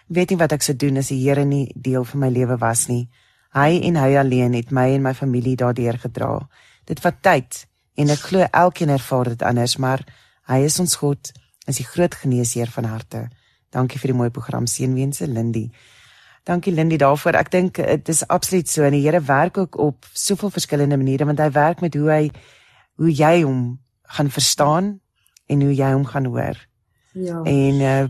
Weet 0.08 0.32
nie 0.32 0.40
wat 0.40 0.54
ek 0.56 0.64
sou 0.64 0.78
doen 0.80 1.02
as 1.02 1.12
die 1.12 1.20
Here 1.26 1.44
nie 1.44 1.66
deel 1.76 2.06
van 2.08 2.24
my 2.24 2.30
lewe 2.32 2.56
was 2.62 2.88
nie. 2.88 3.10
Hy 3.52 3.82
en 3.84 4.00
hy 4.00 4.16
alleen 4.16 4.56
het 4.56 4.72
my 4.72 4.94
en 4.96 5.04
my 5.04 5.14
familie 5.14 5.58
daardeur 5.60 6.00
gedra. 6.00 6.38
Dit 6.88 7.04
vat 7.04 7.20
tyd 7.20 7.66
en 8.00 8.14
ek 8.16 8.30
glo 8.30 8.48
elkeen 8.48 8.94
ervaar 8.96 9.34
dit 9.34 9.44
anders, 9.44 9.76
maar 9.76 10.06
Hy 10.50 10.62
is 10.68 10.80
ons 10.80 10.96
God, 11.02 11.32
is 11.66 11.80
die 11.82 11.88
groot 11.88 12.16
geneesheer 12.16 12.70
van 12.74 12.86
harte. 12.90 13.28
Dankie 13.74 14.00
vir 14.00 14.14
die 14.14 14.18
mooi 14.18 14.30
program 14.30 14.68
Seënwense 14.70 15.28
Lindy. 15.28 15.70
Dankie 16.46 16.74
Lindy 16.74 17.00
daarvoor. 17.02 17.40
Ek 17.40 17.50
dink 17.52 17.80
dit 17.82 18.12
is 18.14 18.22
absoluut 18.30 18.70
so 18.70 18.86
en 18.86 18.94
die 18.94 19.02
Here 19.02 19.22
werk 19.26 19.58
ook 19.58 19.80
op 19.82 20.06
soveel 20.14 20.54
verskillende 20.54 20.98
maniere 21.02 21.26
want 21.26 21.42
hy 21.42 21.50
werk 21.56 21.82
met 21.82 21.98
hoe 21.98 22.12
hy 22.12 22.22
hoe 23.02 23.10
jy 23.12 23.42
hom 23.42 23.80
gaan 24.16 24.30
verstaan 24.30 24.92
en 25.50 25.66
hoe 25.66 25.74
jy 25.74 25.90
hom 25.96 26.06
gaan 26.06 26.30
hoor. 26.30 26.62
Ja. 27.18 27.42
En 27.42 27.82
uh 27.82 28.06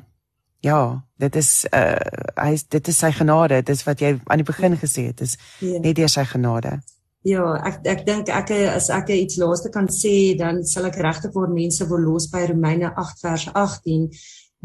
ja, 0.65 1.05
dit 1.21 1.35
is 1.35 1.49
uh 1.71 1.95
hy 2.35 2.57
dit 2.69 2.87
is 2.91 2.99
sy 2.99 3.11
genade. 3.15 3.61
Dit 3.63 3.77
is 3.77 3.85
wat 3.87 4.03
jy 4.03 4.17
aan 4.25 4.43
die 4.43 4.47
begin 4.51 4.75
gesê 4.81 5.07
het. 5.11 5.17
Dit 5.21 5.27
is 5.31 5.37
ja. 5.63 5.79
net 5.79 5.95
deur 5.95 6.11
sy 6.11 6.25
genade. 6.27 6.79
Ja, 7.25 7.43
ek 7.65 7.87
ek 7.89 8.01
dink 8.05 8.29
ek 8.29 8.51
as 8.69 8.91
ek 8.93 9.09
iets 9.09 9.39
laaste 9.41 9.71
kan 9.73 9.87
sê, 9.89 10.35
dan 10.37 10.61
sal 10.63 10.85
ek 10.91 10.99
regtig 11.01 11.33
vir 11.33 11.53
mense 11.53 11.87
wil 11.89 12.03
los 12.05 12.27
by 12.29 12.43
Romeine 12.51 12.91
8 12.93 13.23
vers 13.25 13.47
18 13.53 14.11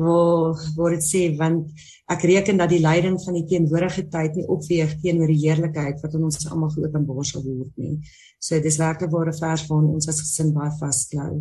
waar 0.00 0.61
waar 0.76 0.94
dit 0.96 1.04
sê 1.04 1.22
want 1.36 1.72
ek 2.12 2.26
reken 2.28 2.61
dat 2.61 2.70
die 2.72 2.82
lyding 2.84 3.16
van 3.24 3.36
die 3.36 3.46
teenwoordige 3.48 4.06
tyd 4.12 4.36
nie 4.36 4.46
opweeg 4.48 4.92
teenoor 5.00 5.32
die 5.32 5.40
heerlikheid 5.40 6.04
wat 6.04 6.14
aan 6.14 6.28
ons 6.28 6.46
almal 6.50 6.72
geopenbaar 6.74 7.26
sal 7.28 7.44
word 7.44 7.72
nie. 7.80 7.96
So 8.40 8.61
dis 8.61 8.78
werklik 8.80 9.12
ware 9.12 9.34
vers 9.36 9.66
waar 9.68 9.88
ons 9.94 10.08
as 10.08 10.20
gesin 10.20 10.52
baie 10.56 10.72
vasklou. 10.80 11.40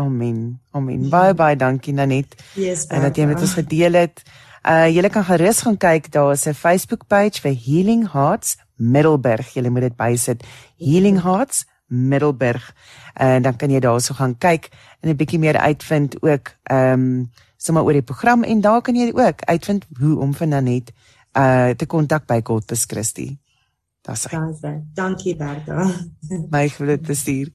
Amen. 0.00 0.58
Amen. 0.72 1.08
Baie 1.12 1.36
baie 1.36 1.56
dankie 1.56 1.94
Nanet. 1.94 2.34
Yes, 2.58 2.88
en 2.88 3.04
dat 3.06 3.16
jy 3.16 3.28
met 3.30 3.44
ons 3.44 3.56
gedeel 3.60 4.00
het. 4.06 4.24
Uh 4.64 4.88
julle 4.88 5.12
kan 5.12 5.24
gerus 5.28 5.60
gaan 5.66 5.76
kyk, 5.76 6.08
daar 6.12 6.32
is 6.32 6.48
'n 6.48 6.56
Facebook 6.56 7.06
page 7.06 7.40
vir 7.44 7.52
Healing 7.52 8.12
Hearts 8.12 8.56
Middelburg. 8.76 9.54
Jy 9.54 9.68
moet 9.68 9.88
dit 9.88 9.96
bysit. 9.96 10.44
Healing 10.76 11.22
Hearts 11.22 11.64
Middelburg. 11.86 12.74
En 13.14 13.42
dan 13.42 13.56
kan 13.56 13.70
jy 13.70 13.80
daarso 13.80 14.14
gaan 14.14 14.38
kyk 14.38 14.68
en 15.00 15.10
'n 15.10 15.16
bietjie 15.16 15.38
meer 15.38 15.56
uitvind 15.56 16.22
ook 16.22 16.54
ehm 16.62 16.92
um, 16.92 17.30
sommer 17.56 17.84
oor 17.84 17.92
die 17.92 18.02
program 18.02 18.42
en 18.42 18.60
daar 18.60 18.82
kan 18.82 18.94
jy 18.94 19.12
ook 19.14 19.44
uitvind 19.44 19.86
hoe 19.98 20.18
om 20.18 20.34
vir 20.34 20.46
Nanet 20.46 20.92
uh 21.38 21.70
te 21.70 21.86
kontak 21.86 22.26
by 22.26 22.40
Godbes 22.42 22.84
Christie. 22.84 23.38
Das 24.04 24.26
hy. 24.28 24.82
Dankie 24.94 25.36
Bertha. 25.36 25.88
My 26.50 26.68
groete 26.68 27.14
stuur. 27.14 27.42